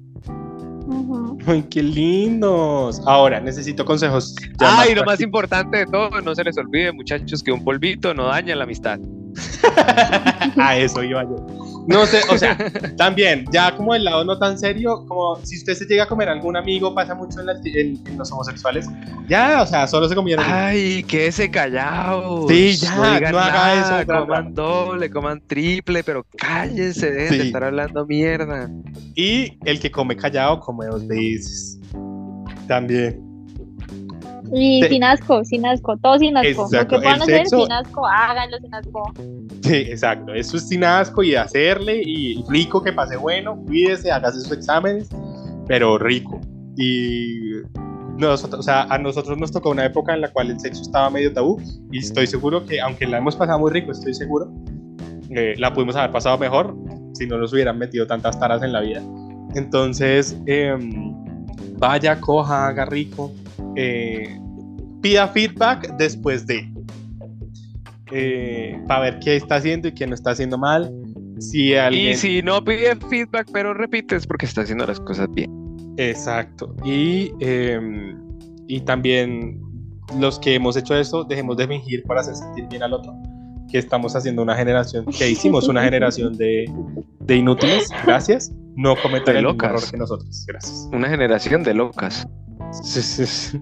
Ay, 1.46 1.62
qué 1.70 1.82
lindos. 1.82 3.00
Ahora, 3.06 3.40
necesito 3.40 3.84
consejos. 3.84 4.34
ya 4.60 4.80
Ah, 4.80 4.88
y 4.88 4.94
lo 4.94 5.04
más 5.04 5.20
importante 5.20 5.78
de 5.78 5.86
todo, 5.86 6.20
no 6.20 6.34
se 6.34 6.44
les 6.44 6.56
olvide, 6.58 6.92
muchachos, 6.92 7.42
que 7.42 7.52
un 7.52 7.64
polvito 7.64 8.12
no 8.14 8.26
daña 8.26 8.54
la 8.54 8.64
amistad. 8.64 8.98
a 10.56 10.76
eso 10.76 11.02
iba 11.02 11.22
yo. 11.24 11.46
No 11.86 12.06
sé, 12.06 12.20
o 12.30 12.38
sea, 12.38 12.56
también, 12.96 13.44
ya 13.52 13.76
como 13.76 13.94
el 13.94 14.04
lado 14.04 14.24
no 14.24 14.38
tan 14.38 14.58
serio, 14.58 15.04
como 15.06 15.36
si 15.44 15.58
usted 15.58 15.74
se 15.74 15.84
llega 15.84 16.04
a 16.04 16.08
comer 16.08 16.30
a 16.30 16.32
algún 16.32 16.56
amigo, 16.56 16.94
pasa 16.94 17.14
mucho 17.14 17.40
en, 17.40 17.46
la- 17.46 17.56
en- 17.64 18.00
en 18.06 18.16
los 18.16 18.32
homosexuales. 18.32 18.86
Ya, 19.28 19.60
o 19.62 19.66
sea, 19.66 19.86
solo 19.86 20.08
se 20.08 20.14
comieron. 20.14 20.44
Ay, 20.48 21.02
quédese 21.04 21.50
callado. 21.50 22.48
Sí, 22.48 22.76
ya, 22.76 22.94
no, 22.96 23.02
no 23.02 23.06
haga 23.10 23.32
nada, 23.32 24.00
eso. 24.02 24.06
Coman 24.12 24.54
doble, 24.54 25.10
coman 25.10 25.42
triple, 25.46 26.02
pero 26.04 26.24
cállense, 26.38 27.10
dejen 27.10 27.38
de 27.38 27.44
estar 27.46 27.64
hablando 27.64 28.06
mierda. 28.06 28.70
Y 29.14 29.58
el 29.66 29.78
que 29.78 29.90
come 29.90 30.16
callado 30.16 30.60
come 30.60 30.86
dos 30.86 31.06
veces. 31.06 31.78
También. 32.66 33.20
Y 34.54 34.82
Sí. 34.82 34.88
sin 34.88 35.04
asco, 35.04 35.44
sin 35.44 35.66
asco, 35.66 35.96
todo 35.96 36.18
sin 36.18 36.36
asco. 36.36 36.62
Lo 36.62 36.64
Exacto, 36.66 36.96
que 36.96 37.02
puedan 37.02 37.22
hacer 37.22 37.40
sexo- 37.46 37.62
sin 37.62 37.72
asco, 37.72 38.06
háganlo 38.06 38.56
sin 38.58 38.74
asco. 38.74 39.12
Sí, 39.62 39.74
exacto. 39.76 40.32
Eso 40.32 40.56
es 40.56 40.68
sin 40.68 40.84
asco 40.84 41.22
y 41.22 41.34
hacerle 41.34 42.00
y 42.04 42.44
rico 42.48 42.82
que 42.82 42.92
pase 42.92 43.16
bueno, 43.16 43.56
cuídese, 43.66 44.12
hágase 44.12 44.40
sus 44.40 44.52
exámenes, 44.52 45.08
pero 45.66 45.98
rico. 45.98 46.40
Y 46.76 47.50
nosotros, 48.18 48.60
o 48.60 48.62
sea, 48.62 48.82
a 48.84 48.98
nosotros 48.98 49.36
nos 49.38 49.50
tocó 49.50 49.70
una 49.70 49.84
época 49.86 50.14
en 50.14 50.20
la 50.20 50.28
cual 50.28 50.50
el 50.50 50.60
sexo 50.60 50.82
estaba 50.82 51.10
medio 51.10 51.32
tabú 51.32 51.60
y 51.90 51.98
estoy 51.98 52.26
seguro 52.26 52.64
que, 52.64 52.80
aunque 52.80 53.06
la 53.06 53.18
hemos 53.18 53.34
pasado 53.34 53.58
muy 53.58 53.72
rico, 53.72 53.90
estoy 53.90 54.14
seguro, 54.14 54.52
eh, 55.30 55.54
la 55.58 55.72
pudimos 55.72 55.96
haber 55.96 56.12
pasado 56.12 56.38
mejor 56.38 56.76
si 57.14 57.26
no 57.26 57.38
nos 57.38 57.52
hubieran 57.52 57.78
metido 57.78 58.06
tantas 58.06 58.38
taras 58.38 58.62
en 58.62 58.72
la 58.72 58.80
vida. 58.80 59.02
Entonces, 59.54 60.36
em, 60.46 61.12
vaya, 61.78 62.20
coja, 62.20 62.68
haga 62.68 62.84
rico, 62.84 63.32
eh, 63.76 64.38
pida 65.04 65.28
feedback 65.28 65.94
después 65.98 66.46
de 66.46 66.66
eh, 68.10 68.80
para 68.88 69.00
ver 69.00 69.18
qué 69.18 69.36
está 69.36 69.56
haciendo 69.56 69.88
y 69.88 69.92
qué 69.92 70.06
no 70.06 70.14
está 70.14 70.30
haciendo 70.30 70.56
mal. 70.56 70.90
Si 71.38 71.74
alguien. 71.74 72.12
Y 72.12 72.14
si 72.14 72.42
no 72.42 72.64
pide 72.64 72.96
feedback, 72.96 73.48
pero 73.52 73.74
repites 73.74 74.26
porque 74.26 74.46
está 74.46 74.62
haciendo 74.62 74.86
las 74.86 74.98
cosas 75.00 75.28
bien. 75.30 75.50
Exacto. 75.98 76.74
Y, 76.84 77.32
eh, 77.40 77.78
y 78.66 78.80
también 78.80 79.60
los 80.18 80.38
que 80.38 80.54
hemos 80.54 80.74
hecho 80.74 80.96
eso, 80.96 81.22
dejemos 81.24 81.58
de 81.58 81.68
fingir 81.68 82.02
para 82.04 82.22
hacer 82.22 82.36
sentir 82.36 82.66
bien 82.68 82.82
al 82.82 82.94
otro. 82.94 83.14
Que 83.70 83.78
estamos 83.78 84.16
haciendo 84.16 84.42
una 84.42 84.56
generación, 84.56 85.04
que 85.04 85.28
hicimos 85.28 85.68
una 85.68 85.82
generación 85.82 86.34
de, 86.38 86.64
de 87.20 87.36
inútiles, 87.36 87.90
gracias. 88.06 88.52
No 88.74 88.94
cometan 89.02 89.36
el 89.36 89.44
mismo 89.44 89.64
error 89.64 89.82
que 89.90 89.98
nosotros, 89.98 90.46
gracias. 90.48 90.88
Una 90.92 91.10
generación 91.10 91.62
de 91.62 91.74
locas. 91.74 92.26
Sí, 92.82 93.02
sí, 93.02 93.26
sí. 93.26 93.60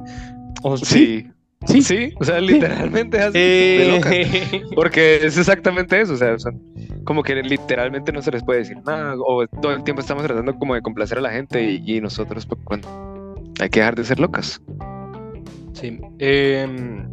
¿O 0.63 0.77
Sí. 0.77 1.29
Sí. 1.67 1.81
Sí, 1.81 2.13
o 2.19 2.25
sea, 2.25 2.41
literalmente 2.41 3.19
es 3.19 3.25
así. 3.27 3.39
de. 3.39 4.01
Eh, 4.11 4.63
Porque 4.75 5.25
es 5.25 5.39
exactamente 5.39 6.01
eso, 6.01 6.15
o 6.15 6.17
sea, 6.17 6.37
son 6.39 6.61
como 7.05 7.23
que 7.23 7.37
literalmente 7.37 8.11
no 8.13 8.21
se 8.21 8.33
les 8.33 8.43
puede 8.43 8.61
decir 8.61 8.79
nada, 8.85 9.15
o 9.17 9.47
todo 9.47 9.73
el 9.73 9.85
tiempo 9.85 10.01
estamos 10.01 10.25
tratando 10.25 10.57
como 10.59 10.75
de 10.75 10.83
complacer 10.83 11.19
a 11.19 11.21
la 11.21 11.31
gente 11.31 11.63
y, 11.63 11.83
y 11.87 12.01
nosotros, 12.01 12.47
pues, 12.47 12.61
bueno, 12.65 13.35
hay 13.61 13.69
que 13.71 13.81
dejar 13.81 13.95
de 13.95 14.05
ser 14.05 14.19
locas. 14.19 14.61
Sí. 15.73 16.01
em, 16.19 17.09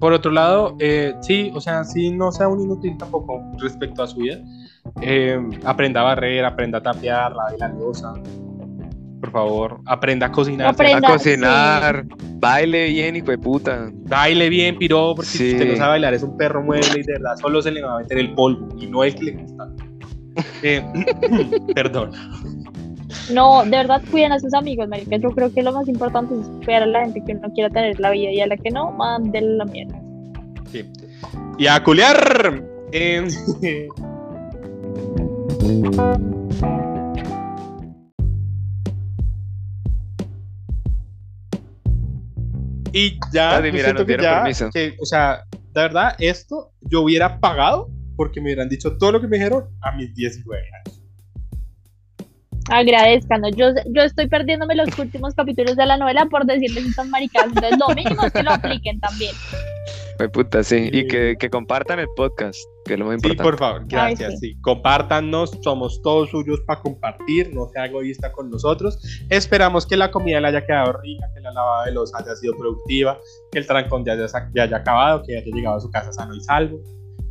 por 0.00 0.12
otro 0.12 0.30
lado, 0.30 0.76
eh, 0.78 1.14
sí, 1.20 1.50
o 1.54 1.60
sea, 1.60 1.84
sí, 1.84 2.10
no 2.10 2.30
sea 2.30 2.48
un 2.48 2.60
inútil 2.60 2.96
tampoco 2.96 3.42
respecto 3.58 4.02
a 4.02 4.06
su 4.06 4.20
vida. 4.20 4.38
Em, 5.00 5.50
aprenda 5.64 6.00
a 6.00 6.04
barrer, 6.04 6.44
aprenda 6.44 6.78
a 6.78 6.82
tapear, 6.82 7.34
lave 7.34 7.58
la 7.58 7.68
losa. 7.68 8.14
Por 9.20 9.32
favor, 9.32 9.80
aprenda 9.86 10.26
a 10.26 10.32
cocinar. 10.32 10.68
Aprenda. 10.68 11.08
A 11.08 11.12
cocinar, 11.12 12.04
baile 12.34 12.88
bien, 12.88 13.16
hijo 13.16 13.30
de 13.30 13.38
puta. 13.38 13.90
Baile 13.92 14.48
bien, 14.48 14.78
piro, 14.78 15.14
porque 15.16 15.30
si 15.30 15.52
usted 15.52 15.72
no 15.72 15.76
sabe 15.76 15.90
bailar, 15.90 16.14
es 16.14 16.22
un 16.22 16.36
perro 16.36 16.62
mueble 16.62 17.00
y 17.00 17.02
de 17.02 17.14
verdad 17.14 17.36
solo 17.40 17.60
se 17.60 17.72
le 17.72 17.82
va 17.82 17.96
a 17.96 17.98
meter 17.98 18.18
el 18.18 18.34
polvo 18.34 18.68
y 18.78 18.86
no 18.86 19.02
el 19.02 19.14
que 19.14 19.24
le 19.24 19.32
gusta. 19.32 19.68
Eh, 20.62 20.84
perdón. 21.74 22.12
No, 23.32 23.64
de 23.64 23.70
verdad 23.70 24.00
cuiden 24.10 24.32
a 24.32 24.38
sus 24.38 24.54
amigos, 24.54 24.88
marica. 24.88 25.16
Yo 25.16 25.30
creo 25.30 25.52
que 25.52 25.62
lo 25.62 25.72
más 25.72 25.88
importante 25.88 26.34
es 26.34 26.46
cuidar 26.64 26.84
a 26.84 26.86
la 26.86 27.00
gente 27.00 27.22
que 27.26 27.32
uno 27.32 27.50
quiera 27.52 27.70
tener 27.70 27.96
en 27.96 28.02
la 28.02 28.10
vida 28.10 28.30
y 28.30 28.40
a 28.40 28.46
la 28.46 28.56
que 28.56 28.70
no, 28.70 28.92
mándele 28.92 29.56
la 29.56 29.64
mierda. 29.64 30.00
Sí. 30.70 30.84
Y 31.58 31.66
a 31.66 31.82
culear. 31.82 32.62
Eh, 32.92 33.26
y 42.92 43.18
ya, 43.32 43.56
yo 43.56 43.72
mira, 43.72 43.94
que 43.94 44.16
ya, 44.20 44.42
permiso. 44.42 44.70
que, 44.72 44.96
o 45.00 45.06
sea, 45.06 45.44
de 45.52 45.80
verdad, 45.80 46.14
esto 46.18 46.72
yo 46.82 47.02
hubiera 47.02 47.38
pagado 47.40 47.88
porque 48.16 48.40
me 48.40 48.46
hubieran 48.46 48.68
dicho 48.68 48.96
todo 48.98 49.12
lo 49.12 49.20
que 49.20 49.28
me 49.28 49.36
dijeron 49.36 49.66
a 49.82 49.92
mis 49.92 50.14
19 50.14 50.62
años. 50.84 50.98
Agradezcanos. 52.70 53.52
Yo, 53.56 53.68
yo 53.86 54.02
estoy 54.02 54.28
perdiéndome 54.28 54.74
los 54.74 54.98
últimos 54.98 55.34
capítulos 55.34 55.76
de 55.76 55.86
la 55.86 55.96
novela 55.96 56.26
por 56.26 56.44
decirles 56.44 56.86
estas 56.86 57.08
maricadas. 57.08 57.48
Entonces, 57.48 57.78
lo 57.78 57.94
mínimo 57.94 58.24
es 58.24 58.32
que 58.32 58.42
lo 58.42 58.50
apliquen 58.52 59.00
también. 59.00 59.34
De 60.18 60.28
puta, 60.28 60.64
sí. 60.64 60.88
Y 60.92 61.06
que, 61.06 61.36
que 61.38 61.48
compartan 61.48 62.00
el 62.00 62.08
podcast, 62.16 62.58
que 62.84 62.94
es 62.94 62.98
lo 62.98 63.06
más 63.06 63.20
Sí, 63.20 63.28
importante. 63.28 63.42
por 63.44 63.58
favor, 63.58 63.80
Ay, 63.82 63.86
gracias. 63.88 64.40
sí. 64.40 64.54
sí. 64.54 64.60
Compártanos, 64.62 65.52
somos 65.62 66.02
todos 66.02 66.30
suyos 66.30 66.60
para 66.66 66.80
compartir, 66.80 67.54
no 67.54 67.68
sea 67.68 67.86
egoísta 67.86 68.32
con 68.32 68.50
nosotros. 68.50 68.98
Esperamos 69.30 69.86
que 69.86 69.96
la 69.96 70.10
comida 70.10 70.40
le 70.40 70.48
haya 70.48 70.66
quedado 70.66 70.94
rica, 71.00 71.26
que 71.34 71.40
la 71.40 71.52
lavada 71.52 71.84
de 71.86 71.92
los 71.92 72.12
haya 72.16 72.34
sido 72.34 72.54
productiva, 72.56 73.16
que 73.52 73.60
el 73.60 73.66
trancón 73.66 74.04
ya 74.04 74.14
haya, 74.14 74.26
ya 74.54 74.62
haya 74.64 74.76
acabado, 74.78 75.22
que 75.22 75.36
haya 75.38 75.46
llegado 75.54 75.76
a 75.76 75.80
su 75.80 75.90
casa 75.90 76.12
sano 76.12 76.34
y 76.34 76.40
salvo. 76.40 76.80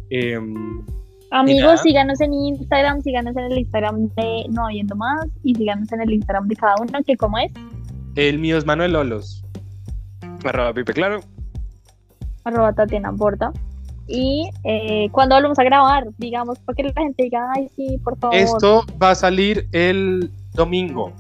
Em. 0.09 0.85
Amigos, 1.31 1.81
síganos 1.81 2.21
en 2.21 2.31
Instagram, 2.33 3.01
síganos 3.01 3.35
en 3.35 3.51
el 3.51 3.57
Instagram 3.57 4.07
de 4.15 4.45
No 4.49 4.65
Habiendo 4.67 4.95
Más 4.95 5.27
y 5.43 5.53
síganos 5.55 5.91
en 5.91 5.99
el 5.99 6.13
Instagram 6.13 6.47
de 6.47 6.55
cada 6.55 6.75
uno, 6.79 6.99
que 7.05 7.17
como 7.17 7.37
es, 7.37 7.51
el 8.15 8.39
mío 8.39 8.57
es 8.57 8.65
Manuel 8.65 8.93
Lolos. 8.93 9.43
Arroba 10.45 10.73
Pipe, 10.73 10.93
claro. 10.93 11.19
Arroba 12.47 12.73
Tatiana 12.73 13.11
Borda. 13.11 13.51
Y 14.07 14.49
eh, 14.63 15.09
cuando 15.11 15.35
volvemos 15.35 15.59
a 15.59 15.63
grabar, 15.63 16.05
digamos, 16.17 16.59
para 16.59 16.75
que 16.75 16.83
la 16.83 16.93
gente 16.93 17.23
diga, 17.23 17.45
ay, 17.55 17.67
sí, 17.75 17.97
por 18.03 18.17
favor. 18.17 18.35
Esto 18.37 18.85
va 19.01 19.11
a 19.11 19.15
salir 19.15 19.67
el 19.73 20.31
domingo. 20.53 21.11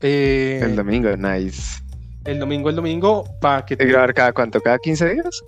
Eh, 0.00 0.60
El 0.62 0.76
domingo, 0.76 1.16
nice. 1.16 1.82
el 2.24 2.38
domingo, 2.38 2.68
el 2.70 2.76
domingo, 2.76 3.24
para 3.40 3.64
que 3.64 3.74
¿Y 3.74 3.86
grabar 3.86 4.12
cada 4.14 4.32
cuánto? 4.32 4.60
¿Cada 4.60 4.78
15 4.78 5.14
días? 5.14 5.42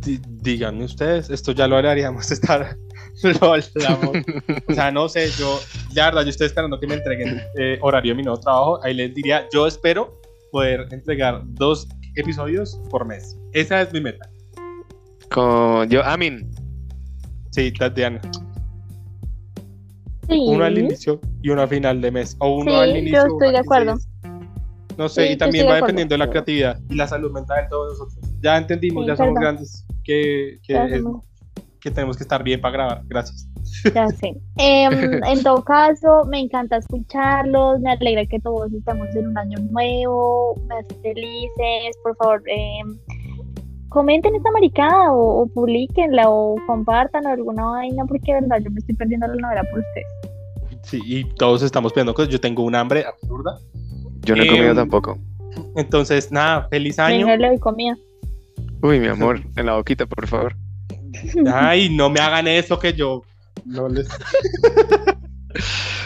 Di- 0.00 0.20
díganme 0.28 0.84
ustedes, 0.84 1.28
esto 1.30 1.52
ya 1.52 1.66
lo 1.66 1.76
haríamos 1.76 2.30
estar, 2.32 2.76
lo 3.22 3.52
hablamos. 3.52 4.16
O 4.68 4.74
sea, 4.74 4.90
no 4.90 5.08
sé, 5.08 5.28
yo, 5.38 5.58
la 5.94 6.06
verdad, 6.06 6.22
yo 6.22 6.30
estoy 6.30 6.46
esperando 6.46 6.78
que 6.80 6.86
me 6.86 6.94
entreguen 6.94 7.40
eh, 7.58 7.78
horario 7.82 8.12
de 8.12 8.16
mi 8.16 8.22
nuevo 8.22 8.38
trabajo. 8.40 8.80
Ahí 8.84 8.94
les 8.94 9.14
diría, 9.14 9.46
yo 9.52 9.66
espero 9.66 10.20
poder 10.52 10.86
entregar 10.92 11.42
dos 11.44 11.88
episodios 12.14 12.80
por 12.90 13.04
mes. 13.06 13.38
Esa 13.52 13.82
es 13.82 13.92
mi 13.92 14.00
meta. 14.00 14.28
Con 15.30 15.88
yo, 15.88 16.04
Amin. 16.04 16.50
Sí, 17.50 17.72
Tatiana. 17.72 18.20
Sí. 20.28 20.38
Uno 20.48 20.64
al 20.64 20.78
inicio 20.78 21.20
y 21.42 21.50
uno 21.50 21.62
al 21.62 21.68
final 21.68 22.00
de 22.00 22.10
mes. 22.10 22.36
O 22.38 22.56
uno 22.56 22.70
Sí, 22.70 22.76
al 22.76 22.90
yo 22.92 22.96
inicio. 22.98 23.18
estoy 23.22 23.36
uno 23.38 23.50
de 23.50 23.58
acuerdo. 23.58 23.92
16. 23.94 24.08
No 24.98 25.08
sé, 25.08 25.22
Sí, 25.22 25.28
y 25.28 25.32
yo 25.32 25.38
también 25.38 25.64
estoy 25.64 25.74
de 25.74 25.80
va 25.80 25.86
dependiendo 25.86 26.14
de 26.14 26.18
la 26.18 26.30
creatividad 26.30 26.80
y 26.90 26.94
la 26.94 27.08
salud 27.08 27.32
mental 27.32 27.64
de 27.64 27.68
todos 27.70 27.98
nosotros. 27.98 28.30
Ya 28.42 28.58
entendimos, 28.58 29.04
Sí, 29.04 29.08
ya 29.08 29.16
somos 29.16 29.34
grandes, 29.34 29.86
que, 30.04 30.54
es- 30.68 31.04
que 31.80 31.90
tenemos 31.90 32.16
que 32.16 32.22
estar 32.24 32.42
bien 32.44 32.60
para 32.60 32.72
grabar. 32.72 33.02
Gracias. 33.06 33.48
Ya 33.94 34.08
sé. 34.08 34.34
Em, 34.56 34.92
en 35.24 35.42
todo 35.42 35.62
caso, 35.64 36.24
me 36.28 36.40
encanta 36.40 36.76
escucharlos, 36.76 37.80
me 37.80 37.92
alegra 37.92 38.24
que 38.26 38.38
todos 38.40 38.72
estamos 38.72 39.08
en 39.16 39.28
un 39.28 39.38
año 39.38 39.58
nuevo, 39.70 40.54
me 40.68 40.76
hace 40.76 40.94
felices, 41.02 41.96
por 42.02 42.16
favor, 42.16 42.42
em, 42.46 42.98
comenten 43.88 44.34
esta 44.34 44.50
maricada 44.52 45.12
o, 45.12 45.42
o 45.42 45.46
publiquenla 45.48 46.28
o 46.30 46.56
compartan 46.66 47.26
alguna 47.26 47.64
vaina 47.66 48.04
porque 48.06 48.34
de 48.34 48.40
verdad 48.40 48.58
yo 48.64 48.70
me 48.70 48.78
estoy 48.80 48.94
perdiendo 48.94 49.26
la 49.26 49.34
novela 49.34 49.62
por 49.64 49.80
ustedes. 49.80 50.06
Sí, 50.82 51.00
y 51.04 51.24
todos 51.34 51.62
estamos 51.62 51.92
pidiendo 51.92 52.12
cosas. 52.14 52.32
Yo 52.32 52.40
tengo 52.40 52.62
un 52.64 52.74
hambre 52.74 53.04
absurda. 53.04 53.58
Yo 54.22 54.34
no 54.34 54.42
he 54.42 54.46
Em, 54.46 54.52
comido 54.54 54.74
tampoco. 54.74 55.18
Entonces, 55.76 56.32
nada, 56.32 56.66
feliz 56.70 56.98
año. 56.98 57.26
Venga, 57.26 57.36
le 57.36 57.48
doy 57.48 57.58
comida. 57.58 57.96
Uy, 58.82 58.98
mi 58.98 59.06
amor, 59.06 59.40
en 59.56 59.66
la 59.66 59.76
boquita, 59.76 60.06
por 60.06 60.26
favor. 60.26 60.56
Ay, 61.52 61.88
no 61.94 62.10
me 62.10 62.18
hagan 62.20 62.48
eso 62.48 62.78
que 62.78 62.92
yo 62.94 63.22
no 63.64 63.88
les. 63.88 64.08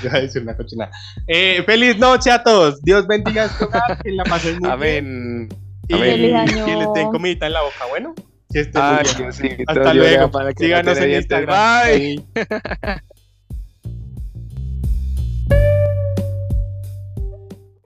Voy 0.03 0.11
a 0.13 0.21
decir 0.21 0.43
una 0.43 0.57
cochinada. 0.57 0.91
Eh, 1.27 1.63
feliz 1.65 1.99
noche 1.99 2.31
a 2.31 2.43
todos. 2.43 2.83
Dios 2.83 3.07
bendiga 3.07 3.45
este 3.45 3.65
hogar, 3.65 3.99
que 4.03 4.11
la 4.13 4.25
pasen 4.25 4.59
muy 4.59 4.63
bien. 4.63 4.73
Amén. 4.73 5.49
Y 5.89 5.95
Amén. 5.95 6.37
Año. 6.37 6.65
que 6.65 6.75
les 6.75 6.93
den 6.95 7.11
comidita 7.11 7.47
en 7.47 7.53
la 7.53 7.63
boca. 7.63 7.87
Bueno, 7.89 8.15
que 8.53 8.61
estén 8.61 8.83
muy 8.83 8.93
Ay, 8.93 9.05
bien. 9.05 9.17
Diosito, 9.19 9.65
Hasta 9.67 9.95
luego. 9.95 10.31
Síganos 10.57 10.99
en. 10.99 11.11
Instagram. 11.13 11.87
Bye. 11.87 12.25
Bye. 12.35 13.01